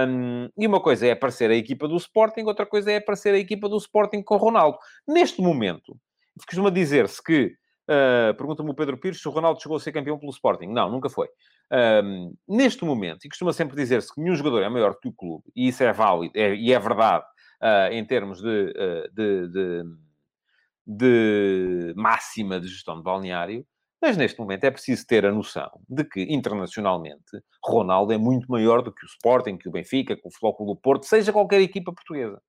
um, 0.09 0.49
e 0.57 0.67
uma 0.67 0.81
coisa 0.81 1.07
é 1.07 1.13
aparecer 1.13 1.51
a 1.51 1.55
equipa 1.55 1.89
do 1.89 1.97
Sporting, 1.97 2.43
outra 2.43 2.67
coisa 2.67 2.91
é 2.93 2.97
aparecer 2.97 3.35
a 3.35 3.39
equipa 3.39 3.69
do 3.69 3.77
Sporting 3.77 4.23
com 4.23 4.37
Ronaldo. 4.37 4.79
Neste 5.07 5.41
momento, 5.41 5.97
costuma 6.47 6.71
dizer-se 6.71 7.23
que, 7.23 7.55
uh, 7.89 8.35
pergunta-me 8.37 8.71
o 8.71 8.75
Pedro 8.75 8.99
Pires, 8.99 9.21
se 9.21 9.29
o 9.29 9.31
Ronaldo 9.31 9.61
chegou 9.61 9.77
a 9.77 9.81
ser 9.81 9.93
campeão 9.93 10.19
pelo 10.19 10.31
Sporting. 10.31 10.67
Não, 10.67 10.91
nunca 10.91 11.09
foi. 11.09 11.29
Um, 12.05 12.33
neste 12.49 12.85
momento, 12.85 13.25
e 13.25 13.29
costuma 13.29 13.53
sempre 13.53 13.75
dizer-se 13.75 14.15
que 14.15 14.21
nenhum 14.21 14.37
jogador 14.37 14.63
é 14.63 14.69
maior 14.69 14.95
que 15.01 15.09
o 15.09 15.13
clube, 15.13 15.45
e 15.55 15.69
isso 15.69 15.83
é 15.83 15.93
válido 15.93 16.33
é, 16.37 16.55
e 16.55 16.73
é 16.73 16.79
verdade 16.79 17.25
uh, 17.61 17.93
em 17.93 18.05
termos 18.05 18.41
de, 18.41 18.49
uh, 18.49 19.15
de, 19.15 19.49
de, 19.49 19.83
de, 20.87 21.93
máxima 21.97 22.61
de 22.61 22.69
gestão 22.69 22.97
de 22.97 23.03
balneário, 23.03 23.67
mas 24.01 24.17
neste 24.17 24.39
momento 24.39 24.65
é 24.65 24.71
preciso 24.71 25.07
ter 25.07 25.25
a 25.25 25.33
noção 25.33 25.71
de 25.89 26.05
que, 26.05 26.23
internacionalmente, 26.23 27.43
Ronaldo 27.65 28.13
é 28.13 28.19
muito 28.19 28.51
maior 28.51 28.83
do 28.83 28.93
que 28.93 29.05
o 29.05 29.09
Sporting, 29.09 29.57
que 29.57 29.69
o 29.69 29.73
Benfica, 29.73 30.15
que 30.15 30.27
o 30.27 30.31
Futebol 30.31 30.75
do 30.75 30.77
Porto, 30.77 31.07
seja 31.07 31.33
qualquer 31.33 31.61
equipa 31.61 31.93
portuguesa. 31.93 32.41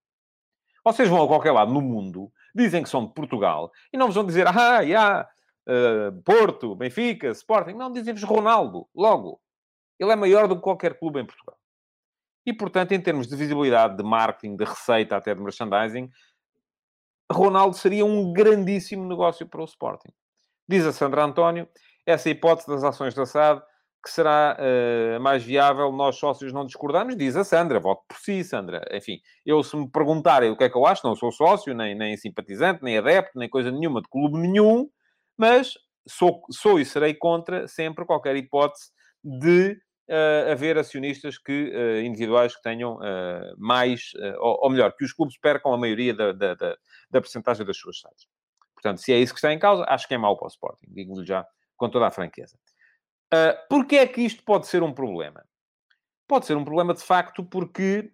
Vocês 0.83 1.09
vão 1.09 1.23
a 1.23 1.27
qualquer 1.27 1.51
lado 1.51 1.73
no 1.73 1.81
mundo, 1.81 2.31
dizem 2.53 2.83
que 2.83 2.89
são 2.89 3.05
de 3.05 3.13
Portugal, 3.13 3.71
e 3.91 3.97
não 3.97 4.07
vos 4.07 4.15
vão 4.15 4.25
dizer, 4.25 4.47
ah, 4.47 4.81
yeah, 4.81 5.27
uh, 5.67 6.21
Porto, 6.23 6.75
Benfica, 6.75 7.29
Sporting. 7.29 7.73
Não, 7.73 7.91
dizem-vos 7.91 8.23
Ronaldo, 8.23 8.87
logo. 8.95 9.39
Ele 9.99 10.11
é 10.11 10.15
maior 10.15 10.47
do 10.47 10.55
que 10.55 10.61
qualquer 10.61 10.97
clube 10.97 11.19
em 11.19 11.25
Portugal. 11.25 11.57
E, 12.45 12.53
portanto, 12.53 12.93
em 12.93 13.01
termos 13.01 13.27
de 13.27 13.35
visibilidade, 13.35 13.97
de 13.97 14.03
marketing, 14.03 14.55
de 14.55 14.63
receita, 14.63 15.17
até 15.17 15.35
de 15.35 15.41
merchandising, 15.41 16.09
Ronaldo 17.31 17.75
seria 17.75 18.05
um 18.05 18.31
grandíssimo 18.31 19.07
negócio 19.07 19.45
para 19.47 19.61
o 19.61 19.65
Sporting. 19.65 20.11
Diz 20.67 20.85
a 20.85 20.93
Sandra 20.93 21.23
António, 21.23 21.67
essa 22.05 22.29
hipótese 22.29 22.67
das 22.67 22.83
ações 22.83 23.13
da 23.13 23.25
SAD, 23.25 23.61
que 24.03 24.11
será 24.11 24.57
uh, 24.57 25.19
mais 25.21 25.43
viável, 25.43 25.91
nós 25.91 26.15
sócios 26.17 26.53
não 26.53 26.65
discordamos, 26.65 27.17
diz 27.17 27.35
a 27.35 27.43
Sandra, 27.43 27.79
voto 27.79 28.03
por 28.07 28.17
si, 28.17 28.43
Sandra. 28.43 28.81
Enfim, 28.91 29.19
eu 29.45 29.61
se 29.63 29.75
me 29.75 29.89
perguntarem 29.89 30.49
o 30.49 30.57
que 30.57 30.63
é 30.63 30.69
que 30.69 30.77
eu 30.77 30.85
acho, 30.85 31.05
não 31.05 31.15
sou 31.15 31.31
sócio, 31.31 31.73
nem, 31.73 31.95
nem 31.95 32.15
simpatizante, 32.15 32.83
nem 32.83 32.97
adepto, 32.97 33.37
nem 33.37 33.49
coisa 33.49 33.71
nenhuma 33.71 34.01
de 34.01 34.07
clube 34.07 34.37
nenhum, 34.37 34.89
mas 35.37 35.73
sou, 36.07 36.41
sou 36.49 36.79
e 36.79 36.85
serei 36.85 37.13
contra 37.13 37.67
sempre 37.67 38.05
qualquer 38.05 38.35
hipótese 38.37 38.91
de 39.23 39.77
uh, 40.09 40.51
haver 40.51 40.77
acionistas 40.77 41.37
que, 41.37 41.71
uh, 41.75 42.01
individuais 42.01 42.55
que 42.55 42.61
tenham 42.61 42.95
uh, 42.95 43.55
mais, 43.57 44.11
ou, 44.39 44.59
ou, 44.63 44.69
melhor, 44.69 44.93
que 44.93 45.05
os 45.05 45.13
clubes 45.13 45.37
percam 45.37 45.73
a 45.73 45.77
maioria 45.77 46.13
da, 46.13 46.31
da, 46.31 46.53
da, 46.55 46.77
da 47.09 47.21
percentagem 47.21 47.65
das 47.65 47.77
suas 47.77 47.99
SADs. 47.99 48.27
Portanto, 48.73 48.99
se 48.99 49.11
é 49.11 49.17
isso 49.17 49.33
que 49.33 49.39
está 49.39 49.51
em 49.51 49.59
causa, 49.59 49.85
acho 49.87 50.07
que 50.07 50.13
é 50.13 50.17
mau 50.17 50.37
para 50.37 50.45
o 50.45 50.49
Sporting, 50.49 50.87
digo-lhe 50.89 51.25
já 51.25 51.45
com 51.75 51.89
toda 51.89 52.07
a 52.07 52.11
franqueza. 52.11 52.57
Uh, 53.33 53.57
Porquê 53.69 53.97
é 53.97 54.07
que 54.07 54.21
isto 54.21 54.43
pode 54.43 54.67
ser 54.67 54.83
um 54.83 54.93
problema? 54.93 55.43
Pode 56.27 56.45
ser 56.45 56.57
um 56.57 56.63
problema, 56.63 56.93
de 56.93 57.01
facto, 57.01 57.43
porque 57.43 58.11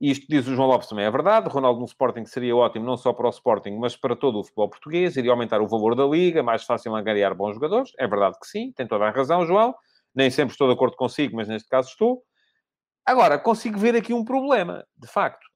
isto 0.00 0.26
diz 0.28 0.46
o 0.46 0.54
João 0.54 0.68
Lopes 0.68 0.88
também 0.88 1.04
é 1.04 1.10
verdade. 1.10 1.48
Ronaldo 1.48 1.80
no 1.80 1.86
Sporting 1.86 2.24
seria 2.24 2.54
ótimo 2.54 2.84
não 2.84 2.96
só 2.96 3.12
para 3.12 3.26
o 3.26 3.30
Sporting, 3.30 3.72
mas 3.78 3.96
para 3.96 4.14
todo 4.14 4.38
o 4.38 4.44
futebol 4.44 4.68
português. 4.68 5.16
Iria 5.16 5.32
aumentar 5.32 5.60
o 5.60 5.66
valor 5.66 5.96
da 5.96 6.04
liga, 6.04 6.42
mais 6.42 6.64
fácil 6.64 6.94
angariar 6.94 7.34
bons 7.34 7.54
jogadores. 7.54 7.92
É 7.98 8.06
verdade 8.06 8.38
que 8.38 8.46
sim, 8.46 8.72
tem 8.72 8.86
toda 8.86 9.06
a 9.06 9.10
razão, 9.10 9.44
João. 9.44 9.74
Nem 10.14 10.30
sempre 10.30 10.52
estou 10.52 10.68
de 10.68 10.74
acordo 10.74 10.96
consigo, 10.96 11.34
mas 11.34 11.48
neste 11.48 11.68
caso 11.68 11.88
estou. 11.88 12.22
Agora, 13.04 13.38
consigo 13.38 13.78
ver 13.78 13.96
aqui 13.96 14.12
um 14.12 14.24
problema, 14.24 14.86
de 14.96 15.08
facto. 15.08 15.46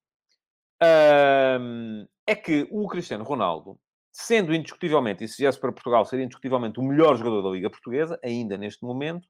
É 2.27 2.35
que 2.35 2.66
o 2.71 2.87
Cristiano 2.88 3.25
Ronaldo, 3.25 3.79
sendo 4.11 4.55
indiscutivelmente, 4.55 5.25
e 5.25 5.29
se 5.29 5.42
viesse 5.42 5.59
para 5.59 5.73
Portugal, 5.73 6.05
seria 6.05 6.25
indiscutivelmente 6.25 6.79
o 6.79 6.83
melhor 6.83 7.16
jogador 7.16 7.42
da 7.42 7.51
Liga 7.51 7.71
Portuguesa, 7.71 8.18
ainda 8.23 8.57
neste 8.57 8.85
momento, 8.85 9.27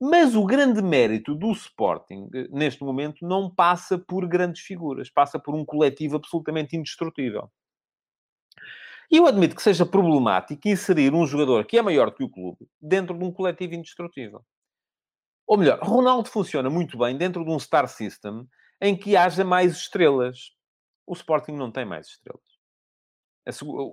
mas 0.00 0.34
o 0.34 0.46
grande 0.46 0.80
mérito 0.80 1.34
do 1.34 1.52
Sporting, 1.52 2.28
eh, 2.34 2.48
neste 2.50 2.82
momento, 2.82 3.26
não 3.26 3.54
passa 3.54 3.98
por 3.98 4.26
grandes 4.26 4.62
figuras, 4.62 5.10
passa 5.10 5.38
por 5.38 5.54
um 5.54 5.64
coletivo 5.64 6.16
absolutamente 6.16 6.74
indestrutível. 6.74 7.50
E 9.10 9.16
eu 9.18 9.26
admito 9.26 9.56
que 9.56 9.62
seja 9.62 9.84
problemático 9.84 10.68
inserir 10.68 11.12
um 11.12 11.26
jogador 11.26 11.66
que 11.66 11.76
é 11.76 11.82
maior 11.82 12.14
que 12.14 12.24
o 12.24 12.30
clube 12.30 12.66
dentro 12.80 13.18
de 13.18 13.24
um 13.24 13.32
coletivo 13.32 13.74
indestrutível. 13.74 14.42
Ou 15.46 15.58
melhor, 15.58 15.80
Ronaldo 15.82 16.28
funciona 16.28 16.70
muito 16.70 16.96
bem 16.96 17.18
dentro 17.18 17.44
de 17.44 17.50
um 17.50 17.58
star 17.58 17.88
system 17.88 18.46
em 18.80 18.96
que 18.96 19.16
haja 19.16 19.44
mais 19.44 19.72
estrelas. 19.72 20.52
O 21.10 21.12
Sporting 21.12 21.54
não 21.54 21.72
tem 21.72 21.84
mais 21.84 22.06
estrelas. 22.06 22.40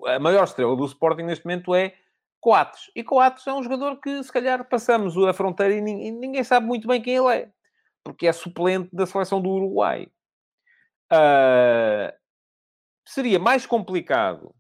A 0.06 0.20
maior 0.20 0.44
estrela 0.44 0.76
do 0.76 0.86
Sporting 0.86 1.24
neste 1.24 1.44
momento 1.44 1.74
é 1.74 1.96
Coates. 2.40 2.92
E 2.96 3.04
Coates 3.04 3.48
é 3.48 3.52
um 3.52 3.64
jogador 3.64 4.00
que, 4.00 4.22
se 4.24 4.32
calhar, 4.32 4.64
passamos 4.70 5.18
a 5.18 5.34
fronteira 5.34 5.74
e 5.74 5.82
ninguém, 5.82 6.44
sabe 6.44 6.68
muito 6.68 6.88
bem 6.88 7.02
quem 7.02 7.16
ele 7.16 7.36
é. 7.36 7.52
Porque 8.04 8.28
é 8.28 8.32
suplente 8.32 8.96
da 8.96 9.08
seleção 9.08 9.42
do 9.42 9.50
Uruguai. 9.50 10.08
Uh, 11.12 12.14
seria 13.04 13.40
mais 13.40 13.66
complicado 13.66 14.54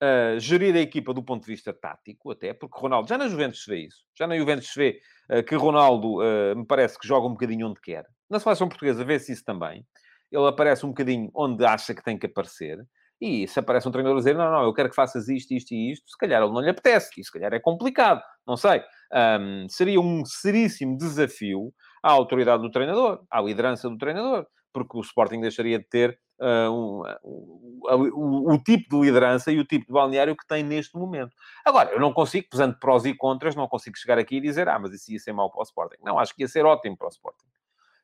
uh, 0.00 0.38
gerir 0.38 0.76
a 0.76 0.80
equipa 0.80 1.12
do 1.12 1.24
ponto 1.24 1.40
de 1.44 1.50
vista 1.50 1.72
tático, 1.72 2.30
até, 2.30 2.54
porque 2.54 2.78
Ronaldo, 2.78 3.08
já 3.08 3.18
na 3.18 3.26
Juventus 3.26 3.64
se 3.64 3.68
vê 3.68 3.86
isso. 3.86 4.04
Já 4.16 4.28
na 4.28 4.38
Juventus 4.38 4.68
se 4.68 4.78
vê 4.78 5.00
uh, 5.32 5.42
que 5.42 5.56
Ronaldo 5.56 6.18
me 6.56 6.64
parece 6.64 6.96
que 6.96 7.08
joga 7.08 7.26
um 7.26 7.32
bocadinho 7.32 7.66
onde 7.66 7.80
quer. 7.80 8.06
Na 8.30 8.38
seleção 8.38 8.68
portuguesa 8.68 9.04
vê-se 9.04 9.32
isso 9.32 9.44
também. 9.44 9.84
Ele 10.32 10.48
aparece 10.48 10.84
um 10.86 10.88
bocadinho 10.88 11.30
onde 11.34 11.64
acha 11.64 11.94
que 11.94 12.02
tem 12.02 12.18
que 12.18 12.26
aparecer. 12.26 12.84
E 13.20 13.46
se 13.46 13.60
aparece 13.60 13.88
um 13.88 13.92
treinador 13.92 14.16
a 14.16 14.20
dizer, 14.20 14.34
não, 14.34 14.50
não, 14.50 14.64
eu 14.64 14.74
quero 14.74 14.88
que 14.88 14.96
faças 14.96 15.28
isto, 15.28 15.52
isto 15.52 15.72
e 15.72 15.92
isto, 15.92 16.10
se 16.10 16.18
calhar 16.18 16.42
ele 16.42 16.50
não 16.50 16.60
lhe 16.60 16.70
apetece, 16.70 17.20
e 17.20 17.24
se 17.24 17.30
calhar 17.30 17.52
é 17.54 17.60
complicado, 17.60 18.20
não 18.44 18.56
sei. 18.56 18.82
Um, 19.12 19.68
seria 19.68 20.00
um 20.00 20.24
seríssimo 20.24 20.98
desafio 20.98 21.72
à 22.02 22.10
autoridade 22.10 22.62
do 22.62 22.70
treinador, 22.70 23.22
à 23.30 23.40
liderança 23.40 23.88
do 23.88 23.96
treinador, 23.96 24.44
porque 24.72 24.96
o 24.96 25.00
Sporting 25.02 25.40
deixaria 25.40 25.78
de 25.78 25.84
ter 25.84 26.18
uh, 26.40 26.68
um, 26.68 27.02
o, 27.22 28.54
o, 28.54 28.58
tipo 28.58 28.96
de 28.96 29.06
liderança 29.06 29.52
e 29.52 29.60
o 29.60 29.64
tipo 29.64 29.86
de 29.86 29.92
balneário 29.92 30.36
que 30.36 30.46
tem 30.46 30.64
neste 30.64 30.96
momento. 30.96 31.30
Agora, 31.64 31.90
eu 31.92 32.00
não 32.00 32.12
consigo, 32.12 32.48
pesando 32.50 32.76
prós 32.80 33.04
e 33.04 33.14
contras, 33.14 33.54
não 33.54 33.68
consigo 33.68 33.96
chegar 33.96 34.18
aqui 34.18 34.38
e 34.38 34.40
dizer, 34.40 34.68
ah, 34.68 34.80
mas 34.80 34.92
isso 34.92 35.12
ia 35.12 35.18
ser 35.20 35.32
mau 35.32 35.48
para 35.48 35.60
o 35.60 35.62
Sporting. 35.62 36.02
Não, 36.02 36.18
acho 36.18 36.34
que 36.34 36.42
ia 36.42 36.48
ser 36.48 36.64
ótimo 36.64 36.96
para 36.96 37.06
o 37.06 37.10
Sporting. 37.10 37.51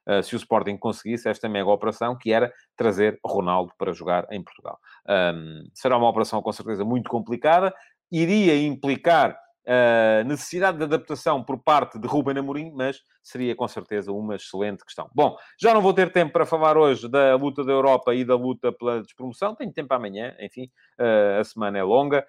Eh, 0.08 0.22
se 0.22 0.34
o 0.34 0.38
Sporting 0.38 0.78
conseguisse 0.78 1.28
esta 1.28 1.48
mega 1.48 1.68
operação, 1.68 2.16
que 2.16 2.32
era 2.32 2.50
trazer 2.74 3.20
Ronaldo 3.22 3.72
para 3.76 3.92
jogar 3.92 4.26
em 4.30 4.42
Portugal. 4.42 4.78
Um, 5.06 5.68
será 5.74 5.98
uma 5.98 6.08
operação 6.08 6.40
com 6.40 6.50
certeza 6.50 6.82
muito 6.82 7.10
complicada, 7.10 7.74
iria 8.10 8.56
implicar 8.56 9.32
uh, 9.66 10.24
necessidade 10.26 10.78
de 10.78 10.84
adaptação 10.84 11.44
por 11.44 11.62
parte 11.62 11.98
de 11.98 12.06
Ruben 12.06 12.38
Amorim, 12.38 12.72
mas 12.74 13.00
seria 13.22 13.54
com 13.54 13.68
certeza 13.68 14.10
uma 14.10 14.36
excelente 14.36 14.82
questão. 14.82 15.10
Bom, 15.14 15.36
já 15.60 15.74
não 15.74 15.82
vou 15.82 15.92
ter 15.92 16.10
tempo 16.10 16.32
para 16.32 16.46
falar 16.46 16.78
hoje 16.78 17.06
da 17.06 17.36
luta 17.36 17.62
da 17.62 17.72
Europa 17.72 18.14
e 18.14 18.24
da 18.24 18.34
luta 18.34 18.72
pela 18.72 19.02
despromoção, 19.02 19.54
tenho 19.54 19.72
tempo 19.72 19.92
amanhã, 19.92 20.34
enfim, 20.40 20.70
uh, 20.98 21.40
a 21.40 21.44
semana 21.44 21.78
é 21.78 21.82
longa. 21.82 22.26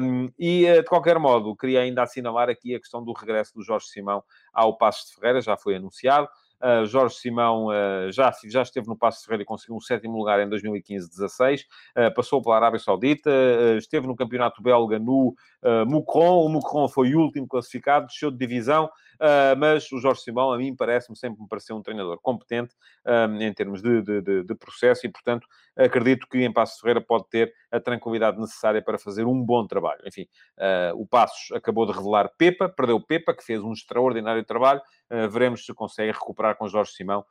Um, 0.00 0.28
e, 0.36 0.68
uh, 0.68 0.82
de 0.82 0.88
qualquer 0.88 1.16
modo, 1.20 1.54
queria 1.54 1.82
ainda 1.82 2.02
assinalar 2.02 2.48
aqui 2.48 2.74
a 2.74 2.80
questão 2.80 3.04
do 3.04 3.12
regresso 3.12 3.54
do 3.54 3.62
Jorge 3.62 3.86
Simão 3.86 4.24
ao 4.52 4.76
Passo 4.76 5.06
de 5.06 5.14
Ferreira, 5.14 5.40
já 5.40 5.56
foi 5.56 5.76
anunciado. 5.76 6.28
Uh, 6.62 6.84
Jorge 6.84 7.14
Simão 7.14 7.68
uh, 7.68 8.12
já, 8.12 8.30
já 8.44 8.62
esteve 8.62 8.86
no 8.86 8.96
Passo 8.96 9.24
Ferreira 9.24 9.42
e 9.42 9.46
conseguiu 9.46 9.76
um 9.76 9.80
sétimo 9.80 10.16
lugar 10.16 10.40
em 10.40 10.48
2015-16. 10.48 11.62
Uh, 11.96 12.14
passou 12.14 12.42
pela 12.42 12.56
Arábia 12.56 12.78
Saudita, 12.78 13.30
esteve 13.78 14.06
no 14.06 14.14
Campeonato 14.14 14.62
Belga 14.62 14.98
no 14.98 15.34
Moucron. 15.86 16.44
O 16.44 16.48
Moucron 16.48 16.88
foi 16.88 17.14
o 17.14 17.20
último 17.20 17.46
classificado, 17.46 18.06
desceu 18.06 18.30
de 18.30 18.38
divisão. 18.38 18.90
Uh, 19.20 19.52
mas 19.58 19.92
o 19.92 19.98
Jorge 19.98 20.22
Simão, 20.22 20.50
a 20.50 20.56
mim, 20.56 20.74
parece-me 20.74 21.14
sempre 21.14 21.42
me 21.42 21.46
pareceu 21.46 21.76
um 21.76 21.82
treinador 21.82 22.18
competente 22.22 22.74
um, 23.06 23.38
em 23.42 23.52
termos 23.52 23.82
de, 23.82 24.00
de, 24.00 24.22
de, 24.22 24.44
de, 24.44 24.54
processo 24.54 25.06
e, 25.06 25.10
portanto, 25.10 25.46
acredito 25.76 26.26
que 26.26 26.38
em 26.38 26.50
Passos 26.50 26.80
Ferreira 26.80 27.02
pode 27.02 27.28
ter 27.28 27.52
a 27.70 27.78
tranquilidade 27.78 28.40
necessária 28.40 28.80
para 28.80 28.98
fazer 28.98 29.26
um 29.26 29.44
bom 29.44 29.66
trabalho. 29.66 30.00
Enfim, 30.06 30.26
uh, 30.56 30.98
o 30.98 31.06
Passos 31.06 31.52
acabou 31.52 31.84
de 31.84 31.92
revelar 31.92 32.30
Pepa, 32.38 32.66
perdeu 32.66 32.98
Pepa, 32.98 33.34
que 33.34 33.44
fez 33.44 33.62
um 33.62 33.72
extraordinário 33.72 34.42
trabalho. 34.42 34.80
Uh, 35.10 35.28
veremos 35.28 35.66
se 35.66 35.74
consegue 35.74 36.12
recuperar 36.12 36.56
com 36.56 36.66
Jorge 36.66 36.92
Simão 36.92 37.24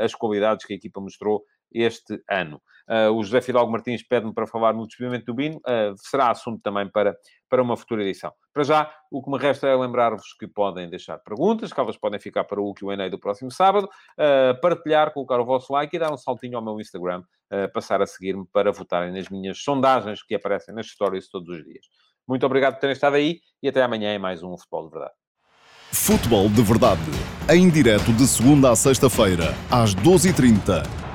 as 0.00 0.14
qualidades 0.14 0.64
que 0.64 0.72
a 0.72 0.76
equipa 0.76 1.00
mostrou 1.00 1.44
este 1.72 2.22
ano. 2.28 2.60
Uh, 2.90 3.12
o 3.12 3.22
José 3.22 3.40
Fidalgo 3.40 3.70
Martins 3.70 4.02
pede-me 4.02 4.34
para 4.34 4.48
falar 4.48 4.74
no 4.74 4.84
despedimento 4.84 5.26
do 5.26 5.34
Bino, 5.34 5.58
uh, 5.58 5.94
será 5.96 6.28
assunto 6.28 6.60
também 6.60 6.90
para, 6.90 7.16
para 7.48 7.62
uma 7.62 7.76
futura 7.76 8.02
edição. 8.02 8.32
Para 8.52 8.64
já, 8.64 8.92
o 9.12 9.22
que 9.22 9.30
me 9.30 9.38
resta 9.38 9.68
é 9.68 9.76
lembrar-vos 9.76 10.34
que 10.36 10.48
podem 10.48 10.90
deixar 10.90 11.16
perguntas, 11.18 11.72
que 11.72 11.78
elas 11.78 11.96
podem 11.96 12.18
ficar 12.18 12.42
para 12.42 12.60
o 12.60 12.74
Q&A 12.74 13.08
do 13.08 13.16
próximo 13.16 13.52
sábado, 13.52 13.84
uh, 13.86 14.60
partilhar, 14.60 15.12
colocar 15.12 15.38
o 15.38 15.44
vosso 15.44 15.72
like 15.72 15.94
e 15.94 16.00
dar 16.00 16.12
um 16.12 16.16
saltinho 16.16 16.56
ao 16.56 16.64
meu 16.64 16.80
Instagram, 16.80 17.22
passar 17.74 18.00
a 18.00 18.06
seguir-me 18.06 18.46
para 18.52 18.70
votarem 18.70 19.12
nas 19.12 19.28
minhas 19.28 19.60
sondagens 19.60 20.22
que 20.22 20.36
aparecem 20.36 20.72
nas 20.72 20.86
stories 20.86 21.28
todos 21.28 21.48
os 21.48 21.64
dias. 21.64 21.84
Muito 22.26 22.46
obrigado 22.46 22.74
por 22.74 22.80
terem 22.80 22.92
estado 22.92 23.16
aí 23.16 23.40
e 23.60 23.68
até 23.68 23.82
amanhã 23.82 24.14
em 24.14 24.20
mais 24.20 24.40
um 24.40 24.56
Futebol 24.56 24.84
de 24.84 24.90
Verdade. 24.90 25.14
Futebol 25.92 26.48
de 26.48 26.62
Verdade, 26.62 27.10
em 27.52 27.68
direto 27.68 28.12
de 28.12 28.24
segunda 28.28 28.70
a 28.70 28.76
sexta-feira, 28.76 29.52
às 29.68 29.96
12h30 29.96 31.09